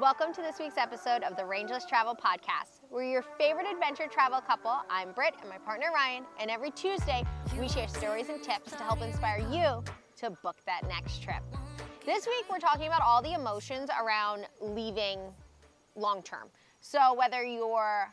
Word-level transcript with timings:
Welcome 0.00 0.32
to 0.32 0.40
this 0.40 0.58
week's 0.58 0.78
episode 0.78 1.22
of 1.24 1.36
the 1.36 1.44
Rangeless 1.44 1.84
Travel 1.84 2.16
Podcast. 2.16 2.80
We're 2.88 3.04
your 3.04 3.22
favorite 3.36 3.66
adventure 3.70 4.06
travel 4.10 4.40
couple. 4.40 4.74
I'm 4.88 5.12
Britt 5.12 5.34
and 5.42 5.50
my 5.50 5.58
partner 5.58 5.88
Ryan, 5.94 6.24
and 6.40 6.50
every 6.50 6.70
Tuesday 6.70 7.22
we 7.58 7.68
share 7.68 7.86
stories 7.86 8.30
and 8.30 8.42
tips 8.42 8.70
to 8.70 8.78
help 8.78 9.02
inspire 9.02 9.40
you 9.52 9.84
to 10.16 10.30
book 10.42 10.56
that 10.64 10.88
next 10.88 11.22
trip. 11.22 11.42
This 12.06 12.26
week 12.26 12.46
we're 12.50 12.60
talking 12.60 12.86
about 12.86 13.02
all 13.02 13.20
the 13.20 13.34
emotions 13.34 13.90
around 14.02 14.46
leaving 14.62 15.18
long 15.96 16.22
term. 16.22 16.48
So, 16.80 17.12
whether 17.12 17.44
you're 17.44 18.08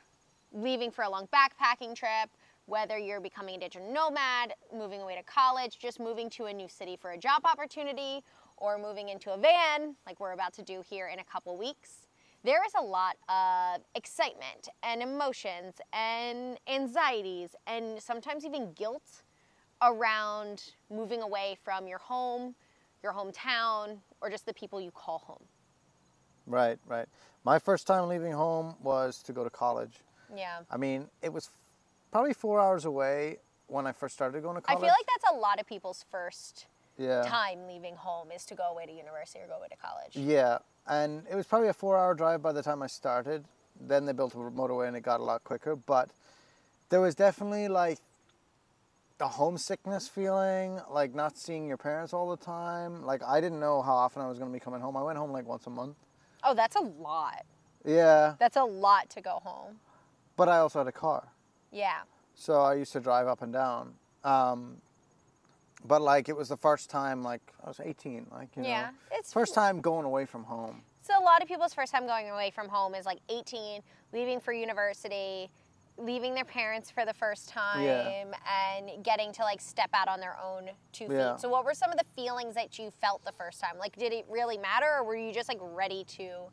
leaving 0.51 0.91
for 0.91 1.05
a 1.05 1.09
long 1.09 1.29
backpacking 1.33 1.95
trip, 1.95 2.29
whether 2.65 2.97
you're 2.97 3.21
becoming 3.21 3.55
a 3.55 3.59
digital 3.59 3.89
nomad, 3.93 4.53
moving 4.75 4.99
away 5.01 5.15
to 5.15 5.23
college, 5.23 5.79
just 5.79 6.01
moving 6.01 6.29
to 6.31 6.47
a 6.47 6.53
new 6.53 6.67
city 6.67 6.97
for 6.99 7.11
a 7.11 7.17
job 7.17 7.43
opportunity, 7.45 8.21
or 8.57 8.77
moving 8.77 9.09
into 9.09 9.31
a 9.31 9.37
van, 9.37 9.95
like 10.05 10.19
we're 10.19 10.33
about 10.33 10.53
to 10.53 10.61
do 10.61 10.83
here 10.87 11.07
in 11.07 11.19
a 11.19 11.23
couple 11.23 11.57
weeks, 11.57 12.07
there 12.43 12.63
is 12.65 12.71
a 12.79 12.83
lot 12.83 13.17
of 13.29 13.81
excitement 13.95 14.69
and 14.83 15.01
emotions 15.01 15.75
and 15.93 16.59
anxieties 16.67 17.55
and 17.65 18.01
sometimes 18.01 18.45
even 18.45 18.73
guilt 18.73 19.23
around 19.81 20.71
moving 20.89 21.21
away 21.21 21.57
from 21.63 21.87
your 21.87 21.99
home, 21.99 22.55
your 23.03 23.13
hometown, 23.13 23.97
or 24.21 24.29
just 24.29 24.45
the 24.45 24.53
people 24.53 24.81
you 24.81 24.91
call 24.91 25.19
home. 25.19 25.43
Right, 26.45 26.79
right. 26.87 27.07
My 27.43 27.59
first 27.59 27.85
time 27.85 28.07
leaving 28.07 28.31
home 28.31 28.75
was 28.81 29.21
to 29.23 29.33
go 29.33 29.43
to 29.43 29.49
college. 29.49 29.99
Yeah. 30.35 30.59
I 30.71 30.77
mean, 30.77 31.07
it 31.21 31.31
was 31.31 31.49
probably 32.11 32.33
four 32.33 32.59
hours 32.59 32.85
away 32.85 33.37
when 33.67 33.85
I 33.85 33.91
first 33.91 34.15
started 34.15 34.41
going 34.41 34.55
to 34.55 34.61
college. 34.61 34.79
I 34.79 34.81
feel 34.81 34.89
like 34.97 35.07
that's 35.07 35.33
a 35.33 35.37
lot 35.37 35.59
of 35.59 35.67
people's 35.67 36.05
first 36.09 36.67
yeah. 36.97 37.23
time 37.23 37.67
leaving 37.67 37.95
home 37.95 38.31
is 38.31 38.45
to 38.45 38.55
go 38.55 38.69
away 38.69 38.85
to 38.85 38.91
university 38.91 39.39
or 39.39 39.47
go 39.47 39.55
away 39.55 39.67
to 39.69 39.77
college. 39.77 40.15
Yeah, 40.15 40.57
and 40.87 41.23
it 41.29 41.35
was 41.35 41.45
probably 41.45 41.69
a 41.69 41.73
four-hour 41.73 42.13
drive 42.15 42.41
by 42.41 42.51
the 42.51 42.61
time 42.63 42.81
I 42.81 42.87
started. 42.87 43.43
Then 43.79 44.05
they 44.05 44.13
built 44.13 44.33
a 44.33 44.37
motorway 44.37 44.87
and 44.87 44.97
it 44.97 45.01
got 45.01 45.19
a 45.19 45.23
lot 45.23 45.43
quicker. 45.43 45.75
But 45.75 46.09
there 46.89 46.99
was 47.01 47.13
definitely 47.15 47.67
like 47.67 47.99
the 49.19 49.27
homesickness 49.27 50.07
feeling, 50.07 50.79
like 50.89 51.13
not 51.13 51.37
seeing 51.37 51.67
your 51.67 51.77
parents 51.77 52.13
all 52.13 52.29
the 52.29 52.37
time. 52.43 53.03
Like 53.03 53.21
I 53.23 53.39
didn't 53.41 53.59
know 53.59 53.81
how 53.81 53.93
often 53.95 54.21
I 54.21 54.27
was 54.27 54.37
going 54.39 54.51
to 54.51 54.53
be 54.53 54.59
coming 54.59 54.79
home. 54.81 54.95
I 54.97 55.03
went 55.03 55.17
home 55.17 55.31
like 55.31 55.47
once 55.47 55.67
a 55.67 55.69
month. 55.69 55.95
Oh, 56.43 56.53
that's 56.53 56.75
a 56.75 56.81
lot. 56.81 57.45
Yeah, 57.85 58.35
That's 58.39 58.57
a 58.57 58.63
lot 58.63 59.09
to 59.11 59.21
go 59.21 59.39
home. 59.43 59.79
but 60.35 60.49
I 60.49 60.57
also 60.57 60.79
had 60.79 60.87
a 60.87 60.91
car. 60.91 61.29
Yeah. 61.71 61.99
So 62.35 62.61
I 62.61 62.73
used 62.75 62.91
to 62.93 62.99
drive 62.99 63.27
up 63.27 63.41
and 63.41 63.53
down. 63.53 63.93
Um, 64.23 64.77
but 65.85 66.01
like 66.01 66.29
it 66.29 66.35
was 66.35 66.49
the 66.49 66.57
first 66.57 66.89
time, 66.89 67.23
like 67.23 67.41
I 67.63 67.67
was 67.67 67.79
18, 67.83 68.27
like 68.31 68.55
you 68.55 68.63
Yeah, 68.63 68.81
know, 68.87 68.89
it's- 69.11 69.33
first 69.33 69.53
time 69.53 69.81
going 69.81 70.05
away 70.05 70.25
from 70.25 70.43
home. 70.43 70.83
So 71.01 71.13
a 71.17 71.23
lot 71.23 71.41
of 71.41 71.47
people's 71.47 71.73
first 71.73 71.93
time 71.93 72.05
going 72.05 72.29
away 72.29 72.51
from 72.51 72.67
home 72.67 72.93
is 72.93 73.05
like 73.05 73.19
18, 73.29 73.81
leaving 74.11 74.41
for 74.41 74.51
university, 74.51 75.49
leaving 75.97 76.35
their 76.35 76.43
parents 76.45 76.91
for 76.91 77.05
the 77.05 77.13
first 77.13 77.47
time, 77.49 77.81
Yeah. 77.83 78.25
and 78.77 79.03
getting 79.03 79.31
to 79.33 79.41
like 79.43 79.61
step 79.61 79.89
out 79.93 80.07
on 80.09 80.19
their 80.19 80.37
own 80.43 80.69
two 80.91 81.05
Yeah. 81.09 81.33
feet. 81.33 81.41
So 81.41 81.49
what 81.49 81.63
were 81.63 81.73
some 81.73 81.91
of 81.91 81.97
the 81.97 82.03
feelings 82.15 82.55
that 82.55 82.77
you 82.77 82.91
felt 82.91 83.23
the 83.23 83.31
first 83.31 83.61
time? 83.61 83.77
Like, 83.79 83.95
did 83.95 84.11
it 84.13 84.25
really 84.29 84.57
matter, 84.57 84.85
or 84.97 85.03
were 85.05 85.15
you 85.15 85.31
just 85.33 85.47
like 85.47 85.59
ready 85.61 86.03
to 86.03 86.51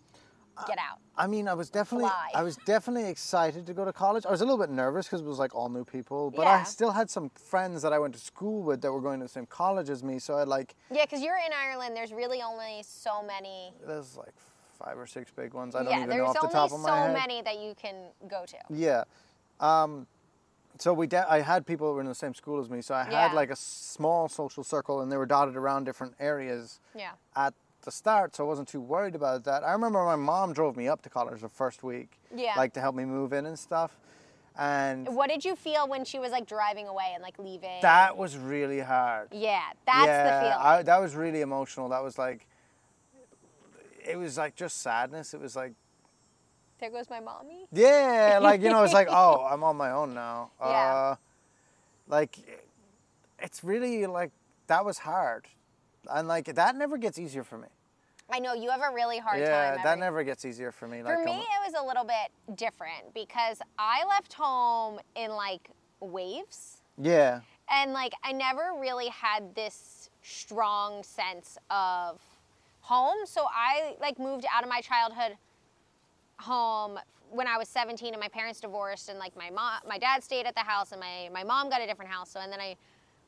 get 0.66 0.78
out? 0.78 0.98
I 1.16 1.26
mean, 1.26 1.46
I 1.48 1.54
was 1.54 1.70
definitely, 1.70 2.08
Fly. 2.08 2.30
I 2.34 2.42
was 2.42 2.56
definitely 2.64 3.08
excited 3.08 3.66
to 3.66 3.72
go 3.74 3.84
to 3.84 3.92
college. 3.92 4.26
I 4.26 4.30
was 4.30 4.40
a 4.40 4.44
little 4.44 4.58
bit 4.58 4.70
nervous 4.70 5.06
because 5.06 5.20
it 5.20 5.26
was 5.26 5.38
like 5.38 5.54
all 5.54 5.68
new 5.68 5.84
people, 5.84 6.30
but 6.30 6.46
I 6.46 6.62
still 6.64 6.90
had 6.90 7.10
some 7.10 7.30
friends 7.30 7.82
that 7.82 7.92
I 7.92 7.98
went 7.98 8.14
to 8.14 8.20
school 8.20 8.62
with 8.62 8.80
that 8.82 8.92
were 8.92 9.00
going 9.00 9.20
to 9.20 9.24
the 9.26 9.28
same 9.32 9.46
college 9.46 9.90
as 9.90 10.02
me. 10.02 10.18
So 10.18 10.34
I 10.34 10.44
like, 10.44 10.74
Yeah, 10.90 11.04
because 11.04 11.22
you're 11.22 11.36
in 11.36 11.52
Ireland. 11.52 11.96
There's 11.96 12.12
really 12.12 12.42
only 12.42 12.82
so 12.82 13.22
many. 13.22 13.72
there's 13.86 14.16
like 14.16 14.32
five 14.78 14.98
or 14.98 15.06
six 15.06 15.30
big 15.30 15.54
ones. 15.54 15.74
I 15.76 15.82
don't 15.84 15.90
yeah, 15.92 15.98
even 15.98 16.08
there's 16.10 16.18
know 16.20 16.26
off 16.26 16.34
the 16.34 16.40
only 16.42 16.52
top 16.52 16.72
of 16.72 16.80
my 16.80 16.88
so 16.88 16.94
head. 16.94 17.12
many 17.14 17.42
that 17.42 17.58
you 17.60 17.74
can 17.80 17.94
go 18.28 18.44
to. 18.46 18.56
Yeah. 18.70 19.04
Um, 19.60 20.06
so 20.78 20.92
we, 20.92 21.06
de- 21.06 21.30
I 21.32 21.40
had 21.40 21.64
people 21.64 21.86
who 21.88 21.94
were 21.94 22.00
in 22.00 22.08
the 22.08 22.14
same 22.16 22.34
school 22.34 22.60
as 22.60 22.68
me. 22.68 22.82
So 22.82 22.94
I 22.94 23.08
Yeah. 23.08 23.28
had 23.28 23.32
like 23.34 23.50
a 23.50 23.56
small 23.56 24.28
social 24.28 24.64
circle, 24.64 25.00
and 25.00 25.12
they 25.12 25.16
were 25.16 25.26
dotted 25.26 25.54
around 25.54 25.84
different 25.84 26.14
areas. 26.18 26.80
Yeah. 26.96 27.12
at 27.36 27.54
the 27.84 27.90
start, 27.90 28.34
so 28.36 28.44
I 28.44 28.46
wasn't 28.48 28.68
too 28.68 28.80
worried 28.80 29.14
about 29.14 29.44
that. 29.44 29.62
I 29.62 29.72
remember 29.72 30.04
my 30.04 30.16
mom 30.16 30.52
drove 30.52 30.76
me 30.76 30.88
up 30.88 31.02
to 31.02 31.08
college 31.10 31.40
the 31.40 31.48
first 31.48 31.82
week, 31.82 32.18
Yeah. 32.34 32.54
like 32.56 32.72
to 32.74 32.80
help 32.80 32.94
me 32.94 33.04
move 33.04 33.32
in 33.32 33.46
and 33.46 33.58
stuff, 33.58 33.96
and 34.56 35.08
What 35.14 35.28
did 35.30 35.44
you 35.44 35.54
feel 35.56 35.86
when 35.88 36.04
she 36.04 36.18
was 36.18 36.30
like 36.32 36.46
driving 36.46 36.88
away 36.88 37.10
and 37.14 37.22
like 37.22 37.38
leaving? 37.38 37.80
that 37.82 38.16
was 38.16 38.36
really 38.36 38.80
hard. 38.80 39.28
Yeah, 39.32 39.60
that's 39.86 40.06
yeah, 40.06 40.24
the 40.24 40.40
feeling. 40.40 40.58
I, 40.60 40.82
that 40.82 41.00
was 41.00 41.14
really 41.14 41.40
emotional. 41.40 41.88
That 41.90 42.02
was 42.02 42.18
like, 42.18 42.46
it 44.04 44.16
was 44.18 44.36
like 44.36 44.54
just 44.54 44.80
sadness. 44.82 45.34
It 45.34 45.40
was 45.40 45.56
like, 45.56 45.72
there 46.80 46.90
goes 46.90 47.08
my 47.08 47.20
mommy. 47.20 47.66
yeah, 47.72 48.38
like 48.42 48.60
you 48.60 48.68
know, 48.70 48.82
it's 48.82 48.92
like, 48.92 49.08
oh, 49.10 49.46
I'm 49.50 49.62
on 49.64 49.76
my 49.76 49.90
own 49.92 50.14
now. 50.14 50.50
Yeah. 50.60 50.66
Uh, 50.66 51.16
like, 52.08 52.36
it's 53.38 53.64
really 53.64 54.06
like 54.06 54.30
that 54.66 54.84
was 54.84 54.98
hard, 54.98 55.46
and 56.10 56.28
like 56.28 56.46
that 56.46 56.76
never 56.76 56.96
gets 56.96 57.18
easier 57.18 57.44
for 57.44 57.58
me. 57.58 57.68
I 58.32 58.38
know 58.38 58.54
you 58.54 58.70
have 58.70 58.80
a 58.80 58.92
really 58.94 59.18
hard 59.18 59.40
yeah, 59.40 59.70
time. 59.70 59.78
Yeah, 59.78 59.84
that 59.84 59.98
never 59.98 60.24
gets 60.24 60.44
easier 60.44 60.72
for 60.72 60.88
me. 60.88 61.02
For 61.02 61.16
like, 61.16 61.24
me, 61.24 61.32
I'm- 61.32 61.40
it 61.40 61.72
was 61.72 61.74
a 61.82 61.86
little 61.86 62.04
bit 62.04 62.56
different 62.56 63.12
because 63.14 63.60
I 63.78 64.04
left 64.06 64.32
home 64.32 64.98
in 65.14 65.30
like 65.30 65.70
waves, 66.00 66.82
yeah. 66.98 67.40
and 67.70 67.92
like 67.92 68.14
I 68.22 68.32
never 68.32 68.72
really 68.78 69.08
had 69.08 69.54
this 69.54 70.10
strong 70.22 71.02
sense 71.02 71.58
of 71.70 72.20
home. 72.80 73.26
So 73.26 73.46
I 73.50 73.96
like 74.00 74.18
moved 74.18 74.46
out 74.52 74.62
of 74.62 74.68
my 74.68 74.80
childhood 74.80 75.36
home 76.38 76.98
when 77.30 77.46
I 77.46 77.56
was 77.58 77.68
17 77.68 78.12
and 78.14 78.20
my 78.20 78.28
parents 78.28 78.60
divorced 78.60 79.08
and 79.08 79.18
like 79.18 79.36
my 79.36 79.50
mom 79.50 79.80
my 79.88 79.98
dad 79.98 80.22
stayed 80.22 80.46
at 80.46 80.54
the 80.54 80.60
house 80.60 80.92
and 80.92 81.00
my 81.00 81.28
my 81.32 81.42
mom 81.42 81.70
got 81.70 81.80
a 81.80 81.86
different 81.86 82.10
house 82.10 82.30
so 82.30 82.40
and 82.40 82.52
then 82.52 82.60
I 82.60 82.76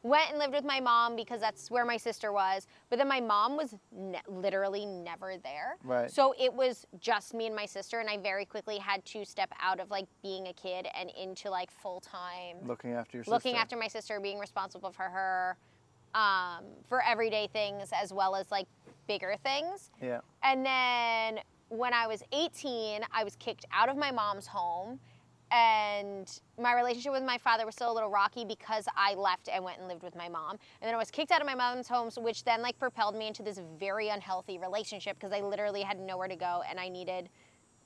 went 0.03 0.31
and 0.31 0.39
lived 0.39 0.53
with 0.55 0.65
my 0.65 0.79
mom 0.81 1.17
because 1.17 1.41
that's 1.41 1.71
where 1.71 1.85
my 1.85 1.97
sister 1.97 2.33
was 2.33 2.67
but 2.91 2.99
then 2.99 3.09
my 3.09 3.21
mom 3.21 3.57
was 3.57 3.75
ne- 3.93 4.21
literally 4.29 4.87
never 4.87 5.35
there 5.43 5.77
Right. 5.83 6.11
so 6.11 6.35
it 6.39 6.53
was 6.53 6.87
just 7.01 7.35
me 7.35 7.47
and 7.47 7.57
my 7.57 7.67
sister 7.67 7.99
and 8.01 8.09
I 8.09 8.17
very 8.19 8.45
quickly 8.45 8.79
had 8.79 9.05
to 9.07 9.25
step 9.25 9.53
out 9.61 9.81
of 9.81 9.91
like 9.91 10.07
being 10.23 10.49
a 10.49 10.53
kid 10.53 10.87
and 10.99 11.11
into 11.21 11.51
like 11.51 11.71
full 11.71 12.01
time 12.01 12.57
Looking 12.65 12.93
after 12.93 13.17
your 13.19 13.25
looking 13.27 13.57
after 13.57 13.77
my 13.77 13.89
sister, 13.89 14.21
being 14.21 14.39
responsible 14.39 14.91
for 14.91 15.05
her, 15.05 15.57
um, 16.15 16.65
for 16.89 17.03
everyday 17.03 17.49
things 17.53 17.91
as 17.93 18.13
well 18.13 18.35
as 18.37 18.51
like 18.51 18.67
bigger 19.07 19.35
things. 19.43 19.91
Yeah. 20.03 20.21
And 20.43 20.65
then 20.65 21.41
when 21.69 21.93
I 21.93 22.07
was 22.07 22.23
18, 22.33 23.03
I 23.13 23.25
was 23.25 23.37
kicked 23.37 23.65
out 23.73 23.89
of 23.89 23.97
my 23.97 24.11
mom's 24.11 24.47
home. 24.47 25.01
And 25.53 26.29
my 26.61 26.75
relationship 26.75 27.13
with 27.13 27.23
my 27.23 27.39
father 27.39 27.65
was 27.65 27.75
still 27.75 27.93
a 27.93 27.95
little 27.95 28.11
rocky 28.11 28.45
because 28.45 28.87
I 28.97 29.15
left 29.15 29.49
and 29.49 29.63
went 29.65 29.79
and 29.79 29.87
lived 29.87 30.03
with 30.03 30.17
my 30.17 30.29
mom. 30.29 30.53
And 30.81 30.89
then 30.89 30.95
I 30.95 30.99
was 30.99 31.11
kicked 31.11 31.31
out 31.31 31.41
of 31.41 31.47
my 31.47 31.55
mom's 31.55 31.87
home, 31.87 32.11
which 32.19 32.45
then 32.45 32.63
like 32.63 32.79
propelled 32.79 33.15
me 33.17 33.29
into 33.29 33.43
this 33.43 33.61
very 33.79 34.09
unhealthy 34.09 34.59
relationship 34.59 35.17
because 35.19 35.33
I 35.33 35.41
literally 35.41 35.83
had 35.83 36.01
nowhere 36.01 36.29
to 36.29 36.37
go 36.37 36.63
and 36.69 36.81
I 36.81 36.89
needed 36.89 37.29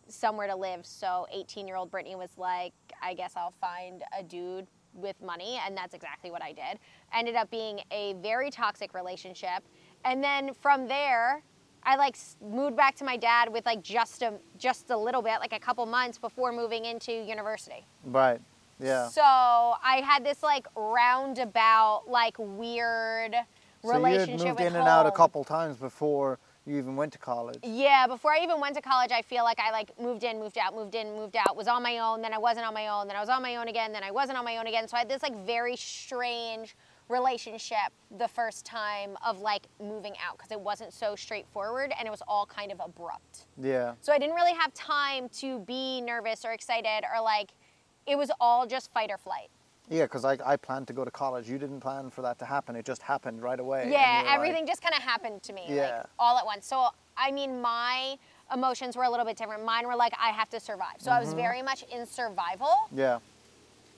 somewhere 0.09 0.47
to 0.47 0.57
live. 0.57 0.87
So 0.87 1.27
18 1.33 1.69
year 1.69 1.77
old 1.77 1.91
Brittany 1.91 2.17
was 2.17 2.31
like, 2.37 2.73
I 3.03 3.15
guess 3.15 3.35
I'll 3.37 3.55
find 3.61 4.03
a 4.19 4.23
dude 4.23 4.67
with 4.95 5.21
money. 5.23 5.61
And 5.65 5.77
that's 5.77 5.95
exactly 5.95 6.31
what 6.31 6.43
I 6.43 6.53
did. 6.53 6.79
Ended 7.15 7.37
up 7.37 7.51
being 7.51 7.81
a 7.91 8.15
very 8.15 8.51
toxic 8.51 8.95
relationship. 8.95 9.63
And 10.05 10.25
then 10.25 10.53
from 10.55 10.89
there, 10.89 11.43
I 11.83 11.97
like 11.97 12.17
moved 12.43 12.77
back 12.77 12.95
to 12.97 13.05
my 13.05 13.17
dad 13.17 13.53
with 13.53 13.67
like 13.67 13.83
just 13.83 14.23
a 14.23 14.35
just 14.59 14.91
a 14.91 14.97
little 14.97 15.23
bit, 15.23 15.41
like 15.41 15.53
a 15.53 15.59
couple 15.59 15.85
months 15.87 16.19
before 16.19 16.53
moving 16.53 16.85
into 16.85 17.13
university. 17.13 17.85
Right. 18.05 18.41
Yeah. 18.79 19.09
So 19.09 19.23
I 19.23 20.03
had 20.05 20.25
this 20.25 20.43
like 20.43 20.67
roundabout, 20.75 22.05
like 22.09 22.37
weird 22.39 23.37
So 23.83 23.97
you 23.97 24.05
had 24.05 24.29
moved 24.29 24.61
in 24.61 24.77
and 24.77 24.89
out 24.89 25.07
a 25.07 25.11
couple 25.11 25.45
times 25.45 25.77
before 25.77 26.39
you 26.67 26.77
even 26.77 26.95
went 26.97 27.13
to 27.13 27.19
college. 27.19 27.59
Yeah, 27.63 28.07
before 28.07 28.33
I 28.33 28.41
even 28.43 28.61
went 28.61 28.77
to 28.77 28.83
college, 28.83 29.11
I 29.13 29.23
feel 29.23 29.45
like 29.45 29.59
I 29.59 29.71
like 29.71 29.99
moved 29.99 30.25
in, 30.25 30.39
moved 30.39 30.59
out, 30.59 30.75
moved 30.75 30.95
in, 30.95 31.15
moved 31.15 31.37
out, 31.37 31.57
was 31.57 31.67
on 31.67 31.83
my 31.83 31.99
own, 31.99 32.21
then 32.23 32.35
I 32.35 32.39
wasn't 32.39 32.67
on 32.67 32.75
my 32.75 32.89
own, 32.89 33.09
then 33.09 33.17
I 33.17 33.21
was 33.21 33.29
on 33.29 33.43
my 33.43 33.57
own 33.57 33.69
again, 33.69 33.93
then 33.93 34.03
I 34.03 34.11
wasn't 34.11 34.39
on 34.39 34.45
my 34.45 34.59
own 34.59 34.67
again. 34.67 34.87
So 34.87 34.97
I 34.97 35.01
had 35.01 35.09
this 35.09 35.23
like 35.23 35.37
very 35.47 35.77
strange 35.77 36.77
relationship 37.11 37.93
the 38.19 38.29
first 38.29 38.65
time 38.65 39.17
of 39.25 39.41
like 39.41 39.67
moving 39.83 40.15
out 40.27 40.37
because 40.39 40.51
it 40.53 40.61
wasn't 40.61 40.93
so 40.93 41.15
straightforward 41.17 41.93
and 41.99 42.07
it 42.07 42.11
was 42.11 42.23
all 42.29 42.47
kind 42.47 42.71
of 42.73 42.81
abrupt. 42.85 43.47
Yeah. 43.61 43.95
So 44.01 44.13
I 44.13 44.19
didn't 44.19 44.35
really 44.37 44.55
have 44.55 44.73
time 44.75 45.29
to 45.41 45.59
be 45.61 46.01
nervous 46.01 46.45
or 46.45 46.53
excited 46.53 47.03
or 47.15 47.21
like 47.23 47.51
it 48.07 48.17
was 48.17 48.31
all 48.41 48.67
just 48.67 48.93
fight 48.93 49.11
or 49.11 49.19
flight. 49.19 49.49
Yeah, 49.89 50.05
because 50.05 50.25
I, 50.25 50.39
I 50.47 50.57
planned 50.57 50.87
to 50.87 50.93
go 50.93 51.05
to 51.05 51.11
college. 51.11 51.49
You 51.49 51.59
didn't 51.59 51.81
plan 51.81 52.11
for 52.11 52.23
that 52.23 52.39
to 52.39 52.45
happen. 52.45 52.77
It 52.77 52.85
just 52.85 53.03
happened 53.03 53.43
right 53.43 53.59
away. 53.59 53.89
Yeah, 53.91 54.21
were 54.23 54.27
like- 54.29 54.35
everything 54.37 54.67
just 54.67 54.81
kind 54.83 54.95
of 54.95 55.03
happened 55.03 55.43
to 55.43 55.53
me, 55.53 55.65
Yeah. 55.69 55.97
like 55.99 56.07
all 56.19 56.39
at 56.39 56.47
once. 56.47 56.65
So 56.67 56.89
I 57.17 57.33
mean, 57.33 57.61
my 57.61 58.17
emotions 58.55 58.97
were 58.97 59.03
a 59.05 59.11
little 59.11 59.27
bit 59.27 59.37
different. 59.37 59.65
Mine 59.65 59.87
were 59.87 59.97
like, 59.97 60.13
I 60.21 60.31
have 60.31 60.49
to 60.51 60.61
survive. 60.61 60.97
So 60.99 61.11
I 61.11 61.15
Mm-hmm. 61.17 61.25
was 61.27 61.35
very 61.35 61.61
much 61.63 61.85
in 61.93 62.07
survival, 62.07 62.73
yeah. 62.93 63.19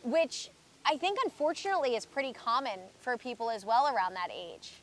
which 0.03 0.51
I 0.85 0.97
think 0.97 1.19
unfortunately 1.25 1.97
is 1.97 2.07
pretty 2.07 2.33
common 2.33 2.79
for 2.99 3.17
people 3.17 3.51
as 3.51 3.65
well 3.65 3.87
around 3.95 4.15
that 4.15 4.29
age. 4.35 4.83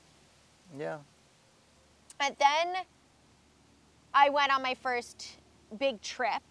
Yeah. 0.77 0.97
But 2.19 2.37
then 2.39 2.83
I 4.13 4.29
went 4.29 4.53
on 4.53 4.61
my 4.61 4.75
first 4.75 5.37
big 5.77 6.01
trip 6.01 6.41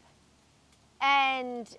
and 1.01 1.77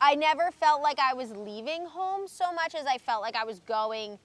I 0.00 0.14
never 0.14 0.50
felt 0.50 0.82
like 0.82 0.98
I 0.98 1.14
was 1.14 1.30
leaving 1.32 1.86
home 1.86 2.26
so 2.26 2.52
much 2.52 2.74
as 2.74 2.86
I 2.86 2.98
felt 2.98 3.22
like 3.22 3.36
I 3.36 3.44
was 3.44 3.60
going 3.60 4.18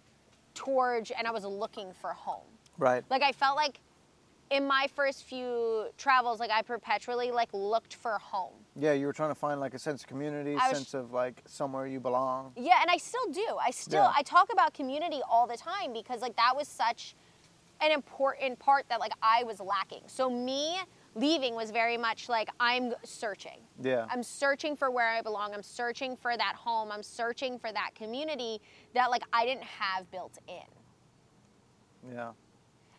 towards 0.54 1.12
and 1.12 1.28
I 1.28 1.32
was 1.32 1.46
looking 1.46 1.94
for 1.94 2.14
home. 2.14 2.48
Right. 2.78 3.04
Like 3.10 3.22
I 3.22 3.32
felt 3.32 3.56
like 3.56 3.80
in 4.50 4.66
my 4.66 4.88
first 4.96 5.24
few 5.24 5.88
travels, 5.98 6.40
like 6.40 6.52
I 6.52 6.62
perpetually 6.62 7.32
like 7.32 7.50
looked 7.54 7.96
for 7.96 8.18
home. 8.18 8.54
Yeah, 8.80 8.94
you 8.94 9.08
were 9.08 9.14
trying 9.14 9.32
to 9.32 9.36
find 9.36 9.60
like 9.60 9.74
a 9.74 9.80
sense 9.80 10.02
of 10.04 10.08
community, 10.08 10.54
was- 10.54 10.64
sense 10.78 10.94
of 10.94 11.12
like 11.12 11.42
somewhere 11.46 11.88
you 11.88 12.00
belong. 12.00 12.54
Yeah, 12.56 12.80
and 12.82 12.92
I 12.92 12.98
still 12.98 13.26
do. 13.32 13.58
I 13.62 13.72
still 13.72 14.04
Yeah. 14.04 14.14
I 14.16 14.22
talk 14.22 14.52
about 14.54 14.74
community 14.74 15.22
all 15.28 15.48
the 15.48 15.58
time 15.58 15.94
because 15.94 16.22
like 16.22 16.36
that 16.36 16.56
was 16.56 16.68
such 16.68 17.16
an 17.82 17.92
important 17.92 18.60
part 18.60 18.88
that 18.90 19.00
like 19.00 19.14
I 19.22 19.44
was 19.44 19.60
lacking. 19.60 20.04
So 20.08 20.30
me 20.30 20.80
leaving 21.16 21.56
was 21.56 21.72
very 21.72 21.98
much 21.98 22.30
like 22.30 22.50
I'm 22.60 22.94
searching. 23.04 23.60
Yeah. 23.82 24.06
I'm 24.12 24.22
searching 24.24 24.76
for 24.76 24.92
where 24.92 25.10
I 25.10 25.22
belong. 25.22 25.54
I'm 25.54 25.64
searching 25.64 26.16
for 26.16 26.38
that 26.38 26.56
home. 26.56 26.92
I'm 26.92 27.04
searching 27.04 27.58
for 27.58 27.72
that 27.72 27.92
community 27.96 28.62
that 28.94 29.10
like 29.10 29.24
I 29.34 29.46
didn't 29.46 29.64
have 29.64 30.10
built 30.12 30.38
in. 30.48 32.14
Yeah. 32.14 32.32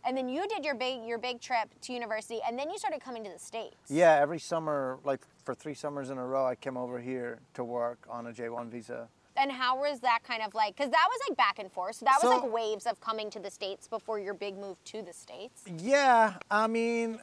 And 0.05 0.17
then 0.17 0.29
you 0.29 0.47
did 0.49 0.65
your 0.65 0.75
big 0.75 1.05
your 1.05 1.19
big 1.19 1.41
trip 1.41 1.69
to 1.83 1.93
university 1.93 2.41
and 2.47 2.59
then 2.59 2.71
you 2.71 2.79
started 2.79 3.00
coming 3.00 3.25
to 3.25 3.31
the 3.31 3.39
states. 3.39 3.77
Yeah, 3.89 4.19
every 4.21 4.39
summer, 4.39 4.99
like 5.05 5.21
for 5.45 5.55
three 5.55 5.75
summers 5.75 6.11
in 6.11 6.19
a 6.19 6.27
row, 6.27 6.47
I 6.47 6.55
came 6.55 6.77
over 6.77 6.99
here 6.99 7.41
to 7.55 7.65
work 7.65 8.06
on 8.09 8.27
a 8.27 8.33
J1 8.33 8.69
visa. 8.69 9.09
And 9.37 9.53
how 9.53 9.79
was 9.79 10.00
that 10.00 10.21
kind 10.25 10.43
of 10.43 10.55
like 10.55 10.77
cuz 10.77 10.91
that 10.91 11.09
was 11.09 11.21
like 11.29 11.37
back 11.37 11.59
and 11.59 11.71
forth. 11.71 11.97
So 11.97 12.05
that 12.05 12.19
was 12.23 12.43
like 12.43 12.53
waves 12.53 12.87
of 12.87 13.00
coming 13.00 13.31
to 13.31 13.39
the 13.39 13.50
states 13.50 13.89
before 13.89 14.19
your 14.19 14.35
big 14.35 14.56
move 14.56 14.83
to 14.85 15.03
the 15.03 15.12
states. 15.12 15.65
Yeah, 15.79 16.35
I 16.51 16.67
mean, 16.67 17.21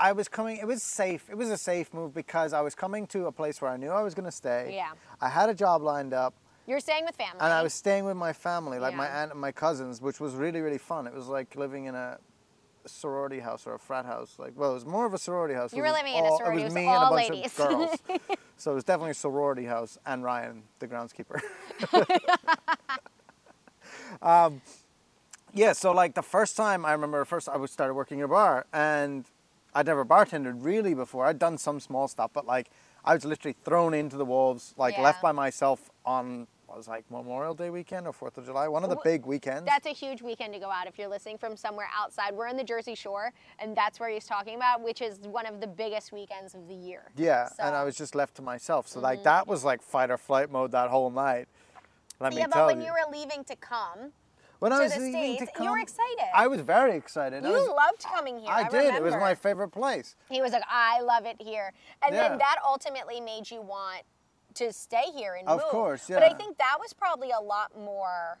I 0.00 0.12
was 0.12 0.28
coming, 0.28 0.56
it 0.56 0.66
was 0.66 0.82
safe. 0.82 1.28
It 1.28 1.36
was 1.36 1.50
a 1.50 1.58
safe 1.58 1.92
move 1.92 2.14
because 2.14 2.54
I 2.54 2.62
was 2.62 2.74
coming 2.74 3.06
to 3.08 3.26
a 3.26 3.32
place 3.32 3.60
where 3.60 3.70
I 3.70 3.76
knew 3.76 3.90
I 3.90 4.02
was 4.02 4.14
going 4.14 4.24
to 4.24 4.32
stay. 4.32 4.72
Yeah. 4.74 4.92
I 5.20 5.28
had 5.28 5.50
a 5.50 5.54
job 5.54 5.82
lined 5.82 6.14
up 6.14 6.32
You're 6.66 6.80
staying 6.80 7.04
with 7.04 7.16
family. 7.16 7.40
and 7.40 7.52
I 7.52 7.62
was 7.62 7.74
staying 7.74 8.04
with 8.04 8.16
my 8.16 8.32
family, 8.32 8.78
like 8.78 8.94
my 8.94 9.08
aunt 9.08 9.32
and 9.32 9.40
my 9.40 9.52
cousins, 9.52 10.00
which 10.00 10.20
was 10.20 10.34
really, 10.34 10.60
really 10.60 10.78
fun. 10.78 11.06
It 11.06 11.14
was 11.14 11.26
like 11.26 11.56
living 11.56 11.86
in 11.86 11.94
a 11.94 12.18
sorority 12.86 13.40
house 13.40 13.66
or 13.66 13.74
a 13.74 13.78
frat 13.78 14.06
house. 14.06 14.36
Like, 14.38 14.52
well, 14.56 14.70
it 14.70 14.74
was 14.74 14.86
more 14.86 15.06
of 15.06 15.14
a 15.14 15.18
sorority 15.18 15.54
house. 15.54 15.72
You 15.72 15.82
were 15.82 15.88
was 15.88 15.96
living 15.98 16.14
in 16.14 16.24
a 16.24 16.28
sorority, 16.36 16.58
It 16.58 16.60
it 16.60 16.64
was 16.64 16.64
was 16.64 16.74
me 16.74 16.86
and 16.86 16.96
a 16.96 17.00
all 17.06 17.10
bunch 17.10 17.30
ladies. 17.30 17.46
of 17.46 17.56
girls. 17.56 17.98
so 18.56 18.72
it 18.72 18.74
was 18.74 18.84
definitely 18.84 19.12
a 19.12 19.14
sorority 19.14 19.64
house 19.64 19.98
and 20.06 20.22
Ryan, 20.22 20.62
the 20.78 20.86
groundskeeper. 20.86 21.40
um, 24.22 24.60
yeah, 25.52 25.72
so 25.72 25.92
like 25.92 26.14
the 26.14 26.22
first 26.22 26.56
time 26.56 26.84
I 26.84 26.92
remember, 26.92 27.24
first 27.24 27.48
I 27.48 27.56
was 27.56 27.70
started 27.72 27.94
working 27.94 28.18
in 28.18 28.24
a 28.24 28.28
bar 28.28 28.66
and 28.72 29.24
I'd 29.74 29.86
never 29.86 30.04
bartended 30.04 30.64
really 30.64 30.94
before. 30.94 31.26
I'd 31.26 31.38
done 31.38 31.58
some 31.58 31.80
small 31.80 32.06
stuff, 32.08 32.30
but 32.32 32.46
like 32.46 32.70
I 33.04 33.14
was 33.14 33.24
literally 33.24 33.56
thrown 33.64 33.94
into 33.94 34.16
the 34.16 34.24
wolves, 34.24 34.74
like 34.76 34.94
Yeah. 34.96 35.02
left 35.02 35.22
by 35.22 35.32
myself 35.32 35.90
on 36.04 36.46
was 36.68 36.86
like 36.86 37.04
Memorial 37.10 37.52
Day 37.52 37.68
weekend 37.70 38.06
or 38.06 38.12
Fourth 38.12 38.38
of 38.38 38.44
July, 38.46 38.68
one 38.68 38.84
of 38.84 38.90
the 38.90 38.98
big 39.02 39.26
weekends. 39.26 39.64
That's 39.66 39.86
a 39.86 39.92
huge 39.92 40.22
weekend 40.22 40.54
to 40.54 40.60
go 40.60 40.70
out 40.70 40.86
if 40.86 40.98
you're 40.98 41.08
listening 41.08 41.36
from 41.36 41.56
somewhere 41.56 41.88
outside. 41.98 42.32
We're 42.32 42.46
in 42.46 42.56
the 42.56 42.62
Jersey 42.62 42.94
Shore, 42.94 43.32
and 43.58 43.76
that's 43.76 43.98
where 43.98 44.08
he's 44.08 44.24
talking 44.24 44.54
about, 44.54 44.80
which 44.80 45.02
is 45.02 45.18
one 45.18 45.46
of 45.46 45.60
the 45.60 45.66
biggest 45.66 46.12
weekends 46.12 46.54
of 46.54 46.68
the 46.68 46.74
year. 46.74 47.10
Yeah, 47.16 47.46
and 47.46 47.50
So- 47.56 47.62
Mm-hmm. 47.64 47.74
I 47.74 47.84
was 47.84 47.96
just 47.96 48.14
left 48.14 48.36
to 48.36 48.42
myself. 48.42 48.86
So 48.86 49.00
like 49.00 49.24
that 49.24 49.48
was 49.48 49.64
like 49.64 49.82
fight 49.82 50.10
or 50.12 50.16
flight 50.18 50.50
mode 50.50 50.70
that 50.72 50.90
whole 50.90 51.10
night. 51.10 51.48
Let 52.20 52.32
me 52.34 52.36
tell 52.36 52.38
you. 52.38 52.38
yeah, 52.40 52.46
but 52.48 52.66
when 52.66 52.80
you. 52.80 52.92
were 52.92 53.10
leaving 53.10 53.42
to 53.44 53.56
come, 53.56 54.12
when 54.60 54.72
I 54.72 54.80
was 54.82 54.92
the 54.94 55.00
leaving 55.00 55.38
to 55.38 55.46
States, 55.46 55.52
you 55.60 55.70
were 55.72 55.78
excited. 55.78 56.28
I 56.34 56.46
was 56.46 56.60
very 56.60 56.94
excited. 56.96 57.42
You 57.44 57.50
was- 57.50 57.66
loved 57.68 58.04
coming 58.04 58.38
here. 58.38 58.50
I, 58.50 58.64
I, 58.64 58.68
did. 58.68 58.94
It 58.94 59.02
was 59.02 59.14
my 59.14 59.34
favorite 59.34 59.70
place. 59.70 60.14
He 60.30 60.40
was 60.42 60.52
like, 60.52 60.62
I 60.70 61.00
love 61.00 61.24
it 61.26 61.36
here. 61.40 61.72
And 62.04 62.14
Yeah. 62.14 62.28
then 62.28 62.38
that 62.38 62.56
ultimately 62.64 63.20
made 63.20 63.50
you 63.50 63.60
want 63.62 64.02
to 64.54 64.72
stay 64.72 65.04
here 65.14 65.34
and 65.34 65.48
Of 65.48 65.60
move. 65.60 65.68
course, 65.68 66.06
But 66.08 66.22
I 66.22 66.34
think 66.34 66.58
that 66.58 66.76
was 66.80 66.92
probably 66.92 67.30
a 67.30 67.40
lot 67.40 67.76
more 67.78 68.38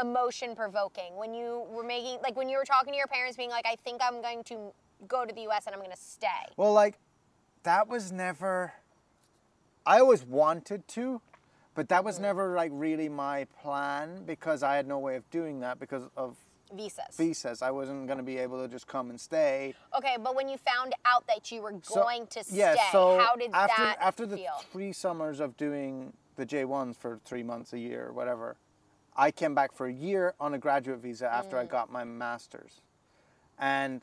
emotion 0.00 0.56
provoking 0.56 1.16
when 1.16 1.34
you 1.34 1.64
were 1.70 1.84
making, 1.84 2.18
like 2.22 2.36
when 2.36 2.48
you 2.48 2.56
were 2.56 2.64
talking 2.64 2.92
to 2.92 2.96
your 2.96 3.06
parents, 3.06 3.36
being 3.36 3.50
like, 3.50 3.66
I 3.66 3.76
think 3.76 4.00
I'm 4.02 4.20
going 4.22 4.42
to 4.44 4.72
go 5.06 5.24
to 5.24 5.32
the 5.34 5.42
US 5.48 5.66
and 5.66 5.74
I'm 5.74 5.80
going 5.80 5.92
to 5.92 5.96
stay. 5.96 6.28
Well, 6.56 6.72
like 6.72 6.98
that 7.62 7.88
was 7.88 8.12
never. 8.12 8.72
I 9.86 10.00
always 10.00 10.24
wanted 10.24 10.88
to, 10.88 11.20
but 11.74 11.88
that 11.90 12.04
was 12.04 12.16
mm-hmm. 12.16 12.24
never 12.24 12.56
like 12.56 12.70
really 12.72 13.08
my 13.08 13.44
plan 13.62 14.24
because 14.24 14.62
I 14.62 14.76
had 14.76 14.86
no 14.86 14.98
way 14.98 15.16
of 15.16 15.28
doing 15.30 15.60
that 15.60 15.78
because 15.78 16.08
of 16.16 16.36
Visas. 16.76 17.16
visas. 17.16 17.62
I 17.62 17.70
wasn't 17.70 18.06
going 18.06 18.18
to 18.18 18.24
be 18.24 18.38
able 18.38 18.60
to 18.62 18.68
just 18.68 18.86
come 18.86 19.10
and 19.10 19.20
stay. 19.20 19.74
Okay, 19.96 20.16
but 20.22 20.34
when 20.34 20.48
you 20.48 20.56
found 20.58 20.94
out 21.06 21.26
that 21.28 21.50
you 21.52 21.62
were 21.62 21.74
So- 21.82 22.02
going 22.02 22.26
to 22.28 22.44
stay, 22.44 22.56
yeah, 22.58 22.76
so 22.92 23.18
how 23.18 23.36
did 23.36 23.52
after 23.52 23.82
that 23.82 23.98
after 24.00 24.26
the 24.26 24.36
feel? 24.36 24.62
three 24.72 24.92
summers 24.92 25.40
of 25.40 25.56
doing 25.56 26.12
the 26.36 26.44
J 26.44 26.64
ones 26.64 26.96
for 26.96 27.18
three 27.24 27.42
months 27.42 27.72
a 27.72 27.78
year, 27.78 28.10
whatever, 28.12 28.56
I 29.16 29.30
came 29.30 29.54
back 29.54 29.72
for 29.72 29.86
a 29.86 29.92
year 29.92 30.34
on 30.40 30.54
a 30.54 30.58
graduate 30.58 30.98
visa 30.98 31.32
after 31.32 31.56
Mm. 31.56 31.60
I 31.60 31.64
got 31.66 31.90
my 31.92 32.02
master's, 32.04 32.80
and 33.58 34.02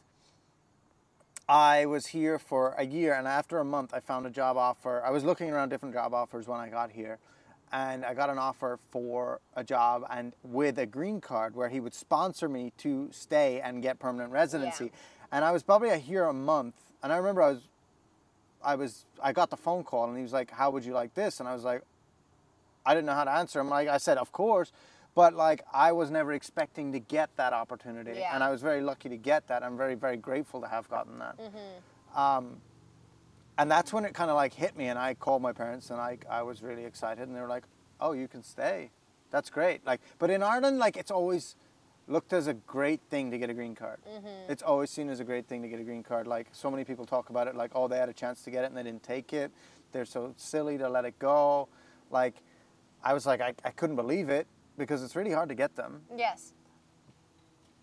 I 1.50 1.86
was 1.86 2.08
here 2.08 2.40
for 2.40 2.74
a 2.78 2.86
year. 2.86 3.14
And 3.14 3.28
after 3.28 3.58
a 3.60 3.66
month, 3.66 3.94
I 3.94 4.00
found 4.00 4.26
a 4.26 4.30
job 4.30 4.56
offer. 4.56 5.04
I 5.04 5.10
was 5.10 5.26
looking 5.26 5.50
around 5.52 5.68
different 5.70 5.94
job 5.94 6.14
offers 6.14 6.48
when 6.48 6.60
I 6.62 6.70
got 6.70 6.92
here, 6.92 7.20
and 7.72 8.04
I 8.06 8.14
got 8.14 8.30
an 8.30 8.38
offer 8.38 8.80
for 8.92 9.40
a 9.56 9.64
job 9.64 10.06
and 10.10 10.34
with 10.44 10.78
a 10.78 10.86
green 10.86 11.22
card 11.22 11.56
where 11.56 11.70
he 11.70 11.80
would 11.80 11.94
sponsor 11.94 12.50
me 12.50 12.74
to 12.80 13.10
stay 13.12 13.62
and 13.62 13.82
get 13.82 14.00
permanent 14.00 14.32
residency. 14.32 14.92
And 15.32 15.46
I 15.46 15.52
was 15.52 15.64
probably 15.64 15.98
here 16.00 16.26
a 16.26 16.34
month, 16.34 16.76
and 17.02 17.14
I 17.14 17.18
remember 17.18 17.42
I 17.42 17.50
was 17.52 17.62
I 18.64 18.76
was 18.76 19.06
I 19.24 19.32
got 19.32 19.50
the 19.50 19.58
phone 19.58 19.84
call 19.84 20.06
and 20.08 20.18
he 20.18 20.24
was 20.24 20.34
like, 20.34 20.52
"How 20.52 20.70
would 20.72 20.84
you 20.86 20.94
like 20.94 21.14
this?" 21.16 21.40
And 21.40 21.48
I 21.50 21.54
was 21.54 21.64
like, 21.64 21.82
I 22.86 22.94
didn't 22.94 23.06
know 23.08 23.14
how 23.14 23.24
to 23.24 23.32
answer 23.32 23.60
him. 23.60 23.70
Like 23.70 23.88
I 23.88 23.98
said, 23.98 24.18
of 24.18 24.32
course, 24.32 24.72
but 25.16 25.34
like 25.34 25.62
I 25.74 25.94
was 25.94 26.12
never 26.12 26.34
expecting 26.34 26.92
to 26.92 27.00
get 27.00 27.30
that 27.38 27.54
opportunity, 27.54 28.20
Yeah. 28.20 28.36
and 28.36 28.44
I 28.44 28.50
was 28.52 28.62
very 28.62 28.82
lucky 28.82 29.08
to 29.10 29.18
get 29.18 29.48
that. 29.48 29.64
I'm 29.64 29.78
very 29.78 29.96
very 29.96 30.18
grateful 30.18 30.62
to 30.62 30.68
have 30.68 30.90
gotten 30.90 31.20
that. 31.20 31.40
Um, 32.16 32.58
and 33.58 33.70
that's 33.70 33.94
when 33.94 34.06
it 34.06 34.14
kind 34.14 34.30
of 34.30 34.36
like 34.36 34.54
hit 34.54 34.76
me, 34.76 34.88
and 34.88 34.98
I 34.98 35.14
called 35.14 35.42
my 35.42 35.54
parents, 35.54 35.90
and 35.90 36.00
I 36.00 36.18
I 36.30 36.42
was 36.44 36.62
really 36.62 36.86
excited, 36.86 37.28
and 37.28 37.36
they 37.36 37.42
were 37.42 37.48
like, 37.48 37.66
"Oh, 38.00 38.14
you 38.14 38.28
can 38.28 38.44
stay. 38.44 38.92
That's 39.30 39.50
great." 39.50 39.86
Like, 39.86 40.02
but 40.20 40.30
in 40.30 40.44
Ireland, 40.44 40.80
like 40.80 40.98
it's 40.98 41.12
always 41.12 41.56
looked 42.08 42.34
as 42.34 42.48
a 42.48 42.54
great 42.54 43.02
thing 43.10 43.32
to 43.32 43.38
get 43.38 43.50
a 43.50 43.54
green 43.54 43.76
card. 43.76 44.00
Mm-hmm. 44.08 44.52
It's 44.52 44.64
always 44.64 44.90
seen 44.90 45.10
as 45.10 45.20
a 45.20 45.24
great 45.24 45.48
thing 45.48 45.62
to 45.62 45.68
get 45.68 45.80
a 45.80 45.84
green 45.84 46.04
card. 46.04 46.28
Like 46.28 46.48
so 46.52 46.70
many 46.70 46.84
people 46.84 47.06
talk 47.06 47.30
about 47.30 47.48
it, 47.48 47.56
like 47.56 47.72
oh 47.74 47.88
they 47.88 47.98
had 47.98 48.10
a 48.10 48.14
chance 48.14 48.44
to 48.44 48.52
get 48.52 48.64
it 48.64 48.68
and 48.68 48.78
they 48.78 48.84
didn't 48.84 49.04
take 49.04 49.34
it. 49.34 49.52
They're 49.92 50.06
so 50.06 50.34
silly 50.38 50.78
to 50.78 50.90
let 50.90 51.06
it 51.06 51.18
go. 51.20 51.68
Like 52.10 52.36
I 53.04 53.14
was 53.14 53.26
like 53.26 53.42
I, 53.42 53.54
I 53.64 53.72
couldn't 53.72 53.96
believe 53.96 54.30
it 54.30 54.48
because 54.78 55.04
it's 55.04 55.16
really 55.16 55.32
hard 55.32 55.50
to 55.50 55.56
get 55.56 55.76
them. 55.76 56.02
Yes. 56.16 56.54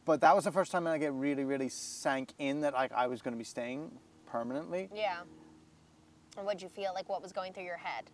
But 0.05 0.21
that 0.23 0.35
was 0.35 0.45
the 0.45 0.53
first 0.53 0.73
time 0.73 0.87
I 0.87 0.99
get 0.99 1.13
really 1.13 1.45
really 1.45 1.69
sank 1.69 2.33
in 2.39 2.61
that 2.61 2.75
like 2.75 2.93
I 2.93 3.07
was 3.07 3.23
going 3.23 3.35
to 3.35 3.39
be 3.39 3.45
staying 3.45 3.91
permanently. 4.27 4.89
Yeah. 4.95 5.21
And 6.39 6.47
what'd 6.47 6.63
you 6.63 6.69
feel 6.69 6.93
like? 6.95 7.09
What 7.09 7.21
was 7.21 7.33
going 7.33 7.53
through 7.53 7.65
your 7.65 7.77
head? 7.77 8.05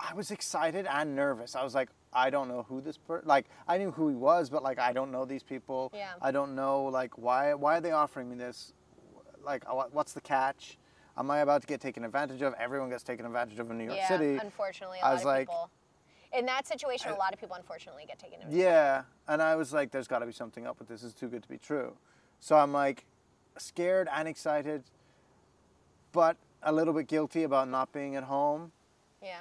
I 0.00 0.12
was 0.14 0.32
excited 0.32 0.86
and 0.90 1.14
nervous. 1.14 1.54
I 1.54 1.62
was 1.62 1.74
like, 1.74 1.88
I 2.12 2.28
don't 2.28 2.48
know 2.48 2.64
who 2.68 2.80
this 2.80 2.98
person. 2.98 3.26
like 3.26 3.46
I 3.68 3.78
knew 3.78 3.92
who 3.92 4.08
he 4.08 4.16
was, 4.16 4.50
but 4.50 4.62
like 4.62 4.78
I 4.78 4.92
don't 4.92 5.12
know 5.12 5.24
these 5.24 5.44
people. 5.44 5.92
Yeah. 5.94 6.12
I 6.20 6.32
don't 6.32 6.54
know 6.56 6.84
like 6.84 7.16
why 7.16 7.54
why 7.54 7.78
are 7.78 7.80
they 7.80 7.92
offering 7.92 8.28
me 8.28 8.36
this? 8.36 8.72
Like 9.44 9.64
what's 9.92 10.12
the 10.12 10.20
catch? 10.20 10.76
Am 11.16 11.30
I 11.30 11.38
about 11.38 11.60
to 11.60 11.66
get 11.68 11.80
taken 11.80 12.04
advantage 12.04 12.42
of? 12.42 12.54
Everyone 12.58 12.90
gets 12.90 13.04
taken 13.04 13.24
advantage 13.24 13.60
of 13.60 13.70
in 13.70 13.78
New 13.78 13.84
York 13.84 13.96
yeah, 13.96 14.08
City. 14.08 14.36
unfortunately, 14.36 14.98
a 15.00 15.04
I 15.04 15.08
lot 15.08 15.14
was 15.14 15.22
of 15.22 15.26
like- 15.26 15.48
people. 15.48 15.70
In 16.36 16.46
that 16.46 16.66
situation, 16.66 17.12
a 17.12 17.14
lot 17.14 17.32
of 17.32 17.38
people 17.38 17.54
unfortunately 17.54 18.06
get 18.08 18.18
taken 18.18 18.40
advantage. 18.40 18.58
Yeah, 18.58 19.02
and 19.28 19.40
I 19.40 19.54
was 19.54 19.72
like, 19.72 19.92
there's 19.92 20.08
got 20.08 20.18
to 20.18 20.26
be 20.26 20.32
something 20.32 20.66
up 20.66 20.80
with 20.80 20.88
this. 20.88 21.04
It's 21.04 21.14
too 21.14 21.28
good 21.28 21.44
to 21.44 21.48
be 21.48 21.58
true. 21.58 21.96
So 22.40 22.56
I'm 22.56 22.72
like 22.72 23.04
scared 23.56 24.08
and 24.12 24.26
excited, 24.26 24.82
but 26.14 26.36
a 26.62 26.72
little 26.72 26.94
bit 26.94 27.06
guilty 27.08 27.42
about 27.42 27.68
not 27.68 27.92
being 27.92 28.16
at 28.16 28.24
home. 28.24 28.72
Yeah. 29.22 29.40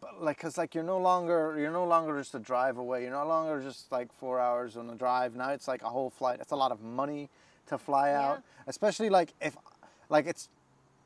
But, 0.00 0.20
like 0.20 0.38
because 0.38 0.58
like 0.58 0.74
you're 0.74 0.82
no 0.82 0.98
longer 0.98 1.56
you're 1.58 1.70
no 1.70 1.84
longer 1.84 2.18
just 2.18 2.34
a 2.34 2.40
drive 2.40 2.76
away 2.76 3.02
you're 3.02 3.12
no 3.12 3.24
longer 3.26 3.60
just 3.60 3.90
like 3.92 4.12
four 4.12 4.40
hours 4.40 4.76
on 4.76 4.88
the 4.88 4.94
drive 4.96 5.36
now 5.36 5.50
it's 5.50 5.68
like 5.68 5.82
a 5.82 5.88
whole 5.88 6.10
flight 6.10 6.38
it's 6.40 6.50
a 6.50 6.56
lot 6.56 6.72
of 6.72 6.80
money 6.82 7.28
to 7.68 7.78
fly 7.78 8.08
Yeah. 8.10 8.20
out 8.30 8.42
especially 8.66 9.08
like 9.10 9.32
if 9.40 9.56
like 10.08 10.26
it's 10.26 10.48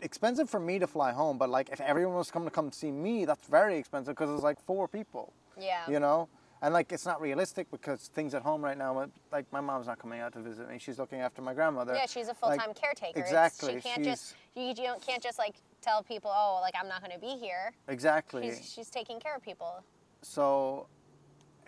expensive 0.01 0.49
for 0.49 0.61
me 0.61 0.79
to 0.79 0.87
fly 0.87 1.13
home 1.13 1.37
but 1.37 1.51
like 1.51 1.69
if 1.71 1.81
everyone 1.83 2.17
was 2.17 2.31
coming 2.31 2.49
to 2.49 2.55
come 2.55 2.73
see 2.73 2.91
me 2.91 3.27
that's 3.27 3.47
very 3.49 3.77
expensive 3.77 4.15
because 4.15 4.31
it's 4.31 4.43
like 4.43 4.59
four 4.65 4.89
people 4.89 5.33
Yeah. 5.61 5.83
you 5.89 6.01
know 6.01 6.29
and 6.63 6.73
like 6.75 6.91
it's 6.93 7.05
not 7.07 7.21
realistic 7.21 7.71
because 7.71 8.09
things 8.15 8.35
at 8.35 8.43
home 8.43 8.63
right 8.63 8.79
now 8.79 8.99
uh, 8.99 9.07
like 9.33 9.45
my 9.53 9.61
mom's 9.61 9.87
not 9.87 9.99
coming 9.99 10.21
out 10.21 10.33
to 10.33 10.41
visit 10.41 10.69
me 10.69 10.79
she's 10.79 10.99
looking 10.99 11.21
after 11.21 11.43
my 11.43 11.53
grandmother 11.55 11.95
Yeah, 11.95 12.07
she's 12.07 12.29
a 12.29 12.35
full 12.35 12.51
time 12.57 12.73
caretaker. 12.75 13.19
It's- 13.19 13.29
exactly 13.29 13.75
she 13.77 13.81
can't 13.81 14.05
just 14.05 14.35
you, 14.55 14.63
you 14.65 14.75
don't 14.75 15.01
can't 15.07 15.23
just 15.23 15.39
like 15.39 15.57
tell 15.83 16.03
people, 16.03 16.33
oh, 16.35 16.59
like 16.63 16.75
I'm 16.81 16.89
not 16.89 17.01
going 17.01 17.13
to 17.13 17.19
be 17.19 17.37
here. 17.39 17.73
exactly 17.89 18.49
She's 18.49 18.73
she's 18.75 18.91
taking 18.91 19.21
care 19.21 19.37
of 19.37 19.43
people. 19.43 19.83
so 20.23 20.87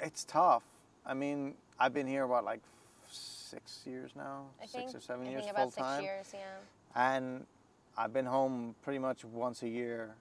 it's 0.01 0.25
tough. 0.25 0.63
I 1.05 1.15
mean, 1.15 1.55
I've 1.79 1.93
been 1.95 2.07
here 2.07 2.27
what 2.27 2.45
like 2.45 2.61
six 3.11 3.81
years 3.87 4.11
now, 4.17 4.45
I 4.61 4.67
six 4.67 4.73
think. 4.73 4.95
or 4.97 5.01
seven 5.01 5.27
I 5.27 5.31
years 5.31 5.43
think 5.45 5.55
full 5.57 5.63
about 5.65 5.75
six 5.75 5.87
time. 5.87 6.03
years, 6.03 6.27
yeah. 6.33 6.41
And 7.15 7.47
I've 7.97 8.13
been 8.13 8.27
home 8.27 8.75
pretty 8.83 8.99
much 8.99 9.25
once 9.25 9.63
a 9.63 9.69
year, 9.69 10.15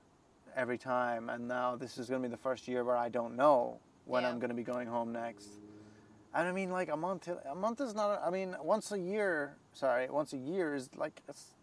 every 0.56 0.78
time. 0.78 1.30
And 1.30 1.48
now 1.48 1.76
this 1.76 1.98
is 1.98 2.10
going 2.10 2.22
to 2.24 2.28
be 2.28 2.32
the 2.32 2.42
first 2.42 2.68
year 2.68 2.84
where 2.84 2.98
I 2.98 3.10
don't 3.10 3.36
know 3.36 3.80
when 4.08 4.24
Yeah. 4.24 4.30
I'm 4.30 4.40
going 4.40 4.50
to 4.50 4.56
be 4.56 4.64
going 4.64 4.88
home 4.88 5.12
next. 5.12 5.48
And 6.34 6.48
I 6.48 6.52
mean, 6.52 6.72
like 6.72 6.90
a 6.90 6.98
month. 6.98 7.28
A 7.50 7.56
month 7.56 7.82
is 7.82 7.94
not. 7.96 8.22
I 8.26 8.30
mean, 8.30 8.56
once 8.62 8.92
a 8.92 9.00
year. 9.00 9.56
Sorry, 9.74 10.10
once 10.10 10.34
a 10.34 10.38
year 10.38 10.76
is 10.76 10.90
like. 10.96 11.22
It's, 11.30 11.54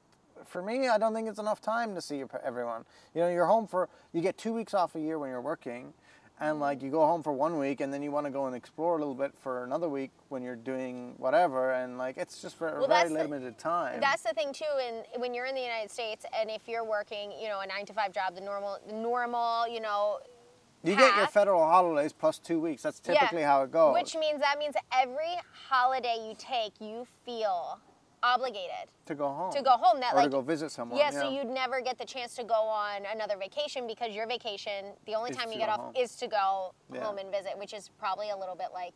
for 0.46 0.62
me, 0.62 0.88
I 0.88 0.98
don't 0.98 1.14
think 1.14 1.28
it's 1.28 1.38
enough 1.38 1.60
time 1.60 1.94
to 1.94 2.00
see 2.00 2.22
everyone. 2.44 2.84
You 3.14 3.20
know, 3.22 3.28
you're 3.28 3.46
home 3.46 3.66
for. 3.66 3.88
You 4.12 4.20
get 4.20 4.36
two 4.36 4.52
weeks 4.52 4.74
off 4.74 4.94
a 4.96 5.00
year 5.00 5.18
when 5.18 5.30
you're 5.30 5.40
working, 5.40 5.92
and 6.40 6.58
like 6.58 6.82
you 6.82 6.90
go 6.90 7.06
home 7.06 7.22
for 7.22 7.32
one 7.32 7.56
week, 7.58 7.80
and 7.80 7.92
then 7.92 8.02
you 8.02 8.10
want 8.10 8.26
to 8.26 8.32
go 8.32 8.46
and 8.46 8.56
explore 8.56 8.96
a 8.96 8.98
little 8.98 9.14
bit 9.14 9.32
for 9.38 9.62
another 9.64 9.88
week 9.88 10.10
when 10.30 10.42
you're 10.42 10.56
doing 10.56 11.14
whatever, 11.18 11.72
and 11.74 11.96
like 11.98 12.16
it's 12.16 12.42
just 12.42 12.56
for 12.56 12.66
Well, 12.66 12.84
a 12.84 12.88
very 12.88 13.00
that's 13.02 13.10
the- 13.12 13.18
limited 13.18 13.58
time. 13.58 14.00
That's 14.00 14.22
the 14.22 14.32
thing 14.34 14.52
too, 14.52 14.64
and 14.84 15.04
when 15.20 15.34
you're 15.34 15.46
in 15.46 15.54
the 15.54 15.60
United 15.62 15.90
States, 15.90 16.24
and 16.38 16.50
if 16.50 16.66
you're 16.66 16.84
working, 16.84 17.30
you 17.40 17.48
know, 17.48 17.60
a 17.60 17.66
nine 17.66 17.86
to 17.86 17.92
five 17.92 18.12
job, 18.12 18.34
the 18.34 18.40
normal, 18.40 18.78
the 18.88 18.94
normal, 18.94 19.68
you 19.68 19.80
know, 19.80 20.18
You 20.84 20.96
get 20.96 21.16
your 21.16 21.26
federal 21.26 21.64
holidays 21.64 22.12
plus 22.12 22.38
two 22.38 22.60
weeks. 22.60 22.82
That's 22.82 23.00
Yeah. 23.04 23.14
typically 23.14 23.42
how 23.42 23.62
it 23.62 23.70
goes. 23.70 23.94
which 23.94 24.14
means 24.16 24.40
that 24.40 24.58
means 24.58 24.74
every 24.92 25.34
holiday 25.68 26.18
you 26.28 26.34
take, 26.38 26.78
you 26.80 27.06
feel 27.24 27.80
obligated 28.22 28.88
to 29.06 29.14
go 29.14 29.28
home. 29.28 29.52
to 29.52 29.62
go 29.62 29.70
home. 29.72 30.00
That 30.00 30.14
or 30.14 30.16
like 30.16 30.24
to 30.26 30.30
go 30.30 30.40
visit 30.40 30.70
someone. 30.70 30.98
Yeah, 30.98 31.10
so 31.10 31.28
you'd 31.28 31.48
never 31.48 31.80
get 31.82 31.98
the 31.98 32.04
chance 32.06 32.34
to 32.36 32.44
go 32.44 32.54
on 32.54 33.04
another 33.06 33.36
vacation 33.36 33.86
because 33.86 34.14
your 34.14 34.26
vacation, 34.26 34.94
the 35.06 35.14
only 35.14 35.30
Is 35.30 35.36
time 35.36 35.52
you 35.52 35.58
get 35.58 35.68
off 35.68 35.80
home. 35.80 35.92
is 35.96 36.16
to 36.16 36.26
go 36.26 36.74
Yeah. 36.92 37.02
home 37.04 37.18
and 37.18 37.30
visit, 37.30 37.58
which 37.58 37.74
is 37.74 37.88
probably 37.98 38.30
a 38.30 38.36
little 38.36 38.54
bit 38.56 38.72
like 38.72 38.94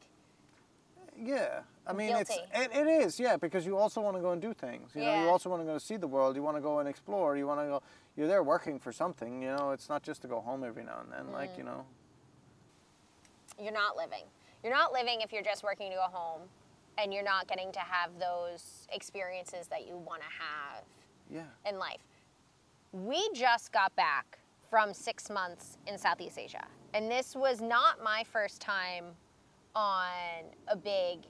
Yeah, 1.20 1.60
I 1.86 1.92
mean 1.92 2.14
it's 2.16 2.30
it, 2.30 2.70
it 2.72 2.86
is 2.86 3.18
yeah 3.18 3.36
because 3.36 3.66
you 3.66 3.76
also 3.76 4.00
want 4.00 4.16
to 4.16 4.22
go 4.22 4.32
and 4.32 4.40
do 4.40 4.54
things. 4.54 4.92
You 4.94 5.02
know, 5.02 5.22
you 5.22 5.28
also 5.28 5.50
want 5.50 5.62
to 5.62 5.66
go 5.66 5.78
see 5.78 5.96
the 5.96 6.06
world. 6.06 6.36
You 6.36 6.42
want 6.42 6.56
to 6.56 6.60
go 6.60 6.78
and 6.78 6.88
explore. 6.88 7.36
You 7.36 7.46
want 7.46 7.60
to 7.60 7.66
go. 7.66 7.82
You're 8.16 8.28
there 8.28 8.42
working 8.42 8.78
for 8.78 8.92
something. 8.92 9.42
You 9.42 9.56
know, 9.56 9.70
it's 9.72 9.88
not 9.88 10.02
just 10.02 10.22
to 10.22 10.28
go 10.28 10.40
home 10.40 10.64
every 10.64 10.84
now 10.84 11.00
and 11.02 11.12
then. 11.12 11.32
Like 11.32 11.54
Mm. 11.54 11.58
you 11.58 11.64
know, 11.64 11.86
you're 13.60 13.72
not 13.72 13.96
living. 13.96 14.24
You're 14.62 14.72
not 14.72 14.92
living 14.92 15.20
if 15.20 15.32
you're 15.32 15.42
just 15.42 15.62
working 15.62 15.90
to 15.90 15.96
go 15.96 16.06
home 16.10 16.42
and 16.98 17.12
you're 17.14 17.24
not 17.24 17.46
getting 17.46 17.70
to 17.72 17.80
have 17.80 18.10
those 18.18 18.86
experiences 18.92 19.68
that 19.68 19.86
you 19.86 19.96
want 19.96 20.20
to 20.20 20.28
have 20.28 20.84
yeah. 21.30 21.70
in 21.70 21.78
life. 21.78 22.02
We 22.92 23.28
just 23.34 23.72
got 23.72 23.94
back 23.96 24.38
from 24.68 24.92
six 24.92 25.30
months 25.30 25.78
in 25.86 25.96
Southeast 25.96 26.38
Asia, 26.38 26.66
and 26.94 27.10
this 27.10 27.36
was 27.36 27.60
not 27.60 28.02
my 28.02 28.24
first 28.24 28.60
time 28.60 29.04
on 29.78 30.44
a 30.66 30.76
big 30.76 31.20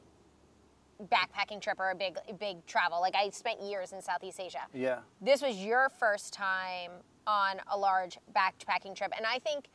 backpacking 1.04 1.60
trip 1.60 1.78
or 1.78 1.90
a 1.90 1.94
big 1.94 2.16
big 2.40 2.64
travel. 2.66 3.00
Like 3.00 3.14
I 3.14 3.28
spent 3.30 3.60
years 3.60 3.92
in 3.92 4.00
Southeast 4.00 4.40
Asia. 4.40 4.66
Yeah. 4.72 5.00
This 5.20 5.42
was 5.42 5.56
your 5.56 5.90
first 5.90 6.32
time 6.32 6.92
on 7.26 7.56
a 7.70 7.78
large 7.78 8.18
backpacking 8.34 8.96
trip, 8.96 9.12
and 9.16 9.26
I 9.26 9.38
think 9.38 9.68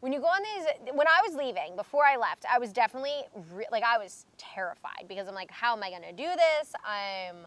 when 0.00 0.12
you 0.12 0.20
go 0.20 0.26
on 0.26 0.42
these, 0.42 0.92
when 0.92 1.06
I 1.06 1.26
was 1.26 1.34
leaving 1.34 1.76
before 1.76 2.04
I 2.04 2.16
left, 2.16 2.44
I 2.52 2.58
was 2.58 2.74
definitely 2.74 3.22
re- 3.54 3.64
like 3.72 3.82
I 3.82 3.96
was 3.96 4.26
terrified 4.36 5.06
because 5.08 5.26
I'm 5.26 5.34
like, 5.34 5.50
how 5.50 5.74
am 5.74 5.82
I 5.82 5.88
going 5.88 6.02
to 6.02 6.12
do 6.12 6.28
this? 6.28 6.74
I'm, 6.86 7.46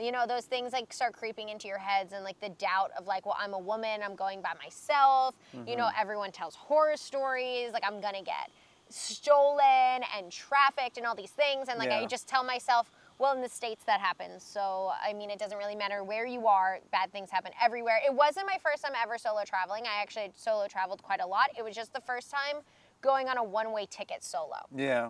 you 0.00 0.12
know, 0.12 0.24
those 0.24 0.44
things 0.44 0.72
like 0.72 0.92
start 0.92 1.14
creeping 1.14 1.48
into 1.48 1.66
your 1.66 1.78
heads 1.78 2.12
and 2.12 2.22
like 2.22 2.38
the 2.38 2.50
doubt 2.50 2.92
of 2.96 3.08
like, 3.08 3.26
well, 3.26 3.34
I'm 3.36 3.54
a 3.54 3.58
woman, 3.58 4.02
I'm 4.04 4.14
going 4.14 4.40
by 4.40 4.52
myself. 4.62 5.34
You 5.66 5.74
know, 5.74 5.86
mm-hmm. 5.86 6.00
everyone 6.00 6.30
tells 6.30 6.54
horror 6.54 6.96
stories. 6.96 7.72
Like 7.72 7.82
I'm 7.84 8.00
gonna 8.00 8.22
get 8.22 8.50
stolen 8.88 10.02
and 10.16 10.30
trafficked 10.30 10.96
and 10.96 11.06
all 11.06 11.14
these 11.14 11.30
things, 11.30 11.68
and 11.68 11.78
like 11.78 11.90
I 11.90 12.06
just 12.06 12.28
tell 12.28 12.44
myself. 12.44 12.90
Well, 13.18 13.34
in 13.34 13.40
the 13.40 13.48
States 13.48 13.82
that 13.84 14.00
happens. 14.00 14.42
So, 14.42 14.92
I 15.02 15.14
mean, 15.14 15.30
it 15.30 15.38
doesn't 15.38 15.56
really 15.56 15.74
matter 15.74 16.04
where 16.04 16.26
you 16.26 16.46
are, 16.46 16.80
bad 16.92 17.12
things 17.12 17.30
happen 17.30 17.50
everywhere. 17.64 17.98
It 18.06 18.12
wasn't 18.12 18.46
my 18.46 18.58
first 18.62 18.84
time 18.84 18.92
ever 19.02 19.16
solo 19.16 19.42
traveling. 19.46 19.84
I 19.84 20.02
actually 20.02 20.32
solo 20.34 20.68
traveled 20.68 21.02
quite 21.02 21.22
a 21.22 21.26
lot. 21.26 21.48
It 21.58 21.64
was 21.64 21.74
just 21.74 21.94
the 21.94 22.02
first 22.02 22.30
time 22.30 22.62
going 23.00 23.28
on 23.28 23.38
a 23.38 23.42
one 23.42 23.72
way 23.72 23.86
ticket 23.88 24.22
solo. 24.22 24.66
Yeah. 24.76 25.08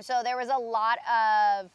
So, 0.00 0.22
there 0.24 0.36
was 0.36 0.48
a 0.48 0.58
lot 0.58 0.98
of 1.08 1.70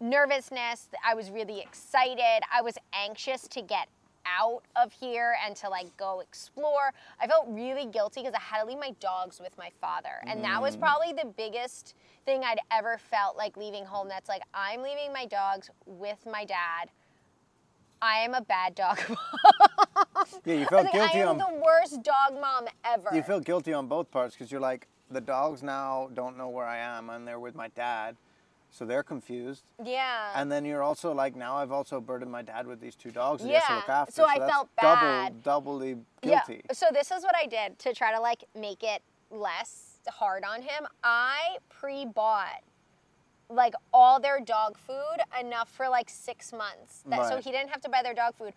nervousness. 0.00 0.88
I 1.06 1.14
was 1.14 1.30
really 1.30 1.60
excited. 1.60 2.40
I 2.52 2.60
was 2.60 2.74
anxious 2.92 3.42
to 3.42 3.62
get 3.62 3.86
out 4.26 4.62
of 4.76 4.92
here 4.92 5.34
and 5.44 5.56
to 5.56 5.68
like 5.68 5.94
go 5.96 6.20
explore. 6.20 6.92
I 7.20 7.26
felt 7.26 7.46
really 7.48 7.86
guilty 7.86 8.20
because 8.22 8.34
I 8.34 8.40
had 8.40 8.62
to 8.62 8.66
leave 8.66 8.78
my 8.78 8.92
dogs 9.00 9.40
with 9.40 9.56
my 9.58 9.70
father. 9.80 10.20
And 10.26 10.42
that 10.44 10.60
was 10.60 10.76
mm. 10.76 10.80
probably 10.80 11.12
the 11.12 11.32
biggest 11.36 11.94
thing 12.24 12.42
I'd 12.44 12.60
ever 12.70 12.98
felt 12.98 13.36
like 13.36 13.56
leaving 13.56 13.84
home. 13.84 14.08
That's 14.08 14.28
like, 14.28 14.42
I'm 14.54 14.82
leaving 14.82 15.12
my 15.12 15.26
dogs 15.26 15.70
with 15.86 16.26
my 16.30 16.44
dad. 16.44 16.90
I 18.02 18.18
am 18.18 18.34
a 18.34 18.42
bad 18.42 18.74
dog 18.74 19.00
mom. 19.08 20.26
Yeah. 20.44 20.54
You 20.54 20.66
felt 20.66 20.92
guilty 20.92 21.18
I 21.18 21.22
am 21.22 21.28
on. 21.28 21.38
the 21.38 21.62
worst 21.64 22.02
dog 22.02 22.40
mom 22.40 22.66
ever. 22.84 23.10
You 23.14 23.22
feel 23.22 23.40
guilty 23.40 23.72
on 23.72 23.86
both 23.86 24.10
parts 24.10 24.34
because 24.34 24.52
you're 24.52 24.60
like 24.60 24.86
the 25.10 25.20
dogs 25.20 25.62
now 25.62 26.10
don't 26.14 26.36
know 26.36 26.48
where 26.48 26.66
I 26.66 26.78
am 26.78 27.10
and 27.10 27.26
they're 27.26 27.40
with 27.40 27.54
my 27.54 27.68
dad, 27.68 28.16
so 28.70 28.84
they're 28.84 29.02
confused. 29.02 29.64
yeah. 29.84 30.32
And 30.34 30.50
then 30.50 30.64
you're 30.64 30.82
also 30.82 31.12
like 31.14 31.34
now 31.36 31.56
I've 31.56 31.72
also 31.72 32.00
burdened 32.00 32.30
my 32.30 32.42
dad 32.42 32.66
with 32.66 32.80
these 32.80 32.94
two 32.94 33.10
dogs 33.10 33.42
that 33.42 33.48
he 33.48 33.54
has 33.54 33.64
to 33.64 33.74
look 33.76 33.88
after. 33.88 34.12
so 34.12 34.24
I 34.24 34.38
that's 34.38 34.50
felt 34.52 34.68
double 34.80 35.00
bad. 35.00 35.42
doubly 35.42 35.96
guilty. 36.20 36.62
Yeah. 36.68 36.72
So 36.72 36.86
this 36.92 37.10
is 37.10 37.22
what 37.22 37.34
I 37.36 37.46
did 37.46 37.78
to 37.80 37.94
try 37.94 38.12
to 38.14 38.20
like 38.20 38.44
make 38.58 38.82
it 38.82 39.02
less 39.30 39.98
hard 40.08 40.44
on 40.44 40.62
him. 40.62 40.86
I 41.02 41.56
pre-bought 41.68 42.62
like 43.48 43.74
all 43.92 44.18
their 44.20 44.40
dog 44.40 44.76
food 44.76 45.18
enough 45.40 45.68
for 45.68 45.88
like 45.88 46.10
six 46.10 46.52
months, 46.52 47.04
that, 47.06 47.28
so 47.28 47.36
he 47.36 47.52
didn't 47.52 47.70
have 47.70 47.80
to 47.82 47.88
buy 47.88 48.02
their 48.02 48.14
dog 48.14 48.34
food. 48.34 48.52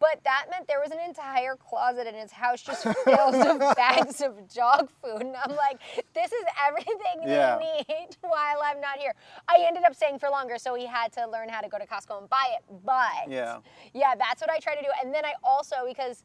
But 0.00 0.20
that 0.24 0.46
meant 0.50 0.66
there 0.68 0.80
was 0.80 0.90
an 0.90 0.98
entire 1.00 1.56
closet 1.56 2.06
in 2.06 2.14
his 2.14 2.32
house 2.32 2.60
just 2.62 2.82
filled 2.82 3.34
of 3.34 3.58
bags 3.76 4.20
of 4.20 4.52
dog 4.52 4.90
food, 5.02 5.22
and 5.22 5.34
I'm 5.36 5.54
like, 5.56 5.80
this 6.14 6.32
is 6.32 6.44
everything 6.66 7.22
Yeah. 7.24 7.56
they 7.58 7.84
need 7.88 8.16
while 8.20 8.60
I'm 8.62 8.80
not 8.80 8.98
here. 8.98 9.14
I 9.48 9.64
ended 9.66 9.84
up 9.84 9.94
staying 9.94 10.18
for 10.18 10.28
longer, 10.28 10.58
so 10.58 10.74
he 10.74 10.86
had 10.86 11.12
to 11.14 11.26
learn 11.28 11.48
how 11.48 11.60
to 11.60 11.68
go 11.68 11.78
to 11.78 11.86
Costco 11.86 12.18
and 12.20 12.28
buy 12.28 12.44
it. 12.58 12.64
But 12.84 13.28
Yeah. 13.30 13.58
yeah, 13.94 14.14
that's 14.16 14.40
what 14.40 14.50
I 14.50 14.58
try 14.58 14.74
to 14.74 14.82
do. 14.82 14.88
And 15.02 15.14
then 15.14 15.24
I 15.24 15.34
also 15.42 15.76
because 15.86 16.22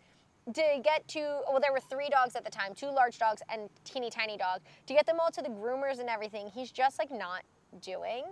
to 0.54 0.64
get 0.84 1.08
to 1.10 1.42
well, 1.50 1.60
there 1.62 1.72
were 1.72 1.80
three 1.80 2.10
dogs 2.10 2.36
at 2.36 2.44
the 2.44 2.50
time, 2.50 2.74
two 2.74 2.90
large 2.90 3.20
dogs 3.20 3.42
and 3.50 3.70
teeny 3.84 4.10
tiny 4.10 4.36
dog. 4.36 4.62
To 4.88 4.94
get 4.94 5.06
them 5.06 5.20
all 5.20 5.30
to 5.32 5.42
the 5.44 5.50
groomers 5.50 6.00
and 6.00 6.10
everything, 6.10 6.48
he's 6.48 6.72
just 6.72 6.98
like 6.98 7.12
not 7.12 7.44
doing. 7.82 8.24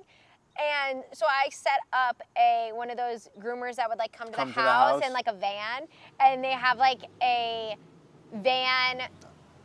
And 0.59 1.03
so 1.13 1.25
I 1.25 1.49
set 1.49 1.79
up 1.93 2.21
a 2.37 2.71
one 2.73 2.89
of 2.89 2.97
those 2.97 3.29
groomers 3.39 3.75
that 3.75 3.87
would 3.89 3.99
like 3.99 4.11
come 4.11 4.27
to, 4.27 4.33
Come 4.33 4.49
the, 4.49 4.53
to 4.55 4.59
the 4.59 4.65
house 4.65 4.91
house. 5.01 5.07
in 5.07 5.13
like 5.13 5.27
a 5.27 5.33
van, 5.33 5.87
and 6.19 6.43
they 6.43 6.51
have 6.51 6.77
like 6.77 7.01
a 7.21 7.75
van 8.33 9.01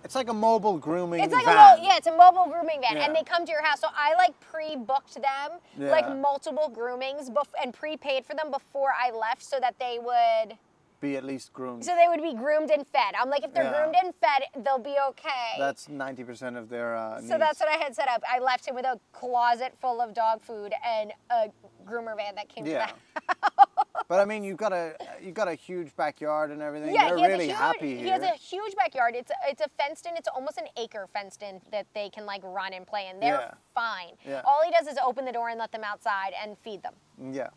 It's 0.04 0.14
like 0.14 0.28
a 0.28 0.34
mobile 0.34 0.78
grooming 0.78 1.22
it's 1.22 1.32
like 1.32 1.44
van. 1.44 1.78
a 1.78 1.82
yeah, 1.82 1.96
it's 1.96 2.06
a 2.06 2.16
mobile 2.16 2.46
grooming 2.52 2.80
van, 2.80 2.96
Yeah. 2.96 3.04
and 3.06 3.14
they 3.16 3.22
come 3.22 3.44
to 3.46 3.52
your 3.52 3.62
house. 3.62 3.80
So 3.80 3.88
I 3.94 4.14
like 4.16 4.38
pre-booked 4.40 5.14
them, 5.14 5.58
like 5.78 6.08
multiple 6.16 6.68
groomings, 6.72 7.30
bef- 7.30 7.54
and 7.62 7.72
prepaid 7.72 8.24
for 8.26 8.34
them 8.34 8.50
before 8.50 8.90
I 9.00 9.10
left, 9.10 9.42
so 9.42 9.58
that 9.60 9.78
they 9.78 9.98
would, 10.00 10.56
Be 11.02 11.16
at 11.16 11.24
least 11.24 11.52
groomed. 11.52 11.84
so 11.84 11.96
they 11.96 12.06
would 12.08 12.22
be 12.22 12.32
groomed 12.32 12.70
and 12.70 12.86
fed. 12.86 13.14
I'm 13.20 13.28
like, 13.28 13.42
if 13.44 13.52
they're 13.52 13.64
Yeah. 13.64 13.82
groomed 13.82 13.96
and 14.04 14.14
fed, 14.14 14.44
they'll 14.64 14.78
be 14.78 14.96
okay. 15.08 15.56
That's 15.58 15.88
ninety 15.88 16.22
percent 16.22 16.56
of 16.56 16.68
their 16.68 16.94
uh, 16.94 17.16
so 17.16 17.22
needs. 17.22 17.38
that's 17.40 17.58
what 17.58 17.68
I 17.68 17.76
had 17.82 17.92
set 17.96 18.08
up. 18.08 18.22
I 18.32 18.38
left 18.38 18.66
him 18.68 18.76
with 18.76 18.84
a 18.84 19.00
closet 19.12 19.74
full 19.80 20.00
of 20.00 20.14
dog 20.14 20.40
food 20.42 20.72
and 20.86 21.12
a 21.28 21.48
groomer 21.84 22.16
van 22.16 22.36
that 22.36 22.48
came 22.48 22.64
Yeah. 22.66 22.86
to 22.86 22.94
the 23.26 23.66
but 24.08 24.20
I 24.20 24.24
mean, 24.24 24.44
you've 24.44 24.58
got 24.58 24.72
a 24.72 24.94
you've 25.20 25.34
got 25.34 25.48
a 25.48 25.54
huge 25.54 25.94
backyard 25.96 26.52
and 26.52 26.62
everything. 26.62 26.94
Yeah, 26.94 27.08
They're 27.08 27.16
he 27.16 27.22
has 27.24 27.30
really 27.32 27.44
a 27.46 27.48
huge, 27.48 27.56
happy 27.58 27.96
He 27.98 28.08
has 28.08 28.22
a 28.22 28.30
huge 28.36 28.76
backyard. 28.76 29.14
It's 29.16 29.32
it's 29.48 29.60
a 29.60 29.68
fenced 29.70 30.06
in. 30.06 30.16
It's 30.16 30.28
almost 30.28 30.58
an 30.58 30.68
acre 30.76 31.08
fenced 31.12 31.42
in 31.42 31.60
that 31.72 31.86
they 31.94 32.10
can 32.10 32.26
like 32.26 32.42
run 32.44 32.74
and 32.74 32.86
play 32.86 33.08
in. 33.08 33.18
They're 33.18 33.40
Yeah. 33.40 33.54
fine. 33.74 34.12
Yeah. 34.24 34.42
All 34.44 34.60
he 34.64 34.70
does 34.70 34.86
is 34.86 34.98
open 35.04 35.24
the 35.24 35.32
door 35.32 35.48
and 35.48 35.58
let 35.58 35.72
them 35.72 35.82
outside 35.82 36.32
and 36.40 36.56
feed 36.58 36.80
them, 36.84 36.94
yeah, 37.32 37.48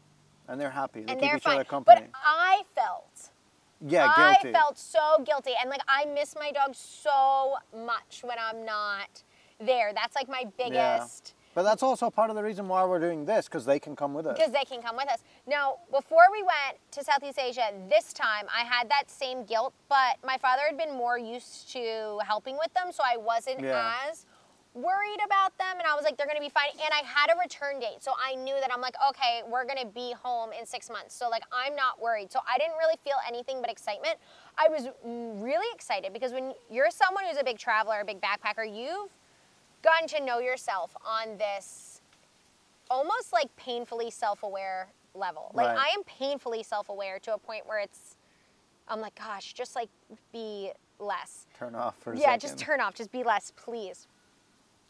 and 0.48 0.60
they're 0.60 0.72
happy. 0.72 1.02
They 1.04 1.12
and 1.12 1.22
keep 1.22 1.30
they're 1.30 1.38
each 1.38 1.44
fine. 1.44 1.56
other 1.58 1.64
company. 1.64 2.02
But 2.02 2.10
I 2.26 2.64
felt. 2.74 3.30
Yeah, 3.82 4.08
I 4.16 4.38
felt 4.52 4.78
so 4.78 5.24
guilty, 5.26 5.52
and 5.60 5.70
like 5.70 5.82
I 5.88 6.06
miss 6.06 6.36
my 6.36 6.52
dog 6.52 6.76
so 6.76 7.56
much 7.76 8.22
when 8.24 8.38
I'm 8.40 8.66
not 8.66 9.24
there. 9.60 9.92
That's 9.94 10.16
like 10.16 10.28
my 10.30 10.46
biggest. 10.58 10.74
yeah. 11.36 11.42
But 11.56 11.64
that's 11.64 11.82
also 11.84 12.10
part 12.10 12.30
of 12.30 12.36
the 12.36 12.44
reason 12.44 12.68
why 12.68 12.84
we're 12.84 13.00
doing 13.00 13.24
this 13.24 13.46
because 13.46 13.64
they 13.66 13.80
can 13.80 13.96
come 13.96 14.14
with 14.14 14.28
us. 14.28 14.38
because 14.38 14.52
they 14.52 14.66
can 14.66 14.82
come 14.82 14.98
with 14.98 15.08
us. 15.10 15.20
Now, 15.48 15.78
before 15.90 16.24
we 16.30 16.42
went 16.44 16.78
to 16.92 17.02
Southeast 17.02 17.40
Asia 17.40 17.72
this 17.90 18.12
time, 18.12 18.46
I 18.54 18.66
had 18.66 18.90
that 18.90 19.10
same 19.10 19.46
guilt, 19.46 19.74
but 19.88 20.18
my 20.22 20.38
father 20.38 20.64
had 20.68 20.78
been 20.78 20.98
more 20.98 21.18
used 21.18 21.72
to 21.72 22.20
helping 22.28 22.58
with 22.58 22.74
them, 22.74 22.92
so 22.92 23.04
I 23.06 23.16
wasn't 23.16 23.62
Yeah. 23.62 23.94
as 24.10 24.26
worried 24.76 25.22
about 25.26 25.58
them 25.58 25.80
and 25.80 25.88
I 25.88 25.96
was 25.96 26.04
like 26.04 26.18
they're 26.18 26.28
to 26.38 26.44
be 26.44 26.50
fine 26.50 26.70
and 26.74 26.92
I 26.92 27.02
had 27.08 27.34
a 27.34 27.40
return 27.40 27.80
date 27.80 28.04
so 28.04 28.12
I 28.22 28.36
knew 28.36 28.56
that 28.60 28.70
I'm 28.74 28.82
like 28.82 28.96
okay 29.10 29.42
we're 29.50 29.64
to 29.80 29.88
be 29.88 30.14
home 30.22 30.52
in 30.52 30.66
6 30.66 30.90
months 30.90 31.16
so 31.16 31.30
like 31.30 31.44
I'm 31.52 31.76
not 31.76 32.02
worried 32.02 32.32
so 32.32 32.40
I 32.48 32.58
didn't 32.58 32.78
really 32.78 32.98
feel 33.02 33.16
anything 33.28 33.62
but 33.62 33.72
excitement 33.72 34.18
I 34.58 34.68
was 34.68 34.90
really 35.04 35.68
excited 35.74 36.12
because 36.12 36.34
when 36.34 36.54
you're 36.70 36.92
someone 36.92 37.24
who's 37.26 37.40
a 37.40 37.44
big 37.44 37.58
traveler 37.58 38.02
a 38.02 38.06
big 38.06 38.20
backpacker 38.20 38.66
you've 38.68 39.12
gotten 39.82 40.08
to 40.10 40.26
know 40.26 40.40
yourself 40.40 40.94
on 41.06 41.38
this 41.38 42.02
almost 42.90 43.34
like 43.34 43.56
painfully 43.56 44.12
self-aware 44.12 44.90
level. 45.14 45.52
Like 45.54 45.68
Right. 45.68 45.78
I 45.78 45.88
am 45.96 46.04
painfully 46.04 46.64
self-aware 46.64 47.20
to 47.20 47.34
a 47.34 47.38
point 47.38 47.66
where 47.66 47.80
it's 47.80 48.18
I'm 48.88 49.02
like, 49.02 49.16
gosh, 49.16 49.54
just 49.54 49.76
like 49.76 49.90
be 50.32 50.72
less. 51.00 51.48
Turn 51.58 51.74
off 51.74 51.96
for 52.00 52.14
yeah, 52.14 52.22
second. 52.26 52.40
just 52.42 52.58
turn 52.60 52.80
off, 52.80 52.94
just 52.94 53.12
be 53.12 53.24
less, 53.24 53.52
please. 53.56 54.08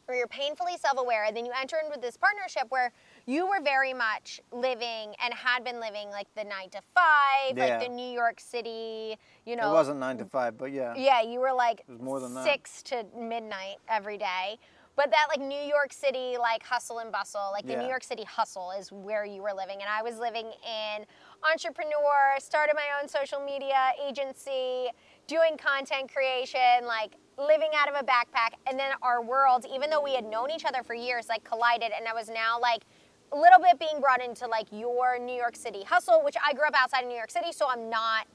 Or 0.08 0.14
you're 0.14 0.28
painfully 0.28 0.78
self-aware, 0.80 1.24
and 1.26 1.36
then 1.36 1.46
you 1.48 1.52
enter 1.60 1.78
into 1.84 2.00
this 2.00 2.16
partnership 2.16 2.66
where 2.70 2.92
you 3.26 3.48
were 3.48 3.60
very 3.64 3.92
much 3.94 4.40
living 4.52 5.16
and 5.24 5.34
had 5.34 5.64
been 5.64 5.80
living 5.80 6.12
like 6.12 6.28
the 6.36 6.44
nine 6.44 6.70
to 6.72 6.82
five, 6.94 7.58
Yeah. 7.58 7.78
like 7.78 7.88
the 7.88 7.90
New 7.94 8.08
York 8.12 8.40
City, 8.40 9.18
you 9.46 9.56
know. 9.56 9.72
It 9.72 9.74
wasn't 9.74 10.00
nine 10.00 10.20
to 10.20 10.26
five, 10.26 10.60
but 10.60 10.72
yeah. 10.72 10.94
Yeah, 10.96 11.22
you 11.22 11.40
were 11.40 11.54
like 11.54 11.90
more 11.90 12.20
than 12.20 12.36
that. 12.36 12.44
six 12.44 12.84
to 12.84 13.04
midnight 13.18 13.78
every 13.90 14.18
day. 14.20 14.60
But 14.96 15.10
that 15.10 15.26
like 15.28 15.42
New 15.42 15.60
York 15.60 15.92
City 15.92 16.38
like 16.38 16.64
hustle 16.64 17.00
and 17.00 17.12
bustle, 17.12 17.50
like 17.52 17.66
the 17.66 17.74
Yeah. 17.74 17.82
New 17.82 17.90
York 17.90 18.04
City 18.04 18.24
hustle 18.24 18.72
is 18.72 18.92
where 18.92 19.26
you 19.26 19.42
were 19.42 19.54
living, 19.54 19.82
and 19.82 19.90
I 19.90 20.04
was 20.04 20.20
living 20.20 20.46
in 20.64 21.06
entrepreneur, 21.52 22.36
started 22.40 22.76
my 22.76 23.02
own 23.02 23.10
social 23.10 23.40
media 23.40 23.92
agency, 24.02 24.92
doing 25.26 25.58
content 25.58 26.14
creation, 26.14 26.86
like 26.86 27.18
living 27.38 27.70
out 27.76 27.90
of 27.90 27.96
a 27.96 28.04
backpack, 28.04 28.56
and 28.68 28.80
then 28.80 28.92
our 29.02 29.22
worlds, 29.22 29.66
even 29.74 29.90
though 29.90 30.02
we 30.02 30.16
had 30.16 30.26
known 30.26 30.50
each 30.52 30.66
other 30.66 30.84
for 30.84 30.94
years, 30.94 31.28
like 31.30 31.44
collided, 31.44 31.92
and 31.98 32.08
I 32.08 32.14
was 32.14 32.30
now 32.30 32.60
like 32.60 32.84
a 33.32 33.38
little 33.38 33.60
bit 33.60 33.80
being 33.80 34.00
brought 34.00 34.24
into 34.24 34.48
like 34.48 34.68
your 34.72 35.20
New 35.20 35.36
York 35.36 35.56
City 35.56 35.84
hustle, 35.84 36.22
which 36.24 36.36
I 36.46 36.54
grew 36.54 36.66
up 36.66 36.74
outside 36.76 37.02
of 37.02 37.08
New 37.10 37.16
York 37.18 37.32
City, 37.32 37.52
so 37.52 37.68
I'm 37.70 37.90
not 37.90 38.28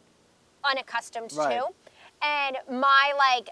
unaccustomed 0.64 1.33
Right. 1.33 1.61
to. 1.61 1.66
And 2.23 2.59
my 2.69 3.12
like 3.16 3.50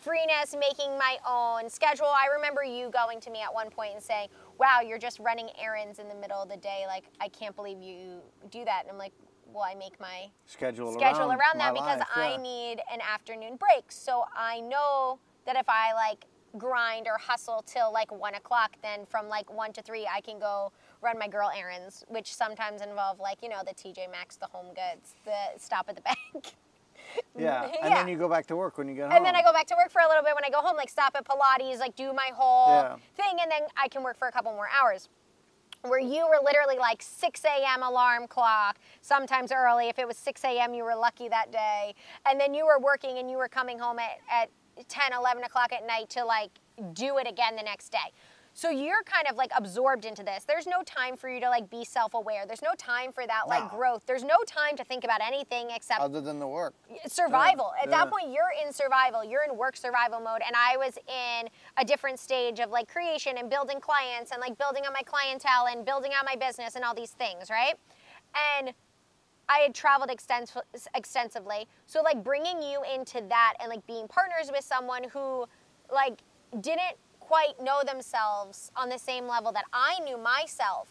freeness, 0.00 0.54
making 0.58 0.98
my 0.98 1.16
own 1.26 1.68
schedule. 1.70 2.06
I 2.06 2.26
remember 2.34 2.62
you 2.62 2.90
going 2.90 3.20
to 3.20 3.30
me 3.30 3.40
at 3.40 3.52
one 3.52 3.70
point 3.70 3.94
and 3.94 4.02
saying, 4.02 4.28
"Wow, 4.58 4.80
you're 4.80 4.98
just 4.98 5.18
running 5.18 5.48
errands 5.58 5.98
in 5.98 6.08
the 6.08 6.14
middle 6.14 6.42
of 6.42 6.48
the 6.48 6.58
day. 6.58 6.84
Like 6.86 7.04
I 7.20 7.28
can't 7.28 7.56
believe 7.56 7.80
you 7.80 8.20
do 8.50 8.64
that." 8.64 8.82
And 8.82 8.90
I'm 8.90 8.98
like, 8.98 9.12
"Well, 9.54 9.64
I 9.64 9.74
make 9.74 9.98
my 10.00 10.30
Schedule, 10.46 10.92
schedule 10.92 11.30
around, 11.30 11.40
around, 11.40 11.58
that 11.58 11.74
because 11.74 12.00
life, 12.00 12.08
I 12.12 12.36
need 12.38 12.80
an 12.92 13.00
afternoon 13.00 13.56
break. 13.56 13.84
So 13.90 14.24
I 14.36 14.60
know 14.60 15.18
that 15.46 15.56
if 15.56 15.68
I 15.68 15.94
like 15.94 16.26
grind 16.58 17.06
or 17.06 17.18
hustle 17.18 17.62
till 17.66 17.92
like 17.92 18.12
one 18.12 18.34
o'clock, 18.34 18.76
then 18.82 19.06
from 19.06 19.28
like 19.28 19.52
one 19.52 19.72
to 19.72 19.82
three, 19.82 20.08
I 20.12 20.20
can 20.20 20.38
go 20.38 20.72
run 21.02 21.18
my 21.18 21.28
girl 21.28 21.50
errands, 21.56 22.04
which 22.08 22.34
sometimes 22.34 22.82
involve 22.82 23.20
like 23.20 23.42
you 23.42 23.48
know 23.48 23.62
the 23.66 23.74
TJ 23.74 24.10
Maxx, 24.10 24.36
the 24.36 24.46
Home 24.46 24.74
Goods, 24.74 25.14
the 25.24 25.58
stop 25.58 25.88
at 25.88 25.96
the 25.96 26.02
bank. 26.02 26.54
Yeah. 27.38 27.68
And 27.82 27.90
Yeah. 27.90 27.98
then 27.98 28.08
you 28.08 28.16
go 28.16 28.28
back 28.28 28.46
to 28.46 28.56
work 28.56 28.78
when 28.78 28.88
you 28.88 28.94
get 28.94 29.08
home. 29.08 29.16
And 29.16 29.26
then 29.26 29.36
I 29.36 29.42
go 29.42 29.52
back 29.52 29.66
to 29.66 29.74
work 29.76 29.90
for 29.90 30.00
a 30.00 30.08
little 30.08 30.22
bit 30.22 30.34
when 30.34 30.44
I 30.44 30.50
go 30.50 30.60
home, 30.60 30.76
like 30.76 30.88
stop 30.88 31.14
at 31.16 31.24
Pilates, 31.26 31.78
like 31.78 31.96
do 31.96 32.12
my 32.12 32.30
whole 32.34 32.68
Yeah. 32.68 32.96
thing, 33.16 33.38
and 33.42 33.50
then 33.50 33.62
I 33.76 33.88
can 33.88 34.02
work 34.02 34.16
for 34.16 34.28
a 34.28 34.32
couple 34.32 34.52
more 34.52 34.68
hours. 34.80 35.08
Where 35.86 36.00
you 36.00 36.26
were 36.26 36.42
literally 36.42 36.78
like 36.78 37.02
6 37.02 37.44
a.m. 37.44 37.82
alarm 37.82 38.26
clock, 38.26 38.78
sometimes 39.02 39.52
early. 39.52 39.90
If 39.90 39.98
it 39.98 40.08
was 40.08 40.16
6 40.16 40.42
a.m., 40.44 40.72
you 40.72 40.82
were 40.82 40.96
lucky 40.96 41.28
that 41.28 41.52
day. 41.52 41.94
And 42.24 42.40
then 42.40 42.54
you 42.54 42.64
were 42.64 42.78
working 42.80 43.18
and 43.18 43.30
you 43.30 43.36
were 43.36 43.48
coming 43.48 43.78
home 43.78 43.98
at, 43.98 44.18
at 44.32 44.48
10, 44.88 45.12
11 45.12 45.44
o'clock 45.44 45.74
at 45.74 45.86
night 45.86 46.08
to 46.10 46.24
like 46.24 46.50
do 46.94 47.18
it 47.18 47.28
again 47.28 47.54
the 47.54 47.62
next 47.62 47.90
day. 47.92 48.12
So 48.56 48.70
you're 48.70 49.02
kind 49.02 49.26
of 49.28 49.34
like 49.36 49.50
absorbed 49.56 50.04
into 50.04 50.22
this. 50.22 50.44
There's 50.44 50.66
no 50.68 50.82
time 50.84 51.16
for 51.16 51.28
you 51.28 51.40
to 51.40 51.48
like 51.48 51.68
be 51.68 51.84
self 51.84 52.14
aware. 52.14 52.46
There's 52.46 52.62
no 52.62 52.72
time 52.78 53.10
for 53.10 53.26
that 53.26 53.48
like 53.48 53.64
No. 53.72 53.76
growth. 53.78 54.04
There's 54.06 54.22
no 54.22 54.36
time 54.46 54.76
to 54.76 54.84
think 54.84 55.02
about 55.02 55.20
anything 55.20 55.70
except 55.70 56.00
Other 56.00 56.20
than 56.20 56.38
the 56.38 56.46
work. 56.46 56.72
survival. 57.08 57.72
At 57.82 57.90
that 57.90 58.08
point, 58.10 58.28
you're 58.30 58.52
in 58.64 58.72
survival. 58.72 59.24
You're 59.24 59.42
in 59.42 59.56
work 59.56 59.76
survival 59.76 60.20
mode, 60.20 60.40
and 60.46 60.54
I 60.56 60.76
was 60.76 60.96
in 61.08 61.48
a 61.76 61.84
different 61.84 62.20
stage 62.20 62.60
of 62.60 62.70
like 62.70 62.86
creation 62.88 63.38
and 63.38 63.50
building 63.50 63.80
clients 63.80 64.30
and 64.30 64.40
like 64.40 64.56
building 64.56 64.86
on 64.86 64.92
my 64.92 65.02
clientele 65.02 65.66
and 65.68 65.84
building 65.84 66.12
out 66.14 66.24
my 66.24 66.36
business 66.36 66.76
and 66.76 66.84
all 66.84 66.94
these 66.94 67.10
things, 67.10 67.50
right? 67.50 67.74
And 68.56 68.72
I 69.48 69.58
had 69.58 69.74
traveled 69.74 70.10
extens- 70.10 70.56
extensively, 70.94 71.66
so 71.86 72.02
like 72.02 72.22
bringing 72.22 72.62
you 72.62 72.82
into 72.94 73.20
that 73.28 73.54
and 73.60 73.68
like 73.68 73.84
being 73.88 74.06
partners 74.06 74.50
with 74.52 74.64
someone 74.64 75.02
who 75.12 75.46
like 75.92 76.20
didn't 76.60 76.96
quite 77.26 77.60
know 77.62 77.82
themselves 77.84 78.70
on 78.76 78.88
the 78.88 78.98
same 78.98 79.26
level 79.26 79.52
that 79.52 79.64
I 79.72 79.98
knew 80.04 80.18
myself, 80.18 80.88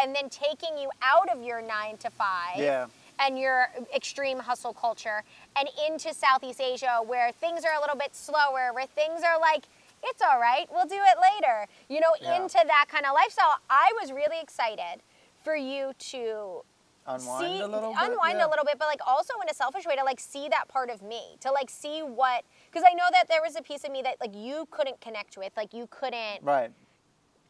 and 0.00 0.14
then 0.14 0.28
taking 0.28 0.78
you 0.78 0.90
out 1.02 1.28
of 1.28 1.42
your 1.42 1.60
nine 1.60 1.96
to 1.98 2.10
five 2.10 2.56
Yeah. 2.58 2.86
and 3.18 3.38
your 3.38 3.68
extreme 3.94 4.38
hustle 4.38 4.72
culture 4.72 5.22
and 5.56 5.68
into 5.86 6.14
Southeast 6.14 6.60
Asia 6.60 7.00
where 7.04 7.32
things 7.32 7.64
are 7.64 7.74
a 7.74 7.80
little 7.80 7.96
bit 7.96 8.14
slower, 8.14 8.72
where 8.72 8.86
things 8.86 9.22
are 9.22 9.38
like, 9.38 9.64
it's 10.04 10.22
all 10.22 10.40
right, 10.40 10.66
we'll 10.72 10.86
do 10.86 10.98
it 10.98 11.18
later. 11.20 11.66
You 11.88 12.00
know, 12.00 12.14
Yeah. 12.20 12.36
into 12.36 12.60
that 12.66 12.86
kind 12.88 13.04
of 13.06 13.12
lifestyle. 13.14 13.56
I 13.70 13.92
was 14.00 14.12
really 14.12 14.40
excited 14.40 15.02
for 15.44 15.54
you 15.56 15.92
to 15.98 16.64
Unwind 17.06 17.40
see 17.40 17.60
a 17.60 17.66
little 17.66 17.92
bit. 17.92 18.02
unwind 18.02 18.38
yeah. 18.38 18.46
a 18.46 18.48
little 18.48 18.64
bit, 18.64 18.78
but 18.78 18.86
like 18.86 19.00
also 19.06 19.34
in 19.42 19.48
a 19.48 19.54
selfish 19.54 19.84
way 19.86 19.96
to 19.96 20.04
like 20.04 20.20
see 20.20 20.48
that 20.48 20.68
part 20.68 20.88
of 20.88 21.02
me, 21.02 21.36
to 21.40 21.50
like 21.52 21.68
see 21.68 22.00
what 22.02 22.44
because 22.72 22.86
I 22.90 22.94
know 22.94 23.04
that 23.12 23.28
there 23.28 23.42
was 23.42 23.54
a 23.56 23.62
piece 23.62 23.84
of 23.84 23.90
me 23.92 24.02
that 24.02 24.16
like 24.20 24.34
you 24.34 24.66
couldn't 24.70 25.00
connect 25.00 25.36
with, 25.36 25.52
like 25.56 25.74
you 25.74 25.86
couldn't 25.90 26.42
Right. 26.42 26.70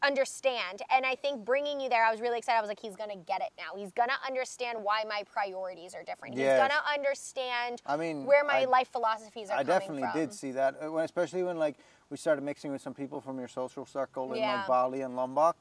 understand. 0.02 0.82
And 0.90 1.06
I 1.06 1.14
think 1.14 1.44
bringing 1.44 1.80
you 1.80 1.88
there, 1.88 2.04
I 2.04 2.10
was 2.10 2.20
really 2.20 2.38
excited. 2.38 2.58
I 2.58 2.60
was 2.60 2.68
like, 2.68 2.80
he's 2.80 2.96
gonna 2.96 3.16
get 3.16 3.40
it 3.40 3.50
now. 3.56 3.76
He's 3.78 3.92
gonna 3.92 4.18
understand 4.26 4.82
why 4.82 5.04
my 5.08 5.22
priorities 5.32 5.94
are 5.94 6.02
different. 6.02 6.34
Yes. 6.36 6.60
He's 6.60 6.68
gonna 6.68 6.82
understand 6.92 7.82
I 7.86 7.96
mean, 7.96 8.24
where 8.24 8.42
my 8.44 8.62
I- 8.62 8.64
life 8.64 8.88
philosophies 8.88 9.48
are 9.50 9.58
I 9.58 9.62
definitely 9.62 10.02
from. 10.02 10.12
did 10.12 10.34
see 10.34 10.50
that, 10.52 10.74
especially 10.82 11.44
when 11.44 11.56
like 11.58 11.76
we 12.10 12.16
started 12.16 12.42
mixing 12.42 12.72
with 12.72 12.82
some 12.82 12.94
people 12.94 13.20
from 13.20 13.38
your 13.38 13.48
social 13.48 13.86
circle 13.86 14.32
in 14.32 14.40
Yeah. 14.40 14.56
like 14.58 14.66
Bali 14.66 15.02
and 15.02 15.14
Lombok. 15.14 15.56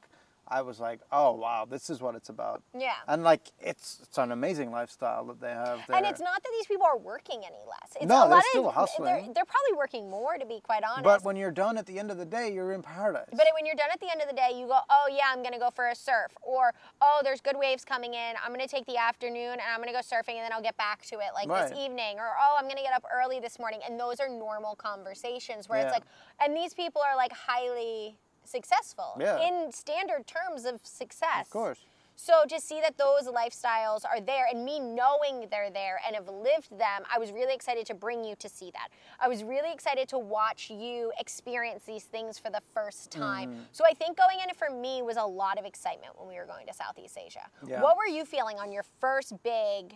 I 0.52 0.60
was 0.60 0.78
like, 0.78 1.00
oh 1.10 1.32
wow, 1.32 1.66
this 1.68 1.88
is 1.88 2.02
what 2.02 2.14
it's 2.14 2.28
about. 2.28 2.62
Yeah. 2.78 2.92
And 3.08 3.22
like, 3.22 3.50
it's 3.58 4.00
it's 4.02 4.18
an 4.18 4.32
amazing 4.32 4.70
lifestyle 4.70 5.24
that 5.26 5.40
they 5.40 5.48
have 5.48 5.80
there. 5.88 5.96
And 5.96 6.04
it's 6.04 6.20
not 6.20 6.42
that 6.42 6.50
these 6.58 6.66
people 6.66 6.84
are 6.84 6.98
working 6.98 7.38
any 7.38 7.64
less. 7.66 7.96
It's 7.96 8.04
No, 8.04 8.26
a 8.26 8.28
they're 8.28 8.36
lot 8.36 8.44
still 8.50 8.68
of, 8.68 8.74
hustling. 8.74 9.06
They're, 9.06 9.34
they're 9.34 9.44
probably 9.46 9.76
working 9.76 10.10
more, 10.10 10.36
to 10.36 10.44
be 10.44 10.60
quite 10.60 10.82
honest. 10.84 11.04
But 11.04 11.24
when 11.24 11.36
you're 11.36 11.50
done 11.50 11.78
at 11.78 11.86
the 11.86 11.98
end 11.98 12.10
of 12.10 12.18
the 12.18 12.26
day, 12.26 12.52
you're 12.52 12.72
in 12.72 12.82
paradise. 12.82 13.28
But 13.30 13.46
when 13.54 13.64
you're 13.64 13.74
done 13.74 13.88
at 13.90 14.00
the 14.00 14.10
end 14.10 14.20
of 14.20 14.28
the 14.28 14.34
day, 14.34 14.50
you 14.54 14.66
go, 14.66 14.78
oh 14.90 15.08
yeah, 15.10 15.24
I'm 15.32 15.42
gonna 15.42 15.58
go 15.58 15.70
for 15.70 15.88
a 15.88 15.94
surf, 15.94 16.32
or 16.42 16.74
oh, 17.00 17.20
there's 17.24 17.40
good 17.40 17.56
waves 17.56 17.84
coming 17.84 18.12
in. 18.12 18.34
I'm 18.44 18.52
gonna 18.52 18.68
take 18.68 18.84
the 18.84 18.98
afternoon 18.98 19.52
and 19.52 19.62
I'm 19.72 19.80
gonna 19.80 19.92
go 19.92 20.00
surfing, 20.00 20.36
and 20.36 20.44
then 20.44 20.52
I'll 20.52 20.62
get 20.62 20.76
back 20.76 21.02
to 21.06 21.16
it 21.16 21.32
like 21.34 21.48
this 21.48 21.78
evening, 21.78 22.18
or 22.18 22.28
oh, 22.38 22.56
I'm 22.58 22.68
gonna 22.68 22.82
get 22.82 22.92
up 22.92 23.04
early 23.12 23.40
this 23.40 23.58
morning. 23.58 23.80
And 23.88 23.98
those 23.98 24.20
are 24.20 24.28
normal 24.28 24.74
conversations 24.76 25.68
where 25.68 25.80
it's 25.80 25.92
like, 25.92 26.04
and 26.44 26.54
these 26.54 26.74
people 26.74 27.00
are 27.00 27.16
like 27.16 27.32
highly 27.32 28.18
successful 28.44 29.16
Yeah. 29.20 29.38
in 29.40 29.72
standard 29.72 30.26
terms 30.26 30.64
of 30.64 30.80
success. 30.84 31.46
of 31.46 31.50
course. 31.50 31.80
So 32.14 32.44
to 32.48 32.60
see 32.60 32.80
that 32.82 32.98
those 32.98 33.26
lifestyles 33.26 34.04
are 34.04 34.20
there 34.20 34.46
and 34.52 34.64
me 34.64 34.78
knowing 34.78 35.48
they're 35.50 35.70
there 35.70 35.98
and 36.06 36.14
have 36.14 36.28
lived 36.28 36.70
them, 36.78 37.02
I 37.12 37.18
was 37.18 37.32
really 37.32 37.54
excited 37.54 37.86
to 37.86 37.94
bring 37.94 38.22
you 38.22 38.36
to 38.36 38.48
see 38.48 38.70
that. 38.72 38.88
I 39.18 39.28
was 39.28 39.42
really 39.42 39.72
excited 39.72 40.08
to 40.10 40.18
watch 40.18 40.70
you 40.70 41.10
experience 41.18 41.82
these 41.84 42.04
things 42.04 42.38
for 42.38 42.50
the 42.50 42.60
first 42.74 43.10
time. 43.10 43.54
Mm. 43.54 43.64
So 43.72 43.84
I 43.86 43.94
think 43.94 44.16
going 44.18 44.40
in 44.40 44.50
it 44.50 44.56
for 44.56 44.70
me 44.70 45.02
was 45.02 45.16
a 45.16 45.24
lot 45.24 45.58
of 45.58 45.64
excitement 45.64 46.16
when 46.18 46.28
we 46.28 46.36
were 46.36 46.44
going 46.44 46.66
to 46.66 46.74
Southeast 46.74 47.16
Asia. 47.18 47.48
Yeah. 47.66 47.80
What 47.82 47.96
were 47.96 48.06
you 48.06 48.24
feeling 48.24 48.58
on 48.58 48.70
your 48.70 48.84
first 49.00 49.42
big 49.42 49.94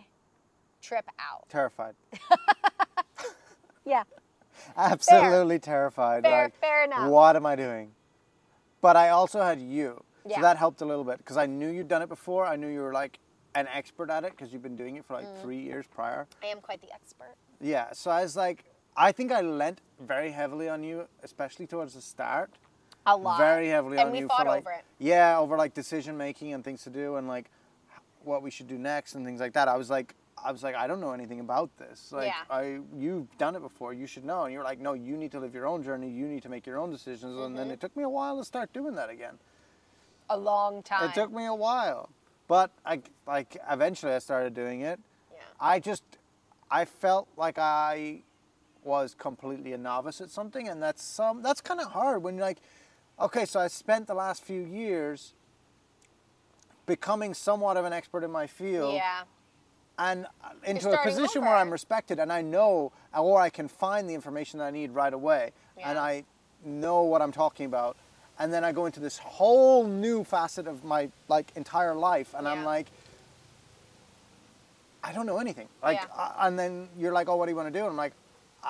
trip 0.81 1.05
out? 1.19 1.47
Terrified. 1.49 1.95
Yeah. 3.85 4.03
Absolutely 4.75 5.59
terrified. 5.59 6.23
Fair- 6.23 6.43
like, 6.45 6.59
fair 6.59 6.83
enough. 6.83 7.09
What 7.09 7.37
am 7.37 7.45
I 7.45 7.55
doing? 7.55 7.91
But 8.81 8.95
I 8.95 9.09
also 9.09 9.41
had 9.41 9.59
you. 9.61 10.03
Yeah. 10.25 10.35
So 10.37 10.41
that 10.41 10.57
helped 10.57 10.81
a 10.81 10.85
little 10.85 11.03
bit 11.03 11.17
because 11.19 11.37
I 11.37 11.45
knew 11.45 11.69
you'd 11.69 11.87
done 11.87 12.01
it 12.01 12.09
before. 12.09 12.45
I 12.45 12.55
knew 12.55 12.67
you 12.67 12.81
were 12.81 12.93
like 12.93 13.19
an 13.55 13.67
expert 13.73 14.09
at 14.09 14.23
it 14.23 14.31
because 14.31 14.51
you've 14.51 14.61
been 14.61 14.75
doing 14.75 14.97
it 14.97 15.05
for 15.05 15.13
like 15.13 15.25
Mm. 15.25 15.41
three 15.41 15.57
years 15.59 15.85
prior. 15.87 16.27
I 16.43 16.47
am 16.47 16.59
quite 16.61 16.81
the 16.81 16.91
expert. 16.93 17.35
Yeah. 17.61 17.91
So 17.93 18.11
I 18.11 18.21
was 18.23 18.35
like, 18.35 18.65
I 18.95 19.11
think 19.11 19.31
I 19.31 19.41
lent 19.41 19.81
very 19.99 20.31
heavily 20.31 20.67
on 20.69 20.83
you, 20.83 21.07
especially 21.23 21.65
towards 21.67 21.93
the 21.93 22.01
start. 22.01 22.51
A 23.05 23.15
lot. 23.15 23.37
Very 23.37 23.69
heavily 23.69 23.97
and 23.99 24.09
on 24.09 24.15
you 24.15 24.27
for 24.27 24.43
like 24.43 24.63
over 24.63 24.71
it. 24.71 24.83
yeah, 24.99 25.39
over 25.39 25.55
like 25.55 25.73
decision 25.73 26.17
making 26.17 26.53
and 26.53 26.63
things 26.63 26.83
to 26.83 26.89
do 26.89 27.15
and 27.15 27.27
like 27.27 27.49
what 28.23 28.41
we 28.41 28.51
should 28.51 28.67
do 28.67 28.77
next 28.77 29.15
and 29.15 29.25
things 29.25 29.39
like 29.39 29.53
that. 29.53 29.69
I 29.69 29.77
was 29.77 29.89
like, 29.89 30.13
I 30.43 30.51
was 30.51 30.61
like, 30.63 30.75
I 30.75 30.87
don't 30.87 30.99
know 31.01 31.11
anything 31.11 31.39
about 31.39 31.75
this. 31.77 32.11
Like, 32.11 32.27
Yeah. 32.27 32.43
I 32.49 32.79
you've 32.95 33.35
done 33.37 33.55
it 33.55 33.61
before. 33.61 33.93
You 33.93 34.05
should 34.07 34.23
know. 34.25 34.43
And 34.43 34.53
you're 34.53 34.63
like, 34.63 34.79
no, 34.79 34.93
you 34.93 35.17
need 35.17 35.31
to 35.31 35.39
live 35.39 35.53
your 35.55 35.65
own 35.67 35.83
journey. 35.83 36.09
You 36.09 36.27
need 36.27 36.43
to 36.43 36.49
make 36.49 36.65
your 36.65 36.77
own 36.77 36.91
decisions. 36.91 37.35
And 37.35 37.41
Mm-hmm. 37.47 37.55
then 37.55 37.71
it 37.71 37.79
took 37.81 37.95
me 37.97 38.03
a 38.03 38.09
while 38.09 38.37
to 38.37 38.45
start 38.45 38.71
doing 38.73 38.95
that 38.95 39.09
again. 39.09 39.39
A 40.29 40.37
long 40.37 40.83
time. 40.83 41.09
It 41.09 41.15
took 41.15 41.31
me 41.31 41.45
a 41.45 41.55
while, 41.55 42.09
but 42.47 42.71
I 42.85 43.01
like 43.25 43.57
eventually 43.69 44.13
I 44.13 44.19
started 44.19 44.53
doing 44.53 44.81
it. 44.81 44.99
Yeah. 45.33 45.39
I 45.59 45.79
just 45.79 46.03
I 46.69 46.83
felt 46.85 47.27
like 47.37 47.57
I 47.57 48.21
was 48.83 49.15
completely 49.17 49.71
a 49.73 49.77
novice 49.77 50.19
at 50.21 50.29
something, 50.29 50.67
and 50.67 50.83
that's 50.83 51.01
some 51.01 51.41
that's 51.41 51.61
kind 51.61 51.79
of 51.79 51.87
hard 51.93 52.23
when 52.23 52.35
you're 52.35 52.45
like, 52.45 52.59
okay, 53.19 53.45
so 53.45 53.59
I 53.59 53.67
spent 53.69 54.07
the 54.07 54.13
last 54.13 54.43
few 54.43 54.61
years 54.61 55.33
becoming 56.85 57.33
somewhat 57.33 57.77
of 57.77 57.85
an 57.85 57.93
expert 57.93 58.23
in 58.23 58.31
my 58.31 58.47
field, 58.47 58.93
Yeah. 58.95 59.23
And 59.99 60.27
into 60.65 60.91
a 60.91 60.97
position 61.03 61.39
over. 61.39 61.47
where 61.47 61.55
I'm 61.57 61.69
respected, 61.71 62.19
and 62.19 62.31
I 62.31 62.41
know, 62.41 62.91
or 63.17 63.39
I 63.41 63.49
can 63.49 63.67
find 63.67 64.09
the 64.09 64.13
information 64.13 64.59
that 64.59 64.65
I 64.65 64.71
need 64.71 64.91
right 64.91 65.13
away, 65.13 65.51
and 65.83 65.97
I 65.97 66.23
know 66.63 67.01
what 67.03 67.21
I'm 67.21 67.31
talking 67.31 67.65
about. 67.65 67.95
and 68.39 68.53
then 68.53 68.63
I 68.63 68.71
go 68.71 68.85
into 68.85 68.99
this 68.99 69.17
whole 69.17 69.83
new 69.87 70.23
facet 70.23 70.67
of 70.67 70.83
my 70.83 71.09
like 71.27 71.47
entire 71.55 71.95
life, 71.95 72.35
and 72.37 72.47
I'm 72.47 72.63
like, 72.63 72.85
I 75.03 75.11
don't 75.11 75.25
know 75.25 75.37
anything. 75.39 75.67
Like, 75.81 75.99
Yeah. 75.99 76.05
uh, 76.15 76.33
and 76.41 76.59
then 76.59 76.87
you're 76.99 77.13
like, 77.13 77.29
oh, 77.29 77.35
what 77.35 77.45
do 77.45 77.51
you 77.51 77.55
want 77.55 77.73
to 77.73 77.79
do? 77.79 77.83
And 77.83 77.89
I'm 77.91 77.97
like, 77.97 78.13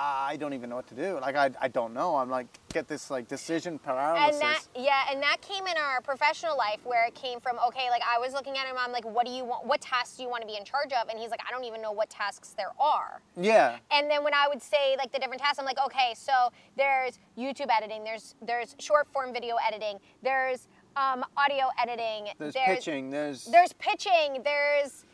I 0.00 0.36
don't 0.36 0.54
even 0.54 0.70
know 0.70 0.76
what 0.76 0.86
to 0.88 0.94
do. 0.94 1.18
Like, 1.20 1.34
I, 1.34 1.50
I 1.60 1.66
don't 1.66 1.92
know. 1.92 2.14
I'm 2.16 2.30
like, 2.30 2.46
get 2.72 2.86
this 2.86 3.10
like 3.10 3.26
decision 3.26 3.78
paralysis. 3.78 4.34
and 4.34 4.42
that 4.42 4.62
yeah 4.76 5.10
and 5.10 5.22
that 5.22 5.40
came 5.40 5.66
in 5.66 5.74
our 5.76 6.00
professional 6.00 6.56
life 6.56 6.78
where 6.84 7.06
it 7.06 7.14
came 7.14 7.40
from 7.40 7.56
okay 7.66 7.88
like 7.90 8.02
i 8.08 8.18
was 8.18 8.32
looking 8.32 8.56
at 8.58 8.66
him 8.66 8.76
i'm 8.78 8.92
like 8.92 9.04
what 9.04 9.26
do 9.26 9.32
you 9.32 9.44
want 9.44 9.64
what 9.66 9.80
tasks 9.80 10.16
do 10.16 10.22
you 10.22 10.28
want 10.28 10.42
to 10.42 10.46
be 10.46 10.56
in 10.56 10.64
charge 10.64 10.92
of 10.92 11.08
and 11.08 11.18
he's 11.18 11.30
like 11.30 11.40
i 11.48 11.50
don't 11.50 11.64
even 11.64 11.80
know 11.80 11.92
what 11.92 12.10
tasks 12.10 12.54
there 12.56 12.72
are 12.78 13.20
yeah, 13.36 13.78
and 13.90 14.10
then 14.10 14.22
when 14.22 14.34
i 14.34 14.46
would 14.48 14.62
say 14.62 14.96
like 14.98 15.10
the 15.12 15.18
different 15.18 15.40
tasks 15.40 15.58
i'm 15.58 15.64
like 15.64 15.78
okay 15.84 16.12
so 16.14 16.32
there's 16.76 17.18
youtube 17.38 17.68
editing 17.74 18.04
there's 18.04 18.34
there's 18.42 18.76
short 18.78 19.08
form 19.08 19.32
video 19.32 19.56
editing 19.66 19.98
there's 20.22 20.68
um, 20.96 21.24
audio 21.36 21.66
editing 21.80 22.28
there's, 22.38 22.54
pitching. 22.54 23.10
There's 23.10 23.44
there's 23.44 23.72
pitching 23.74 24.42
there's 24.42 25.04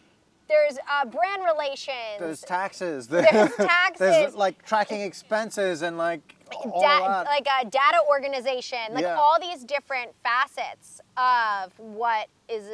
there's 0.48 0.78
uh, 0.90 1.04
brand 1.06 1.42
relations 1.44 2.18
there's 2.18 2.40
taxes. 2.40 3.08
There's 3.08 3.26
There's 3.32 3.54
taxes. 3.56 4.34
like 4.34 4.64
tracking 4.64 5.00
expenses 5.00 5.82
and 5.82 5.96
like 5.98 6.36
all 6.54 6.80
da- 6.82 7.22
that. 7.22 7.26
like 7.26 7.46
a 7.62 7.64
data 7.68 7.98
organization, 8.08 8.78
like 8.92 9.02
Yeah. 9.02 9.16
all 9.16 9.38
these 9.40 9.64
different 9.64 10.14
facets 10.22 11.00
of 11.16 11.72
what 11.78 12.28
is 12.48 12.64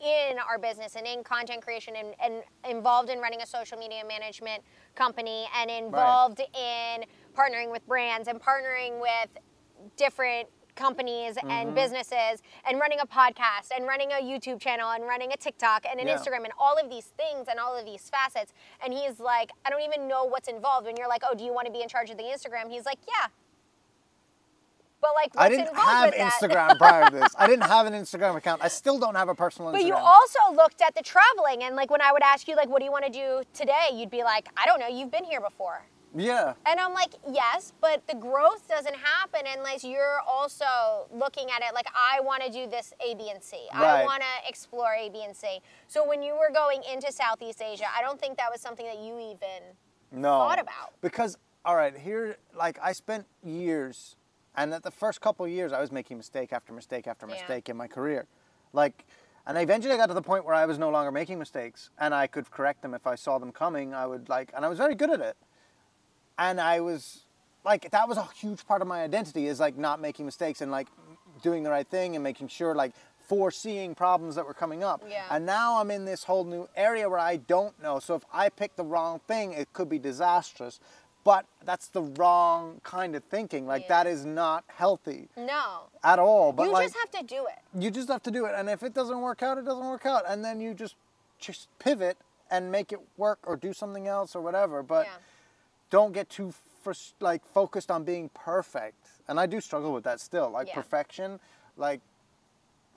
in 0.00 0.38
our 0.50 0.58
business 0.58 0.96
and 0.96 1.06
in 1.06 1.22
content 1.24 1.62
creation 1.62 1.94
and, 1.96 2.08
and 2.22 2.42
involved 2.68 3.08
in 3.08 3.20
running 3.20 3.40
a 3.42 3.46
social 3.46 3.78
media 3.78 4.02
management 4.06 4.62
company 4.94 5.46
and 5.58 5.70
involved 5.70 6.40
in 6.40 7.04
partnering 7.34 7.70
with 7.70 7.86
brands 7.86 8.28
and 8.28 8.40
partnering 8.40 9.00
with 9.00 9.28
different 9.96 10.48
companies 10.74 11.36
Mm-hmm. 11.36 11.50
and 11.50 11.74
businesses 11.74 12.42
and 12.68 12.78
running 12.80 12.98
a 13.00 13.06
podcast 13.06 13.68
and 13.74 13.86
running 13.86 14.10
a 14.12 14.16
YouTube 14.22 14.60
channel 14.60 14.90
and 14.90 15.04
running 15.04 15.32
a 15.32 15.36
TikTok 15.36 15.84
and 15.90 15.98
an 16.00 16.06
Yeah. 16.08 16.16
Instagram 16.16 16.44
and 16.44 16.52
all 16.58 16.76
of 16.78 16.88
these 16.90 17.06
things 17.16 17.46
and 17.50 17.58
all 17.58 17.76
of 17.76 17.84
these 17.84 18.08
facets. 18.10 18.52
And 18.84 18.92
he's 18.92 19.18
like, 19.20 19.50
I 19.64 19.70
don't 19.70 19.82
even 19.82 20.06
know 20.08 20.24
what's 20.24 20.48
involved. 20.48 20.86
When 20.86 20.96
you're 20.96 21.08
like, 21.08 21.22
oh, 21.28 21.34
do 21.34 21.44
you 21.44 21.52
want 21.52 21.66
to 21.66 21.72
be 21.72 21.82
in 21.82 21.88
charge 21.88 22.10
of 22.10 22.16
the 22.16 22.24
Instagram? 22.24 22.70
He's 22.70 22.84
like, 22.84 22.98
yeah. 23.08 23.28
But 25.00 25.10
like, 25.14 25.34
what's 25.34 25.46
I 25.46 25.48
didn't 25.50 25.68
involved 25.68 25.90
have 25.90 26.04
with 26.10 26.18
that? 26.18 26.32
Instagram 26.32 26.78
prior 26.78 27.10
to 27.10 27.16
this. 27.16 27.34
I 27.38 27.46
didn't 27.46 27.64
have 27.66 27.86
an 27.86 27.92
Instagram 27.92 28.36
account. 28.36 28.62
I 28.64 28.68
still 28.68 28.98
don't 28.98 29.14
have 29.16 29.28
a 29.28 29.34
personal 29.34 29.70
Instagram. 29.70 29.72
But 29.72 29.86
you 29.86 29.94
also 29.94 30.38
looked 30.54 30.80
at 30.80 30.94
the 30.94 31.02
traveling, 31.02 31.62
and 31.62 31.76
like 31.76 31.90
when 31.90 32.00
I 32.00 32.10
would 32.12 32.22
ask 32.22 32.48
you, 32.48 32.56
like, 32.56 32.68
what 32.70 32.78
do 32.78 32.86
you 32.86 32.92
want 32.92 33.04
to 33.04 33.10
do 33.12 33.42
today? 33.52 33.88
You'd 33.92 34.10
be 34.10 34.22
like, 34.22 34.48
I 34.56 34.64
don't 34.64 34.80
know. 34.80 34.88
You've 34.88 35.10
been 35.10 35.24
here 35.24 35.40
before. 35.42 35.82
Yeah. 36.14 36.54
And 36.66 36.78
I'm 36.78 36.94
like, 36.94 37.14
yes, 37.30 37.72
but 37.80 38.06
the 38.06 38.14
growth 38.14 38.68
doesn't 38.68 38.96
happen 38.96 39.42
unless 39.56 39.84
you're 39.84 40.20
also 40.28 41.06
looking 41.12 41.48
at 41.50 41.62
it 41.62 41.74
like, 41.74 41.86
I 41.94 42.20
want 42.20 42.42
to 42.44 42.50
do 42.50 42.68
this 42.68 42.92
A, 43.04 43.14
B, 43.14 43.30
and 43.32 43.42
C. 43.42 43.56
I 43.72 43.82
Right. 43.82 44.02
I 44.02 44.04
want 44.04 44.22
to 44.22 44.48
explore 44.48 44.94
A, 44.94 45.08
B, 45.10 45.24
and 45.24 45.36
C. 45.36 45.60
So 45.88 46.06
when 46.06 46.22
you 46.22 46.34
were 46.34 46.52
going 46.52 46.82
into 46.90 47.10
Southeast 47.12 47.60
Asia, 47.60 47.86
I 47.96 48.02
don't 48.02 48.20
think 48.20 48.36
that 48.38 48.50
was 48.50 48.60
something 48.60 48.86
that 48.86 48.98
you 48.98 49.18
even 49.18 49.74
no. 50.12 50.38
thought 50.38 50.60
about. 50.60 50.92
Because 51.00 51.36
all 51.64 51.76
right, 51.76 51.96
here 51.96 52.36
like 52.54 52.78
I 52.82 52.92
spent 52.92 53.26
years 53.42 54.16
and 54.54 54.72
at 54.74 54.82
the 54.82 54.90
first 54.90 55.20
couple 55.20 55.46
of 55.46 55.50
years 55.50 55.72
I 55.72 55.80
was 55.80 55.90
making 55.90 56.18
mistake 56.18 56.52
after 56.52 56.72
mistake 56.72 57.06
after 57.06 57.26
Yeah. 57.26 57.34
mistake 57.34 57.68
in 57.68 57.76
my 57.76 57.88
career. 57.88 58.26
Like 58.72 59.06
and 59.46 59.58
eventually 59.58 59.94
I 59.94 59.96
got 59.96 60.06
to 60.06 60.14
the 60.14 60.22
point 60.22 60.44
where 60.44 60.54
I 60.54 60.66
was 60.66 60.78
no 60.78 60.90
longer 60.90 61.10
making 61.10 61.38
mistakes 61.38 61.90
and 61.98 62.14
I 62.14 62.26
could 62.26 62.50
correct 62.50 62.82
them 62.82 62.94
if 62.94 63.06
I 63.06 63.14
saw 63.14 63.38
them 63.38 63.50
coming. 63.50 63.94
I 63.94 64.06
would 64.06 64.28
like 64.28 64.52
and 64.54 64.64
I 64.64 64.68
was 64.68 64.78
very 64.78 64.94
good 64.94 65.10
at 65.10 65.20
it. 65.20 65.36
And 66.38 66.60
I 66.60 66.80
was 66.80 67.20
like 67.64 67.90
that 67.90 68.08
was 68.08 68.18
a 68.18 68.28
huge 68.34 68.66
part 68.66 68.82
of 68.82 68.88
my 68.88 69.02
identity 69.02 69.46
is 69.46 69.60
like 69.60 69.76
not 69.76 70.00
making 70.00 70.26
mistakes 70.26 70.60
and 70.60 70.70
like 70.70 70.88
doing 71.42 71.62
the 71.62 71.70
right 71.70 71.86
thing 71.86 72.14
and 72.16 72.22
making 72.22 72.48
sure 72.48 72.74
like 72.74 72.92
foreseeing 73.28 73.94
problems 73.94 74.34
that 74.34 74.46
were 74.46 74.54
coming 74.54 74.84
up. 74.84 75.02
Yeah. 75.08 75.24
And 75.30 75.46
now 75.46 75.80
I'm 75.80 75.90
in 75.90 76.04
this 76.04 76.24
whole 76.24 76.44
new 76.44 76.68
area 76.76 77.08
where 77.08 77.18
I 77.18 77.36
don't 77.36 77.80
know. 77.82 77.98
So 77.98 78.14
if 78.14 78.22
I 78.32 78.48
pick 78.50 78.76
the 78.76 78.84
wrong 78.84 79.20
thing, 79.26 79.52
it 79.52 79.72
could 79.72 79.88
be 79.88 79.98
disastrous. 79.98 80.78
But 81.24 81.46
that's 81.64 81.86
the 81.86 82.02
wrong 82.02 82.82
kind 82.84 83.16
of 83.16 83.24
thinking. 83.24 83.66
Like 83.66 83.82
Yeah. 83.82 83.88
that 84.02 84.06
is 84.08 84.26
not 84.26 84.64
healthy 84.66 85.28
No. 85.38 85.84
at 86.02 86.18
all. 86.18 86.52
But 86.52 86.64
you 86.66 86.72
like 86.72 86.88
just 86.92 86.98
have 86.98 87.10
to 87.12 87.22
do 87.26 87.46
it. 87.46 87.58
you 87.82 87.90
just 87.90 88.08
have 88.10 88.22
to 88.24 88.30
do 88.30 88.44
it. 88.44 88.52
And 88.54 88.68
if 88.68 88.82
it 88.82 88.92
doesn't 88.92 89.18
work 89.22 89.42
out, 89.42 89.56
it 89.56 89.64
doesn't 89.64 89.86
work 89.86 90.04
out. 90.04 90.24
And 90.28 90.44
then 90.44 90.60
you 90.60 90.74
just 90.74 90.96
just 91.38 91.68
pivot 91.78 92.18
and 92.50 92.70
make 92.70 92.92
it 92.92 93.00
work 93.16 93.38
or 93.44 93.56
do 93.56 93.72
something 93.72 94.06
else 94.06 94.36
or 94.36 94.42
whatever. 94.42 94.82
But 94.82 95.06
Yeah. 95.06 95.12
Don't 95.94 96.12
get 96.12 96.28
too 96.28 96.52
frus- 96.84 97.12
like 97.20 97.46
focused 97.46 97.88
on 97.88 98.02
being 98.02 98.28
perfect. 98.34 99.06
And 99.28 99.38
I 99.38 99.46
do 99.46 99.60
struggle 99.60 99.92
with 99.92 100.02
that 100.04 100.18
still. 100.18 100.50
Like 100.50 100.66
Yeah. 100.66 100.74
perfection, 100.74 101.38
like 101.76 102.00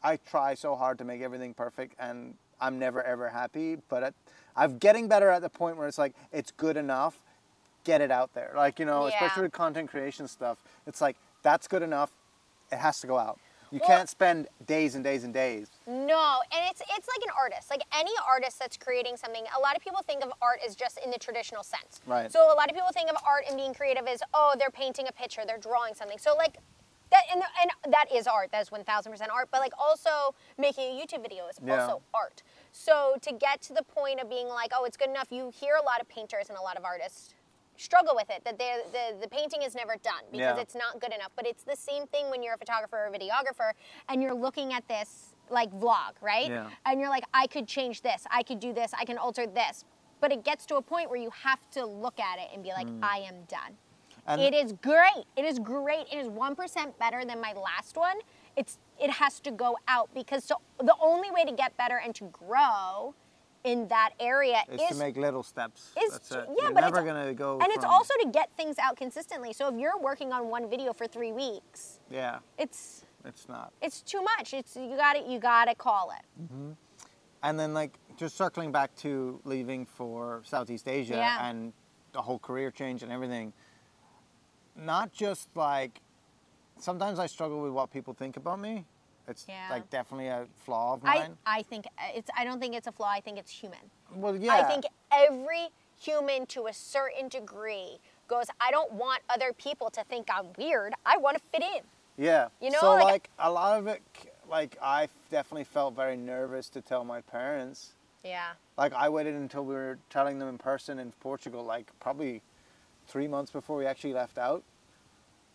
I 0.04 0.18
try 0.18 0.56
so 0.56 0.76
hard 0.76 0.98
to 0.98 1.04
make 1.04 1.22
everything 1.22 1.54
perfect 1.54 1.94
and 2.00 2.34
I'm 2.60 2.80
never 2.80 3.04
ever 3.04 3.30
happy, 3.30 3.78
but 3.88 4.02
it, 4.02 4.16
I'm 4.56 4.80
getting 4.80 5.08
better 5.08 5.30
at 5.30 5.44
the 5.44 5.50
point 5.50 5.78
where 5.78 5.88
it's 5.88 6.00
like 6.00 6.14
it's 6.32 6.50
good 6.50 6.76
enough. 6.76 7.20
Get 7.84 8.02
it 8.02 8.10
out 8.10 8.34
there. 8.34 8.52
Like, 8.56 8.80
you 8.80 8.86
know, 8.86 9.06
Yeah. 9.06 9.14
especially 9.14 9.44
with 9.44 9.52
content 9.52 9.92
creation 9.92 10.28
stuff. 10.28 10.58
It's 10.88 11.00
like 11.00 11.18
that's 11.44 11.68
good 11.68 11.84
enough. 11.84 12.10
It 12.72 12.78
has 12.80 13.00
to 13.02 13.08
go 13.08 13.20
out. 13.20 13.40
You 13.72 13.80
Well- 13.80 13.90
can't 13.90 14.10
spend 14.10 14.48
days 14.66 14.96
and 14.96 15.04
days 15.04 15.24
and 15.24 15.34
days. 15.34 15.70
No, 15.86 16.42
and 16.52 16.66
it's 16.70 16.82
it's 16.82 17.08
like 17.08 17.24
an 17.24 17.32
artist. 17.38 17.70
Like 17.70 17.82
any 17.94 18.12
artist 18.26 18.60
that's 18.60 18.78
creating 18.78 19.18
something, 19.18 19.44
a 19.56 19.60
lot 19.60 19.76
of 19.76 19.82
people 19.82 20.02
think 20.04 20.24
of 20.24 20.32
art 20.42 20.60
as 20.66 20.76
just 20.76 20.98
in 21.00 21.12
the 21.12 21.18
traditional 21.20 21.64
sense. 21.64 22.00
Right. 22.06 22.32
So 22.32 22.52
a 22.54 22.56
lot 22.56 22.70
of 22.70 22.76
people 22.76 22.90
think 22.94 23.10
of 23.10 23.18
art 23.28 23.44
and 23.48 23.58
being 23.58 23.74
creative 23.74 24.08
as 24.08 24.22
oh, 24.34 24.56
they're 24.58 24.72
painting 24.72 25.08
a 25.08 25.12
picture, 25.12 25.42
they're 25.46 25.58
drawing 25.58 25.94
something. 25.96 26.18
So 26.18 26.36
like 26.36 26.58
that 27.10 27.24
and, 27.34 27.42
and 27.62 27.94
that 27.94 28.06
is 28.14 28.28
art. 28.28 28.52
That 28.52 28.62
is 28.62 28.70
1000% 28.70 29.30
art, 29.34 29.48
but 29.52 29.62
like 29.62 29.72
also 29.80 30.36
making 30.58 30.98
a 30.98 31.02
YouTube 31.02 31.22
video 31.22 31.48
is 31.48 31.58
Yeah. 31.64 31.82
also 31.82 32.02
art. 32.14 32.44
So 32.74 33.16
to 33.22 33.32
get 33.32 33.62
to 33.64 33.74
the 33.74 33.84
point 33.84 34.20
of 34.20 34.30
being 34.30 34.48
like, 34.50 34.72
oh, 34.76 34.84
it's 34.86 34.98
good 34.98 35.10
enough, 35.10 35.28
you 35.32 35.50
hear 35.54 35.76
a 35.82 35.86
lot 35.86 36.02
of 36.02 36.08
painters 36.10 36.50
and 36.50 36.58
a 36.58 36.62
lot 36.62 36.78
of 36.78 36.84
artists 36.84 37.34
struggle 37.78 38.16
with 38.16 38.30
it 38.30 38.44
that 38.44 38.58
the 38.58 39.16
the 39.22 39.28
painting 39.28 39.62
is 39.62 39.76
never 39.76 39.96
done 40.04 40.24
because 40.32 40.58
Yeah. 40.58 40.62
it's 40.62 40.76
not 40.76 41.00
good 41.00 41.14
enough. 41.14 41.32
But 41.36 41.48
it's 41.48 41.64
the 41.64 41.76
same 41.76 42.08
thing 42.08 42.30
when 42.30 42.44
you're 42.44 42.56
a 42.56 42.58
photographer 42.58 42.98
or 42.98 43.08
a 43.08 43.12
videographer 43.12 43.72
and 44.10 44.22
you're 44.22 44.34
looking 44.34 44.74
at 44.74 44.88
this 44.88 45.36
like 45.50 45.72
vlog, 45.72 46.14
right? 46.22 46.50
Yeah. 46.50 46.70
And 46.86 47.00
you're 47.00 47.10
like, 47.10 47.24
I 47.34 47.48
could 47.48 47.68
change 47.68 48.02
this, 48.02 48.26
I 48.30 48.44
could 48.44 48.60
do 48.60 48.74
this, 48.74 48.92
I 48.94 49.06
can 49.06 49.18
alter 49.18 49.48
this. 49.48 49.86
But 50.20 50.32
it 50.32 50.44
gets 50.44 50.66
to 50.66 50.76
a 50.78 50.82
point 50.82 51.10
where 51.10 51.20
you 51.20 51.30
have 51.30 51.70
to 51.72 51.86
look 51.86 52.20
at 52.20 52.40
it 52.40 52.50
and 52.54 52.64
be 52.64 52.70
like, 52.70 52.88
mm. 52.88 53.00
I 53.04 53.20
am 53.20 53.44
done. 53.48 53.78
And 54.26 54.42
it 54.42 54.54
is 54.54 54.74
great. 54.74 55.24
It 55.38 55.46
is 55.46 55.58
great. 55.58 56.08
It 56.12 56.18
is 56.18 56.28
one 56.28 56.54
percent 56.54 57.00
better 57.00 57.24
than 57.24 57.40
my 57.40 57.54
last 57.54 57.96
one. 57.96 58.18
It's 58.58 58.78
it 59.00 59.10
has 59.10 59.40
to 59.42 59.52
go 59.52 59.78
out 59.88 60.10
because 60.14 60.44
so 60.44 60.56
the 60.80 60.96
only 61.02 61.32
way 61.32 61.46
to 61.46 61.54
get 61.54 61.78
better 61.78 62.02
and 62.04 62.14
to 62.16 62.26
grow 62.26 63.16
in 63.64 63.88
that 63.90 64.12
area 64.20 64.62
is 64.72 64.82
is 64.82 64.88
to 64.90 64.96
make 64.96 65.18
little 65.18 65.44
steps. 65.44 65.92
is 66.02 66.12
That's 66.12 66.32
it. 66.32 66.46
yeah, 66.50 66.64
You're 66.64 66.74
but 66.74 66.82
never 66.82 67.00
it's, 67.00 67.08
gonna 67.08 67.34
go. 67.34 67.60
and 67.60 67.72
it's 67.72 67.84
also 67.86 68.14
to 68.24 68.30
get 68.32 68.50
things 68.56 68.78
out 68.80 68.96
consistently. 68.98 69.54
So 69.54 69.68
if 69.74 69.80
you're 69.80 69.98
working 70.00 70.32
on 70.32 70.50
one 70.50 70.70
video 70.70 70.94
for 70.94 71.08
three 71.08 71.32
weeks, 71.32 72.00
yeah, 72.10 72.40
it's 72.58 73.04
it's 73.26 73.50
not. 73.50 73.74
it's 73.82 74.02
too 74.02 74.22
much. 74.22 74.54
It's 74.54 74.76
you 74.76 74.96
got 74.96 75.14
to 75.14 75.30
you 75.30 75.40
got 75.40 75.66
to 75.66 75.76
call 75.76 76.12
it. 76.12 76.26
Mm-hmm. 76.44 76.72
And 77.44 77.60
then 77.60 77.74
like 77.74 77.98
just 78.16 78.36
circling 78.38 78.72
back 78.72 78.96
to 78.98 79.40
leaving 79.44 79.86
for 79.86 80.42
Southeast 80.44 80.88
Asia 80.88 81.16
Yeah. 81.16 81.50
and 81.50 81.74
the 82.14 82.22
whole 82.22 82.40
career 82.40 82.72
change 82.72 83.04
and 83.04 83.12
everything. 83.12 83.54
Not 84.76 85.12
just 85.12 85.50
like 85.56 86.02
sometimes 86.80 87.20
I 87.20 87.26
struggle 87.28 87.62
with 87.62 87.72
what 87.74 87.92
people 87.92 88.14
think 88.14 88.38
about 88.38 88.60
me. 88.60 88.86
It's 89.28 89.46
Yeah. 89.48 89.68
like 89.70 89.90
definitely 89.90 90.28
a 90.28 90.48
flaw 90.56 90.94
of 90.94 91.04
I 91.04 91.16
mine. 91.20 91.38
I 91.46 91.62
think 91.64 91.86
it's 92.16 92.30
I 92.36 92.44
don't 92.46 92.60
think 92.60 92.76
it's 92.76 92.88
a 92.88 92.92
flaw. 92.92 93.10
I 93.10 93.20
think 93.20 93.38
it's 93.38 93.52
human. 93.52 93.80
well, 94.16 94.36
yeah. 94.36 94.54
I 94.56 94.64
think 94.64 94.86
every 95.12 95.68
human 96.00 96.46
to 96.48 96.68
a 96.68 96.74
certain 96.74 97.28
degree 97.28 98.00
goes. 98.28 98.46
I 98.62 98.72
don't 98.72 98.92
want 98.94 99.22
other 99.30 99.52
people 99.54 99.90
to 99.92 100.04
think 100.06 100.28
I'm 100.32 100.48
weird. 100.58 100.94
I 101.06 101.18
want 101.18 101.38
to 101.38 101.44
fit 101.52 101.62
in. 101.62 101.84
Yeah. 102.18 102.48
You 102.62 102.72
know, 102.72 102.80
so 102.80 102.92
like- 102.92 103.04
like, 103.04 103.30
a 103.40 103.52
lot 103.52 103.78
of 103.80 103.88
it, 103.88 104.02
like 104.48 104.78
I 104.82 105.10
definitely 105.30 105.66
felt 105.66 105.94
very 105.96 106.16
nervous 106.16 106.70
to 106.70 106.82
tell 106.82 107.04
my 107.04 107.22
parents. 107.22 107.92
Yeah. 108.24 108.52
Like 108.78 108.94
I 108.94 109.10
waited 109.10 109.36
until 109.36 109.66
we 109.66 109.74
were 109.76 110.00
telling 110.10 110.40
them 110.40 110.48
in 110.48 110.58
person 110.58 111.00
in 111.00 111.12
Portugal, 111.20 111.64
like 111.64 111.92
probably 112.00 112.42
three 113.08 113.28
months 113.28 113.52
before 113.52 113.78
we 113.78 113.86
actually 113.86 114.14
left 114.14 114.38
out, 114.38 114.64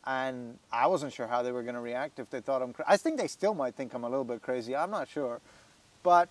and 0.06 0.58
I 0.72 0.86
wasn't 0.86 1.12
sure 1.12 1.26
how 1.26 1.42
they 1.42 1.52
were 1.52 1.62
going 1.62 1.74
to 1.74 1.80
react 1.80 2.18
if 2.18 2.28
they 2.30 2.40
thought 2.40 2.62
I'm. 2.62 2.72
Cra- 2.72 2.84
I 2.88 2.96
think 2.96 3.18
they 3.18 3.28
still 3.28 3.54
might 3.54 3.74
think 3.74 3.94
I'm 3.94 4.04
a 4.04 4.08
little 4.08 4.24
bit 4.24 4.42
crazy. 4.42 4.74
I'm 4.74 4.90
not 4.90 5.08
sure, 5.08 5.40
but 6.02 6.28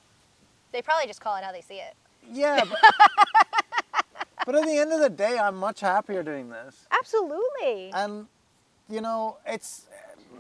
They 0.72 0.82
probably 0.82 1.08
just 1.08 1.22
call 1.22 1.36
it 1.38 1.44
how 1.44 1.52
they 1.52 1.62
see 1.62 1.76
it. 1.80 1.94
yeah. 2.32 2.64
But, 2.66 2.80
but 4.46 4.56
at 4.56 4.66
the 4.66 4.78
end 4.78 4.92
of 4.92 5.00
the 5.00 5.10
day, 5.10 5.38
I'm 5.38 5.56
much 5.56 5.80
happier 5.82 6.24
doing 6.24 6.50
this, 6.50 6.86
Absolutely. 6.92 7.92
and 7.94 8.28
you 8.90 9.02
know, 9.02 9.38
it's 9.46 9.88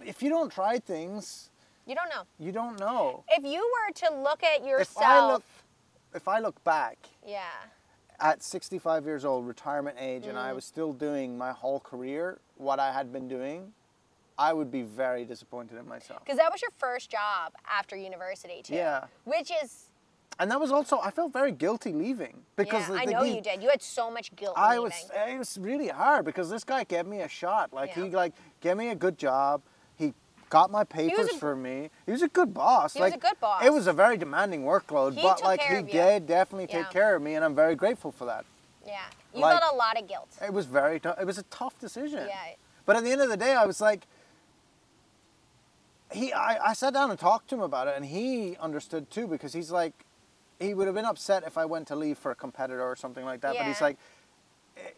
if 0.05 0.21
you 0.21 0.29
don't 0.29 0.51
try 0.51 0.79
things, 0.79 1.49
you 1.85 1.95
don't 1.95 2.09
know. 2.09 2.23
you 2.39 2.51
don't 2.51 2.79
know. 2.79 3.23
If 3.29 3.43
you 3.45 3.59
were 3.61 3.93
to 4.09 4.15
look 4.21 4.43
at 4.43 4.65
yourself, 4.65 4.97
If 4.97 5.07
I 5.07 5.27
look, 5.31 5.43
if 6.15 6.27
I 6.27 6.39
look 6.39 6.63
back 6.63 6.97
yeah, 7.25 7.43
at 8.21 8.43
65 8.43 9.05
years 9.05 9.25
old, 9.25 9.47
retirement 9.47 9.97
age, 9.99 10.27
and 10.27 10.37
Mm. 10.37 10.41
I 10.41 10.53
was 10.53 10.63
still 10.63 10.93
doing 10.93 11.37
my 11.37 11.51
whole 11.51 11.79
career, 11.79 12.39
what 12.55 12.79
I 12.79 12.91
had 12.91 13.11
been 13.11 13.27
doing, 13.27 13.73
I 14.37 14.53
would 14.53 14.71
be 14.71 14.83
very 14.83 15.25
disappointed 15.25 15.77
in 15.77 15.87
myself. 15.87 16.23
Because 16.23 16.37
that 16.37 16.51
was 16.51 16.61
your 16.61 16.71
first 16.77 17.09
job 17.09 17.53
after 17.69 17.95
university, 17.95 18.61
too. 18.63 18.75
Yeah. 18.75 19.05
Which 19.25 19.51
is, 19.63 19.87
And 20.39 20.49
that 20.49 20.59
was 20.59 20.71
also 20.71 20.99
I 21.01 21.11
felt 21.11 21.33
very 21.33 21.51
guilty 21.51 21.91
leaving 21.93 22.43
because 22.55 22.87
yeah, 22.89 22.95
the- 22.95 23.01
I 23.01 23.05
know 23.05 23.23
he- 23.23 23.35
you 23.35 23.41
did. 23.41 23.61
You 23.61 23.69
had 23.69 23.81
so 23.81 24.09
much 24.09 24.33
guilt. 24.35 24.55
I 24.57 24.77
leaving. 24.77 24.83
was 24.83 25.11
it 25.13 25.37
was 25.37 25.57
really 25.59 25.89
hard 25.89 26.25
because 26.25 26.49
this 26.49 26.63
guy 26.63 26.83
gave 26.83 27.05
me 27.05 27.21
a 27.21 27.27
shot. 27.27 27.71
Like 27.73 27.95
Yeah. 27.95 28.03
he 28.05 28.09
like 28.11 28.33
gave 28.59 28.77
me 28.77 28.89
a 28.89 28.95
good 28.95 29.17
job. 29.19 29.61
Got 30.51 30.69
my 30.69 30.83
papers 30.83 31.29
a- 31.31 31.37
for 31.37 31.55
me. 31.55 31.89
He 32.05 32.11
was 32.11 32.21
a 32.21 32.27
good 32.27 32.53
boss. 32.53 32.93
He 32.93 33.01
was 33.01 33.13
a 33.13 33.17
good 33.17 33.39
boss. 33.39 33.63
It 33.63 33.71
was 33.71 33.87
a 33.87 33.93
very 33.93 34.17
demanding 34.17 34.63
workload, 34.63 35.15
He 35.15 35.21
but 35.21 35.41
like 35.41 35.61
he 35.61 35.81
did 35.81 36.27
definitely 36.27 36.67
take 36.67 36.89
care 36.89 37.15
of 37.15 37.21
me 37.21 37.35
and 37.35 37.45
I'm 37.45 37.55
very 37.55 37.73
grateful 37.73 38.11
for 38.11 38.25
that. 38.25 38.43
Yeah. 38.85 38.99
You 39.33 39.39
like- 39.39 39.57
felt 39.61 39.73
a 39.73 39.75
lot 39.77 39.97
of 39.99 40.09
guilt. 40.09 40.27
It 40.43 40.51
was 40.51 40.65
very 40.65 40.99
tou- 40.99 41.13
it 41.19 41.25
was 41.25 41.37
a 41.37 41.43
tough 41.43 41.79
decision. 41.79 42.27
Yeah. 42.27 42.35
But 42.85 42.97
at 42.97 43.03
the 43.05 43.11
end 43.11 43.21
of 43.21 43.29
the 43.29 43.37
day 43.37 43.53
I 43.55 43.65
was 43.65 43.79
like 43.79 44.05
he 46.11 46.33
I, 46.33 46.71
I 46.71 46.73
sat 46.73 46.93
down 46.93 47.09
and 47.11 47.17
talked 47.17 47.47
to 47.51 47.55
him 47.55 47.61
about 47.61 47.87
it 47.87 47.93
and 47.95 48.03
he 48.05 48.57
understood 48.59 49.09
too 49.09 49.27
because 49.27 49.53
he's 49.53 49.71
like 49.71 49.93
he 50.59 50.73
would 50.73 50.85
have 50.85 50.95
been 50.95 51.05
upset 51.05 51.43
if 51.47 51.57
I 51.57 51.63
went 51.63 51.87
to 51.87 51.95
leave 51.95 52.17
for 52.17 52.29
a 52.31 52.35
competitor 52.35 52.83
or 52.83 52.97
something 52.97 53.23
like 53.23 53.39
that. 53.41 53.55
But 53.57 53.67
he's 53.67 53.79
like 53.79 53.97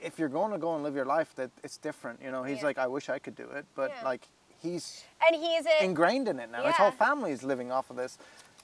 if 0.02 0.18
you're 0.18 0.30
going 0.30 0.52
to 0.52 0.58
go 0.58 0.74
and 0.74 0.84
live 0.84 0.96
your 0.96 1.06
life 1.06 1.36
that 1.36 1.52
it's 1.64 1.78
different, 1.78 2.22
you 2.24 2.32
know. 2.32 2.42
He's 2.42 2.60
Yeah. 2.60 2.66
like 2.66 2.78
I 2.80 2.88
wish 2.88 3.08
I 3.10 3.20
could 3.20 3.36
do 3.36 3.48
it, 3.52 3.66
but 3.76 3.92
Yeah. 3.92 4.04
like 4.04 4.28
he's 4.64 5.04
And 5.28 5.36
he's 5.36 5.66
a. 5.66 5.84
ingrained 5.84 6.28
in 6.28 6.40
it 6.40 6.50
now. 6.52 6.64
His 6.64 6.76
whole 6.76 6.92
family 6.92 7.32
is 7.32 7.44
living 7.44 7.72
off 7.72 7.90
of 7.90 7.96
this. 7.98 8.18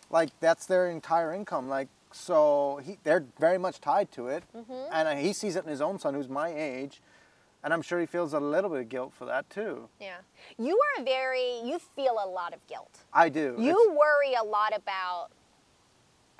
Like 0.09 0.29
that's 0.39 0.65
their 0.65 0.89
entire 0.89 1.33
income. 1.33 1.69
Like 1.69 1.87
so, 2.11 2.79
he 2.83 2.97
they're 3.03 3.25
very 3.39 3.59
much 3.59 3.79
tied 3.79 4.11
to 4.13 4.27
it, 4.29 4.43
Mm-hmm. 4.57 4.73
and 4.91 5.07
uh, 5.07 5.15
he 5.15 5.31
sees 5.33 5.55
it 5.55 5.63
in 5.65 5.69
his 5.69 5.81
own 5.81 5.99
son, 5.99 6.15
who's 6.15 6.27
my 6.27 6.49
age, 6.51 7.01
and 7.63 7.71
I'm 7.71 7.83
sure 7.83 7.99
he 7.99 8.07
feels 8.07 8.33
a 8.33 8.39
little 8.39 8.71
bit 8.71 8.79
of 8.79 8.89
guilt 8.89 9.13
for 9.13 9.25
that 9.25 9.47
too. 9.51 9.87
yeah. 9.99 10.17
You 10.57 10.79
are 10.97 11.03
very. 11.03 11.59
You 11.63 11.77
feel 11.95 12.15
a 12.23 12.27
lot 12.27 12.53
of 12.55 12.65
guilt. 12.67 13.01
I 13.13 13.29
do. 13.29 13.55
You 13.59 13.69
It's- 13.79 13.95
worry 13.97 14.33
a 14.33 14.43
lot 14.43 14.75
about 14.75 15.27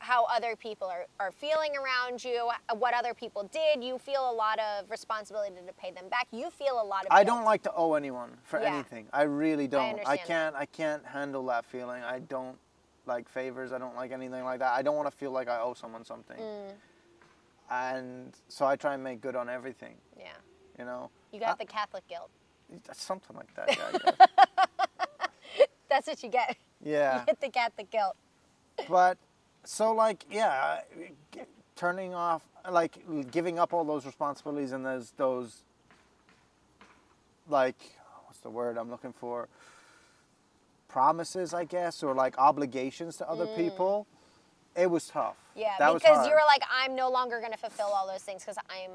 how 0.02 0.26
other 0.26 0.56
people 0.56 0.88
are, 0.88 1.06
are 1.20 1.32
feeling 1.32 1.72
around 1.78 2.24
you, 2.24 2.50
what 2.78 2.94
other 2.94 3.14
people 3.14 3.44
did. 3.52 3.84
You 3.84 3.98
feel 3.98 4.30
a 4.30 4.34
lot 4.34 4.60
of 4.60 4.90
responsibility 4.90 5.56
to 5.66 5.74
pay 5.74 5.92
them 5.92 6.10
back. 6.10 6.28
You 6.32 6.50
feel 6.50 6.82
a 6.82 6.84
lot 6.84 7.06
of 7.06 7.12
I 7.12 7.24
don't 7.24 7.44
like 7.46 7.64
to 7.64 7.74
owe 7.74 7.94
anyone 7.94 8.32
for 8.44 8.60
Yeah. 8.62 8.74
anything. 8.74 9.08
I 9.14 9.24
really 9.24 9.68
don't. 9.68 10.00
I, 10.06 10.16
that. 10.18 10.26
can't. 10.26 10.56
I 10.56 10.66
can't 10.66 11.06
handle 11.06 11.46
that 11.48 11.66
feeling. 11.66 12.04
I 12.04 12.20
don't 12.20 12.58
like 13.06 13.28
favors. 13.30 13.72
I 13.72 13.78
don't 13.78 13.96
like 13.96 14.12
anything 14.12 14.44
like 14.44 14.60
that. 14.60 14.72
I 14.74 14.82
don't 14.82 14.96
want 14.96 15.10
to 15.10 15.16
feel 15.16 15.32
like 15.32 15.48
I 15.50 15.60
owe 15.60 15.74
someone 15.74 16.06
something. 16.06 16.38
Mm. 16.38 16.72
And 17.72 18.34
so 18.48 18.66
I 18.66 18.76
try 18.76 18.94
and 18.96 19.04
make 19.04 19.22
good 19.22 19.36
on 19.36 19.50
everything. 19.50 19.96
Yeah. 20.18 20.26
You 20.78 20.86
know, 20.86 21.10
You 21.32 21.40
got 21.40 21.52
Uh, 21.52 21.56
the 21.60 21.66
Catholic 21.66 22.08
guilt. 22.08 22.30
something 22.94 23.36
like 23.36 23.54
that. 23.56 23.78
Yeah. 23.78 24.14
I. 24.58 25.28
That's 25.90 26.08
what 26.08 26.22
you 26.24 26.30
get. 26.30 26.56
yeah. 26.84 27.20
You 27.22 27.26
get 27.26 27.42
the 27.42 27.50
Catholic 27.50 27.90
guilt. 27.92 28.16
but 28.88 29.18
so 29.64 29.94
like 29.94 30.26
yeah 30.32 30.82
turning 31.76 32.14
off 32.14 32.44
like 32.72 32.98
giving 33.32 33.60
up 33.60 33.74
all 33.74 33.84
those 33.84 34.06
responsibilities 34.06 34.72
and 34.72 34.86
those 34.86 35.12
those 35.18 35.64
like 37.48 37.78
what's 38.26 38.40
the 38.40 38.50
word 38.50 38.78
i'm 38.78 38.90
looking 38.90 39.14
for 39.14 39.48
promises 40.88 41.54
i 41.54 41.64
guess 41.64 42.02
or 42.04 42.14
like 42.16 42.38
obligations 42.38 43.18
to 43.18 43.30
other 43.30 43.48
people 43.56 44.08
it 44.76 44.90
was 44.90 45.08
tough 45.08 45.36
Mm. 45.58 45.62
Yeah, 45.62 45.76
that 45.80 45.94
because 45.94 46.26
you 46.26 46.32
were 46.32 46.46
like, 46.48 46.62
I'm 46.72 46.96
no 46.96 47.10
longer 47.10 47.40
going 47.40 47.52
to 47.52 47.58
fulfill 47.58 47.88
all 47.88 48.08
those 48.08 48.22
things 48.22 48.44
because 48.44 48.58
I'm, 48.70 48.92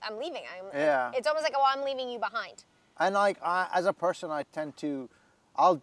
I'm 0.00 0.16
leaving. 0.16 0.42
I'm. 0.56 0.66
Yeah. 0.72 1.10
It's 1.12 1.26
almost 1.26 1.42
like, 1.42 1.54
oh, 1.56 1.64
I'm 1.66 1.82
leaving 1.82 2.08
you 2.08 2.20
behind. 2.20 2.62
and 3.00 3.14
like 3.16 3.36
I, 3.42 3.66
as 3.74 3.86
a 3.86 3.92
person 3.92 4.30
i 4.30 4.44
tend 4.52 4.76
to 4.76 5.08
i'll 5.56 5.82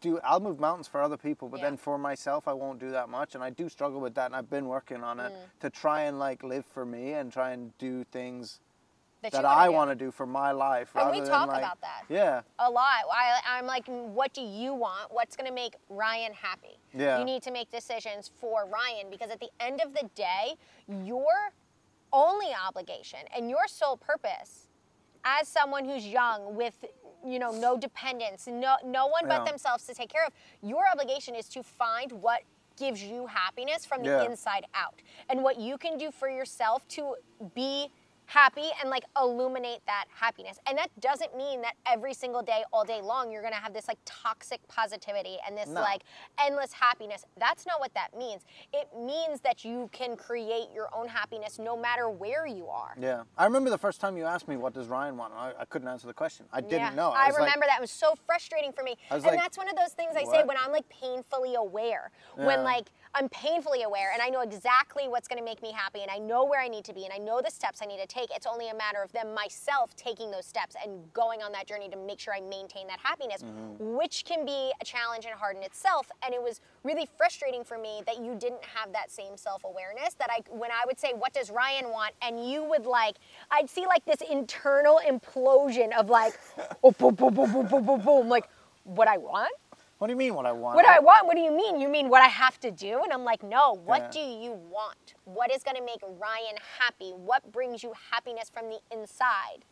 do 0.00 0.18
i'll 0.24 0.40
move 0.40 0.58
mountains 0.60 0.86
for 0.88 1.00
other 1.02 1.16
people 1.16 1.48
but 1.48 1.58
Yeah. 1.60 1.66
then 1.66 1.76
for 1.76 1.98
myself 1.98 2.46
i 2.48 2.52
won't 2.52 2.78
do 2.78 2.90
that 2.90 3.08
much 3.08 3.34
and 3.34 3.42
i 3.42 3.50
do 3.50 3.68
struggle 3.68 4.00
with 4.00 4.14
that 4.14 4.26
and 4.26 4.36
i've 4.36 4.50
been 4.50 4.66
working 4.66 5.02
on 5.02 5.18
Mm. 5.18 5.26
it 5.26 5.32
to 5.60 5.70
try 5.70 6.02
and 6.02 6.18
like 6.18 6.42
live 6.42 6.64
for 6.66 6.84
me 6.84 7.12
and 7.14 7.32
try 7.32 7.50
and 7.50 7.76
do 7.78 8.04
things 8.04 8.60
That, 9.22 9.32
that 9.32 9.44
I 9.44 9.68
want 9.68 9.90
to 9.90 9.96
do 9.96 10.12
for 10.12 10.26
my 10.26 10.52
life. 10.52 10.94
And 10.94 11.10
we 11.10 11.18
talk 11.18 11.28
than 11.28 11.48
like, 11.48 11.58
about 11.64 11.80
that. 11.80 12.04
Yeah, 12.08 12.42
a 12.60 12.70
lot. 12.70 13.02
I, 13.12 13.40
I'm 13.48 13.66
like, 13.66 13.84
what 13.88 14.32
do 14.32 14.42
you 14.42 14.72
want? 14.74 15.12
What's 15.12 15.34
going 15.34 15.48
to 15.48 15.52
make 15.52 15.74
Ryan 15.88 16.32
happy? 16.32 16.78
Yeah. 16.94 17.18
You 17.18 17.24
need 17.24 17.42
to 17.42 17.50
make 17.50 17.68
decisions 17.68 18.30
for 18.40 18.64
Ryan 18.66 19.10
because 19.10 19.30
at 19.32 19.40
the 19.40 19.50
end 19.58 19.80
of 19.80 19.92
the 19.92 20.08
day, 20.14 20.54
your 20.86 21.34
only 22.12 22.54
obligation 22.68 23.18
and 23.36 23.50
your 23.50 23.66
sole 23.66 23.96
purpose 23.96 24.68
as 25.24 25.48
someone 25.48 25.84
who's 25.84 26.06
young 26.06 26.54
with 26.54 26.84
you 27.30 27.38
know 27.38 27.50
no 27.50 27.76
dependents 27.76 28.46
no 28.46 28.76
no 28.84 29.06
one 29.06 29.24
but 29.28 29.40
Yeah. 29.40 29.44
themselves 29.44 29.84
to 29.86 29.94
take 29.94 30.10
care 30.10 30.24
of 30.24 30.32
your 30.62 30.82
obligation 30.92 31.34
is 31.34 31.48
to 31.50 31.62
find 31.62 32.10
what 32.12 32.40
gives 32.78 33.02
you 33.02 33.26
happiness 33.26 33.84
from 33.84 34.02
the 34.02 34.10
Yeah. 34.10 34.24
inside 34.24 34.64
out 34.74 35.02
and 35.28 35.42
what 35.42 35.58
you 35.58 35.76
can 35.78 35.98
do 35.98 36.10
for 36.10 36.28
yourself 36.28 36.86
to 36.88 37.16
be 37.54 37.90
happy 38.32 38.68
and 38.80 38.90
like 38.90 39.04
illuminate 39.20 39.80
that 39.86 40.04
happiness. 40.14 40.58
And 40.66 40.76
that 40.76 40.88
doesn't 41.00 41.34
mean 41.36 41.62
that 41.62 41.74
every 41.86 42.12
single 42.12 42.42
day, 42.42 42.62
all 42.74 42.84
day 42.84 43.00
long, 43.00 43.32
you're 43.32 43.42
gonna 43.42 43.56
have 43.56 43.72
this 43.72 43.88
like 43.88 43.96
toxic 44.04 44.60
positivity 44.68 45.38
and 45.46 45.56
this 45.56 45.68
No. 45.68 45.80
like 45.80 46.02
endless 46.38 46.72
happiness. 46.74 47.24
That's 47.38 47.66
not 47.66 47.80
what 47.80 47.94
that 47.94 48.16
means. 48.16 48.42
It 48.74 48.88
means 48.98 49.40
that 49.40 49.64
you 49.64 49.88
can 49.92 50.14
create 50.14 50.66
your 50.74 50.94
own 50.94 51.08
happiness 51.08 51.58
no 51.58 51.74
matter 51.74 52.10
where 52.10 52.46
you 52.46 52.68
are. 52.68 52.94
yeah. 52.98 53.22
I 53.38 53.44
remember 53.44 53.70
the 53.70 53.78
first 53.78 53.98
time 54.00 54.18
you 54.18 54.24
asked 54.24 54.46
me 54.46 54.56
what 54.58 54.74
does 54.74 54.88
Ryan 54.88 55.16
want. 55.16 55.32
I, 55.34 55.52
I 55.58 55.64
couldn't 55.64 55.88
answer 55.88 56.06
the 56.06 56.12
question. 56.14 56.44
I 56.52 56.60
didn't 56.60 56.80
Yeah. 56.80 56.90
know. 56.94 57.10
I, 57.10 57.28
like- 57.30 57.38
remember 57.38 57.64
that. 57.66 57.78
It 57.78 57.80
was 57.80 57.90
so 57.90 58.14
frustrating 58.26 58.72
for 58.72 58.82
me. 58.82 58.96
I 59.10 59.14
was 59.14 59.24
and 59.24 59.32
like, 59.32 59.40
that's 59.40 59.56
one 59.56 59.68
of 59.70 59.76
those 59.76 59.92
things 59.92 60.12
I 60.14 60.24
say 60.24 60.44
when 60.44 60.58
I'm 60.58 60.70
like 60.72 60.86
painfully 60.90 61.54
aware. 61.54 62.10
Yeah. 62.36 62.46
When 62.46 62.62
like 62.62 62.90
I'm 63.18 63.28
painfully 63.30 63.82
aware 63.82 64.12
and 64.12 64.22
I 64.22 64.28
know 64.28 64.42
exactly 64.42 65.08
what's 65.08 65.26
going 65.26 65.40
to 65.40 65.44
make 65.44 65.60
me 65.60 65.72
happy 65.72 66.02
and 66.02 66.10
I 66.10 66.18
know 66.18 66.44
where 66.44 66.60
I 66.60 66.68
need 66.68 66.84
to 66.84 66.94
be 66.94 67.04
and 67.04 67.12
I 67.12 67.18
know 67.18 67.40
the 67.44 67.50
steps 67.50 67.80
I 67.82 67.86
need 67.86 67.98
to 68.00 68.06
take. 68.06 68.28
It's 68.34 68.46
only 68.46 68.68
a 68.68 68.74
matter 68.74 69.02
of 69.02 69.10
them 69.12 69.34
myself 69.34 69.96
taking 69.96 70.30
those 70.30 70.46
steps 70.46 70.76
and 70.84 71.12
going 71.12 71.42
on 71.42 71.50
that 71.52 71.66
journey 71.66 71.88
to 71.88 71.96
make 71.96 72.20
sure 72.20 72.32
I 72.32 72.40
maintain 72.40 72.86
that 72.86 73.00
happiness, 73.02 73.42
Mm-hmm. 73.42 73.96
which 73.96 74.24
can 74.24 74.44
be 74.44 74.72
a 74.80 74.84
challenge 74.84 75.24
and 75.24 75.34
hard 75.34 75.56
in 75.56 75.62
itself. 75.62 76.10
And 76.24 76.34
it 76.34 76.42
was 76.42 76.60
really 76.84 77.08
frustrating 77.16 77.64
for 77.64 77.78
me 77.78 78.02
that 78.06 78.18
you 78.22 78.36
didn't 78.38 78.64
have 78.64 78.92
that 78.92 79.10
same 79.10 79.36
self-awareness 79.36 80.14
that 80.14 80.28
I 80.30 80.40
when 80.50 80.70
I 80.70 80.84
would 80.86 80.98
say 80.98 81.12
what 81.14 81.32
does 81.32 81.50
Ryan 81.50 81.90
want 81.90 82.14
and 82.22 82.48
you 82.48 82.64
would 82.64 82.86
like 82.86 83.16
I'd 83.50 83.68
see 83.68 83.86
like 83.86 84.04
this 84.04 84.20
internal 84.30 85.00
implosion 85.08 85.92
of 85.98 86.08
like 86.08 86.34
oh 86.84 86.92
boom 86.92 87.14
boom 87.14 87.34
boom 87.34 87.52
boom 87.52 87.66
boom 87.66 87.84
boom 87.86 88.00
boom 88.00 88.28
like 88.28 88.48
what 88.84 89.08
I 89.08 89.18
want? 89.18 89.52
What 89.98 90.06
do 90.06 90.12
you 90.12 90.16
mean 90.16 90.34
what 90.34 90.46
I 90.46 90.52
want? 90.52 90.76
What 90.76 90.84
do 90.84 90.90
I 90.90 91.00
want? 91.00 91.26
What 91.26 91.34
do 91.34 91.40
you 91.42 91.50
mean? 91.50 91.80
You 91.80 91.88
mean 91.88 92.08
what 92.08 92.22
I 92.22 92.28
have 92.28 92.58
to 92.60 92.70
do? 92.70 93.02
And 93.02 93.12
I'm 93.12 93.24
like, 93.24 93.42
no, 93.42 93.74
what 93.84 94.00
Yeah. 94.02 94.10
do 94.12 94.20
you 94.20 94.52
want? 94.52 95.14
What 95.24 95.50
is 95.50 95.62
going 95.64 95.76
to 95.76 95.82
make 95.84 96.00
Ryan 96.02 96.56
happy? 96.78 97.10
What 97.10 97.50
brings 97.50 97.82
you 97.82 97.92
happiness 98.10 98.48
from 98.48 98.68
the 98.70 98.78
inside? 98.92 99.64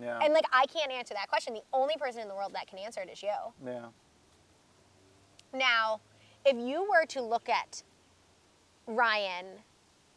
Yeah. 0.00 0.18
And 0.22 0.34
like, 0.34 0.44
I 0.52 0.66
can't 0.66 0.90
answer 0.92 1.14
that 1.14 1.28
question. 1.28 1.54
The 1.54 1.62
only 1.72 1.94
person 1.96 2.20
in 2.22 2.28
the 2.28 2.34
world 2.34 2.52
that 2.54 2.66
can 2.66 2.78
answer 2.78 3.00
it 3.00 3.10
is 3.10 3.22
you. 3.22 3.30
yeah. 3.64 3.86
Now, 5.52 6.00
if 6.44 6.56
you 6.56 6.82
were 6.88 7.06
to 7.06 7.22
look 7.22 7.48
at 7.48 7.82
Ryan 8.86 9.46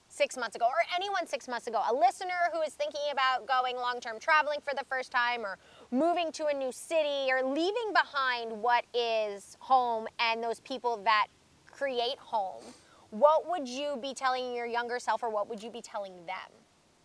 six 0.09 0.35
months 0.37 0.55
ago, 0.57 0.65
or 0.65 0.83
anyone 0.95 1.25
six 1.25 1.47
months 1.47 1.67
ago, 1.67 1.81
a 1.89 1.93
listener 1.93 2.49
who 2.53 2.61
is 2.61 2.73
thinking 2.73 3.01
about 3.11 3.47
going 3.47 3.77
long 3.77 3.99
term 4.01 4.19
traveling 4.19 4.59
for 4.61 4.73
the 4.77 4.83
first 4.89 5.09
time, 5.11 5.41
or 5.45 5.57
moving 5.91 6.31
to 6.31 6.45
a 6.47 6.53
new 6.53 6.71
city, 6.71 7.29
or 7.29 7.43
leaving 7.43 7.93
behind 7.93 8.51
what 8.51 8.85
is 8.93 9.57
home 9.59 10.07
and 10.19 10.43
those 10.43 10.61
people 10.61 10.97
that 11.03 11.27
create 11.69 12.17
home, 12.17 12.63
what 13.09 13.47
would 13.49 13.67
you 13.67 13.97
be 14.01 14.13
telling 14.13 14.55
your 14.55 14.65
younger 14.65 14.99
self, 14.99 15.21
or 15.21 15.29
what 15.29 15.49
would 15.49 15.61
you 15.61 15.69
be 15.69 15.81
telling 15.81 16.13
them? 16.25 16.51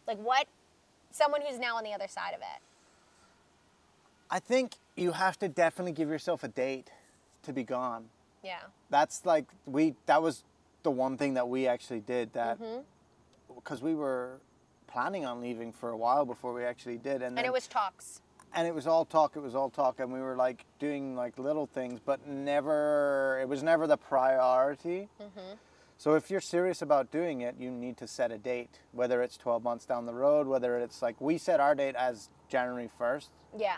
Like, 0.06 0.18
what, 0.18 0.46
someone 1.10 1.40
who's 1.40 1.58
now 1.58 1.76
on 1.76 1.84
the 1.84 1.92
other 1.92 2.06
side 2.08 2.32
of 2.32 2.40
it? 2.40 2.62
I 4.30 4.38
think 4.38 4.76
you 4.96 5.12
have 5.12 5.38
to 5.40 5.48
definitely 5.48 5.92
give 5.92 6.08
yourself 6.08 6.44
a 6.44 6.48
date 6.48 6.90
to 7.42 7.52
be 7.52 7.62
gone. 7.62 8.06
Yeah. 8.42 8.58
That's 8.90 9.24
like 9.26 9.46
we. 9.66 9.94
That 10.06 10.22
was 10.22 10.42
the 10.82 10.90
one 10.90 11.16
thing 11.16 11.34
that 11.34 11.48
we 11.48 11.66
actually 11.66 12.00
did. 12.00 12.32
That 12.32 12.60
Mm-hmm. 12.60 12.80
because 13.54 13.82
we 13.82 13.94
were 13.94 14.38
planning 14.86 15.24
on 15.24 15.40
leaving 15.40 15.72
for 15.72 15.90
a 15.90 15.96
while 15.96 16.24
before 16.24 16.52
we 16.52 16.64
actually 16.64 16.98
did, 16.98 17.16
and 17.16 17.24
And 17.24 17.38
then, 17.38 17.44
it 17.44 17.52
was 17.52 17.66
talks. 17.66 18.20
And 18.54 18.66
it 18.66 18.74
was 18.74 18.86
all 18.86 19.04
talk. 19.04 19.36
It 19.36 19.40
was 19.42 19.54
all 19.54 19.70
talk, 19.70 20.00
and 20.00 20.12
we 20.12 20.20
were 20.20 20.36
like 20.36 20.64
doing 20.78 21.14
like 21.14 21.38
little 21.38 21.66
things, 21.66 22.00
but 22.04 22.26
never. 22.26 23.38
It 23.40 23.48
was 23.48 23.62
never 23.62 23.86
the 23.86 23.96
priority. 23.96 25.08
Mm-hmm. 25.20 25.54
So 25.98 26.14
if 26.14 26.30
you're 26.30 26.42
serious 26.42 26.82
about 26.82 27.10
doing 27.10 27.40
it, 27.40 27.56
you 27.58 27.70
need 27.70 27.96
to 27.98 28.06
set 28.06 28.30
a 28.30 28.38
date. 28.38 28.80
Whether 28.92 29.22
it's 29.22 29.36
12 29.38 29.62
months 29.62 29.86
down 29.86 30.04
the 30.06 30.14
road, 30.14 30.46
whether 30.46 30.78
it's 30.78 31.00
like 31.00 31.20
we 31.20 31.38
set 31.38 31.58
our 31.60 31.74
date 31.74 31.94
as 31.94 32.28
January 32.48 32.90
1st 33.00 33.28
Yeah. 33.56 33.76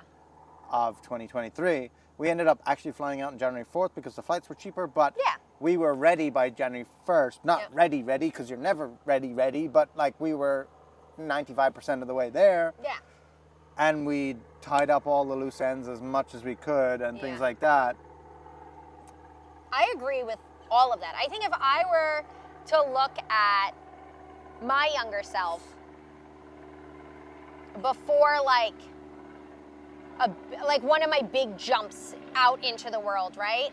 of 0.71 1.01
2023. 1.03 1.91
We 2.19 2.29
ended 2.29 2.49
up 2.49 2.61
actually 2.67 2.91
flying 2.93 3.21
out 3.21 3.33
on 3.33 3.39
January 3.39 3.65
4th 3.73 3.95
because 3.95 4.17
the 4.17 4.23
flights 4.23 4.49
were 4.49 4.57
cheaper, 4.57 4.89
but 4.89 5.15
Yeah. 5.17 5.35
we 5.61 5.77
were 5.77 5.95
ready 5.95 6.29
by 6.31 6.51
January 6.51 6.87
1st. 7.07 7.45
Not 7.45 7.61
Yep. 7.61 7.71
ready, 7.73 8.03
ready, 8.03 8.27
because 8.31 8.51
you're 8.51 8.59
never 8.59 8.91
ready, 9.05 9.33
ready, 9.33 9.69
but 9.69 9.89
like 9.95 10.19
we 10.21 10.35
were 10.35 10.67
95% 11.17 12.03
of 12.03 12.09
the 12.09 12.15
way 12.15 12.31
there. 12.31 12.75
Yeah. 12.83 12.97
And 13.79 14.05
we 14.07 14.37
tied 14.61 14.91
up 14.91 15.07
all 15.07 15.25
the 15.25 15.35
loose 15.35 15.61
ends 15.61 15.89
as 15.89 16.01
much 16.01 16.35
as 16.35 16.45
we 16.45 16.55
could 16.55 17.01
and 17.01 17.21
things 17.21 17.41
like 17.41 17.61
that. 17.61 17.97
I 19.73 19.93
agree 19.95 20.23
with 20.23 20.39
all 20.71 20.93
of 20.93 21.01
that. 21.01 21.15
I 21.17 21.29
think 21.29 21.45
if 21.45 21.53
I 21.53 21.85
were 21.91 22.25
to 22.67 22.93
look 22.93 23.17
at 23.31 23.73
my 24.63 24.91
younger 24.93 25.23
self 25.23 25.63
before 27.81 28.39
like 28.45 28.75
a 30.21 30.31
like 30.67 30.83
one 30.83 31.03
of 31.03 31.11
my 31.11 31.23
big 31.23 31.57
jumps 31.57 32.15
out 32.35 32.63
into 32.65 32.91
the 32.91 32.99
world, 32.99 33.37
right? 33.37 33.71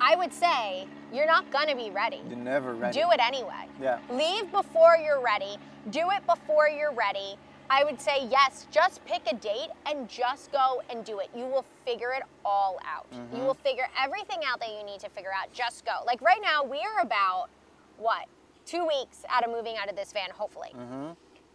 I 0.00 0.14
would 0.16 0.32
say 0.32 0.86
you're 1.12 1.26
not 1.26 1.50
to 1.68 1.76
be 1.76 1.90
ready. 1.90 2.20
You're 2.28 2.38
never 2.38 2.74
ready. 2.74 2.98
Do 2.98 3.10
it 3.10 3.20
anyway. 3.20 3.66
Yeah. 3.80 3.98
Leave 4.10 4.50
before 4.50 4.96
you're 4.96 5.22
ready. 5.22 5.56
Do 5.90 6.10
it 6.10 6.24
before 6.26 6.68
you're 6.68 6.92
ready. 6.92 7.36
I 7.72 7.84
would 7.84 7.98
say 7.98 8.28
yes, 8.30 8.66
just 8.70 9.02
pick 9.06 9.22
a 9.32 9.34
date 9.34 9.70
and 9.86 10.06
just 10.06 10.52
go 10.52 10.82
and 10.90 11.02
do 11.06 11.20
it. 11.20 11.30
You 11.34 11.46
will 11.46 11.64
figure 11.86 12.12
it 12.12 12.22
all 12.44 12.78
out. 12.86 13.10
Mm-hmm. 13.10 13.34
You 13.34 13.42
will 13.44 13.54
figure 13.54 13.86
everything 13.98 14.40
out 14.46 14.60
that 14.60 14.68
you 14.68 14.84
need 14.84 15.00
to 15.00 15.08
figure 15.08 15.30
out. 15.30 15.50
Just 15.54 15.86
go. 15.86 15.92
Like 16.06 16.20
right 16.20 16.40
now, 16.42 16.62
we 16.62 16.80
are 16.80 17.00
about 17.00 17.48
what? 17.96 18.26
Two 18.66 18.86
weeks 18.86 19.24
out 19.30 19.42
of 19.42 19.50
moving 19.50 19.76
out 19.80 19.88
of 19.88 19.96
this 19.96 20.12
van, 20.12 20.28
hopefully. 20.34 20.74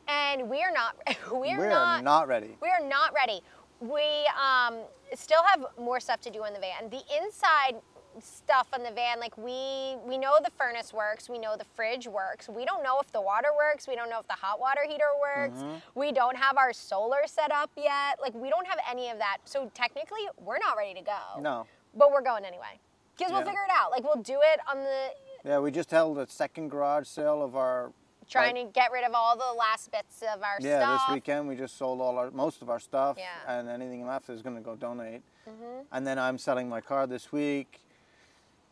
And 0.08 0.49
we 0.49 0.63
are 0.63 0.71
not 0.71 0.95
we 1.39 1.51
are 1.51 1.58
Mm-hmm. 1.58 1.60
We're 1.60 1.69
not, 1.69 2.03
not 2.03 2.27
ready. 2.27 2.58
we 2.63 2.69
are 2.69 2.84
not 2.84 3.13
ready. 3.13 3.41
We 3.80 4.27
um, 4.41 4.80
still 5.13 5.43
have 5.43 5.67
more 5.80 5.99
stuff 5.99 6.19
to 6.21 6.32
do 6.32 6.45
in 6.45 6.53
the 6.53 6.60
van. 6.60 6.89
The 6.89 7.03
inside 7.23 7.75
stuff 8.21 8.67
on 8.73 8.84
the 8.84 8.91
van, 8.91 9.19
like 9.19 9.38
we 9.38 9.95
we 10.06 10.17
know 10.17 10.38
the 10.43 10.51
furnace 10.51 10.93
works, 10.93 11.30
we 11.30 11.38
know 11.38 11.56
the 11.58 11.65
fridge 11.75 12.08
works. 12.08 12.47
We 12.49 12.65
don't 12.65 12.84
know 12.84 12.99
if 12.99 13.12
the 13.12 13.21
water 13.21 13.49
works. 13.58 13.88
We 13.88 13.95
don't 13.95 14.10
know 14.10 14.19
if 14.19 14.27
the 14.27 14.34
hot 14.34 14.60
water 14.60 14.82
heater 14.88 15.10
works. 15.21 15.63
We 15.95 16.12
don't 16.12 16.38
have 16.38 16.58
our 16.58 16.73
solar 16.73 17.21
set 17.25 17.51
up 17.51 17.71
yet. 17.75 18.19
Like 18.21 18.34
we 18.34 18.49
don't 18.49 18.67
have 18.67 18.80
any 18.89 19.10
of 19.10 19.17
that. 19.19 19.38
So 19.45 19.71
technically, 19.73 20.27
we're 20.43 20.60
not 20.60 20.77
ready 20.77 20.93
to 20.95 21.01
go. 21.06 21.41
No. 21.41 21.65
But 21.95 22.12
we're 22.12 22.21
going 22.21 22.45
anyway. 22.45 22.80
Because 23.17 23.32
we'll 23.32 23.41
figure 23.41 23.63
it 23.67 23.71
out. 23.71 23.91
Like 23.91 24.03
we'll 24.03 24.21
do 24.23 24.39
it 24.43 24.60
on 24.71 24.84
the 24.84 25.08
Yeah, 25.43 25.60
we 25.60 25.71
just 25.71 25.89
held 25.91 26.17
a 26.19 26.27
second 26.27 26.69
garage 26.69 27.08
sale 27.08 27.41
of 27.43 27.56
our. 27.56 27.91
trying 28.30 28.56
like- 28.58 28.67
to 28.67 28.71
get 28.73 28.91
rid 28.91 29.03
of 29.06 29.13
all 29.15 29.38
the 29.38 29.53
last 29.58 29.89
bits 29.91 30.21
of 30.21 30.43
our 30.43 30.58
Yeah, 30.60 30.80
stuff. 30.80 31.01
Yeah, 31.01 31.08
this 31.08 31.13
weekend 31.15 31.47
we 31.47 31.56
just 31.56 31.77
sold 31.77 32.01
all 32.01 32.17
our 32.17 32.30
most 32.32 32.62
of 32.62 32.69
our 32.69 32.80
stuff, 32.80 33.15
Yeah. 33.17 33.25
Mm-hmm. 33.47 33.51
and 33.51 33.69
anything 33.69 34.06
left 34.06 34.30
is 34.30 34.41
going 34.41 34.56
to 34.58 34.62
go 34.62 34.75
donate. 34.75 35.21
Mhm. 35.49 35.86
And 35.93 36.06
then 36.06 36.19
I'm 36.19 36.38
selling 36.38 36.67
my 36.69 36.82
car 36.82 37.08
this 37.08 37.32
week. 37.32 37.80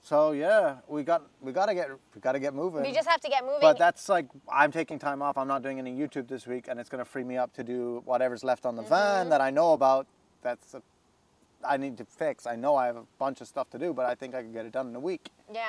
So 0.06 0.34
yeah, 0.34 0.76
we 0.88 1.04
got 1.04 1.24
we 1.42 1.52
got 1.52 1.66
to 1.66 1.74
get 1.74 1.90
we 2.14 2.22
got 2.22 2.34
to 2.34 2.40
get 2.40 2.54
moving. 2.54 2.84
We 2.84 2.92
just 2.94 3.08
have 3.08 3.22
to 3.22 3.28
get 3.28 3.44
moving. 3.44 3.58
But 3.60 3.80
that's 3.80 4.08
like 4.08 4.28
I'm 4.48 4.72
taking 4.72 5.00
time 5.00 5.24
off. 5.24 5.36
I'm 5.36 5.48
not 5.48 5.64
doing 5.64 5.80
any 5.80 5.98
YouTube 5.98 6.28
this 6.28 6.46
week, 6.46 6.68
and 6.68 6.80
it's 6.80 6.90
going 6.90 7.04
to 7.04 7.10
free 7.10 7.24
me 7.24 7.38
up 7.38 7.54
to 7.54 7.64
do 7.64 8.04
whatever's 8.06 8.44
left 8.44 8.68
on 8.68 8.76
the 8.76 8.84
Mm-hmm. 8.84 8.94
van 8.94 9.30
that 9.30 9.42
I 9.42 9.50
know 9.50 9.74
about. 9.74 10.06
That's 10.44 10.76
a, 10.76 10.84
I 11.68 11.78
need 11.78 11.98
to 11.98 12.06
fix. 12.06 12.46
I 12.46 12.56
know 12.56 12.76
I 12.76 12.86
have 12.86 12.98
a 12.98 13.06
bunch 13.18 13.42
of 13.42 13.48
stuff 13.48 13.68
to 13.72 13.80
do, 13.80 13.94
but 13.96 14.06
I 14.06 14.14
think 14.14 14.36
I 14.36 14.44
can 14.44 14.54
get 14.54 14.68
it 14.68 14.74
done 14.74 14.90
in 14.90 14.96
a 14.96 15.00
week. 15.00 15.30
yeah. 15.52 15.64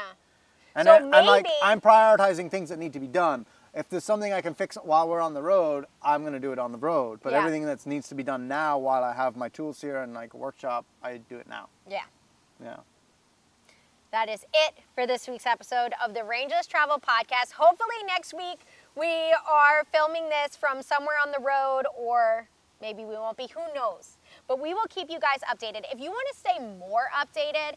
And, 0.75 0.85
So 0.85 0.93
I, 0.93 0.97
and 0.99 1.27
like 1.27 1.47
I'm 1.63 1.81
prioritizing 1.81 2.51
things 2.51 2.69
that 2.69 2.79
need 2.79 2.93
to 2.93 3.01
be 3.01 3.07
done. 3.07 3.47
If 3.73 3.89
there's 3.89 4.05
something 4.05 4.35
I 4.35 4.43
can 4.43 4.53
fix 4.55 4.77
while 4.77 5.09
we're 5.09 5.23
on 5.23 5.33
the 5.33 5.41
road, 5.43 5.87
I'm 6.03 6.21
going 6.21 6.35
to 6.35 6.41
do 6.41 6.53
it 6.53 6.59
on 6.59 6.73
the 6.73 6.79
road. 6.79 7.21
But 7.23 7.33
Yeah. 7.33 7.39
everything 7.39 7.65
that 7.65 7.87
needs 7.87 8.09
to 8.11 8.15
be 8.15 8.23
done 8.23 8.47
now, 8.49 8.77
while 8.77 9.03
I 9.03 9.15
have 9.15 9.35
my 9.37 9.49
tools 9.49 9.81
here 9.81 9.97
and 10.03 10.13
like 10.13 10.35
a 10.35 10.37
workshop, 10.37 10.85
I 11.03 11.17
do 11.17 11.39
it 11.39 11.49
now. 11.49 11.71
Yeah. 11.89 12.03
Yeah. 12.63 12.77
That 14.17 14.31
is 14.31 14.47
it 14.55 14.73
for 14.95 15.07
this 15.07 15.29
week's 15.29 15.45
episode 15.45 15.93
of 16.03 16.15
the 16.15 16.25
Rangeless 16.25 16.67
Travel 16.67 16.97
Podcast. 16.97 17.53
Hopefully, 17.53 17.97
next 18.07 18.33
week 18.33 18.61
we 18.97 19.35
are 19.47 19.85
filming 19.93 20.31
this 20.31 20.57
from 20.57 20.81
somewhere 20.81 21.17
on 21.23 21.33
the 21.33 21.39
road, 21.39 21.83
or 21.95 22.49
maybe 22.81 23.05
we 23.05 23.13
won't 23.13 23.37
be. 23.37 23.47
Who 23.55 23.61
knows? 23.75 24.17
But 24.49 24.59
we 24.59 24.73
will 24.73 24.87
keep 24.89 25.11
you 25.11 25.19
guys 25.21 25.41
updated. 25.43 25.83
If 25.93 26.01
you 26.01 26.09
want 26.09 26.27
to 26.33 26.39
stay 26.39 26.59
more 26.59 27.11
updated, 27.15 27.75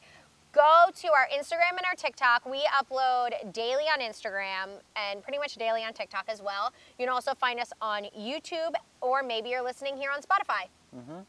go 0.54 0.86
to 0.96 1.08
our 1.10 1.28
Instagram 1.38 1.72
and 1.72 1.86
our 1.86 1.96
TikTok. 1.98 2.50
We 2.50 2.66
upload 2.74 3.52
daily 3.52 3.84
on 3.94 4.00
Instagram 4.00 4.80
and 4.96 5.22
pretty 5.22 5.40
much 5.40 5.56
daily 5.56 5.84
on 5.84 5.92
TikTok 5.92 6.30
as 6.30 6.42
well. 6.42 6.72
You 6.98 7.06
can 7.06 7.14
also 7.14 7.34
find 7.34 7.60
us 7.60 7.74
on 7.82 8.04
YouTube, 8.18 8.76
or 9.02 9.24
maybe 9.24 9.50
you're 9.50 9.62
listening 9.62 9.98
here 9.98 10.12
on 10.16 10.22
Spotify. 10.22 10.70
Mm-hmm. 10.96 11.20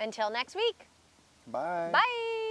Until 0.00 0.30
next 0.30 0.54
week, 0.54 0.88
Bye. 1.46 1.90
bye. 1.92 2.38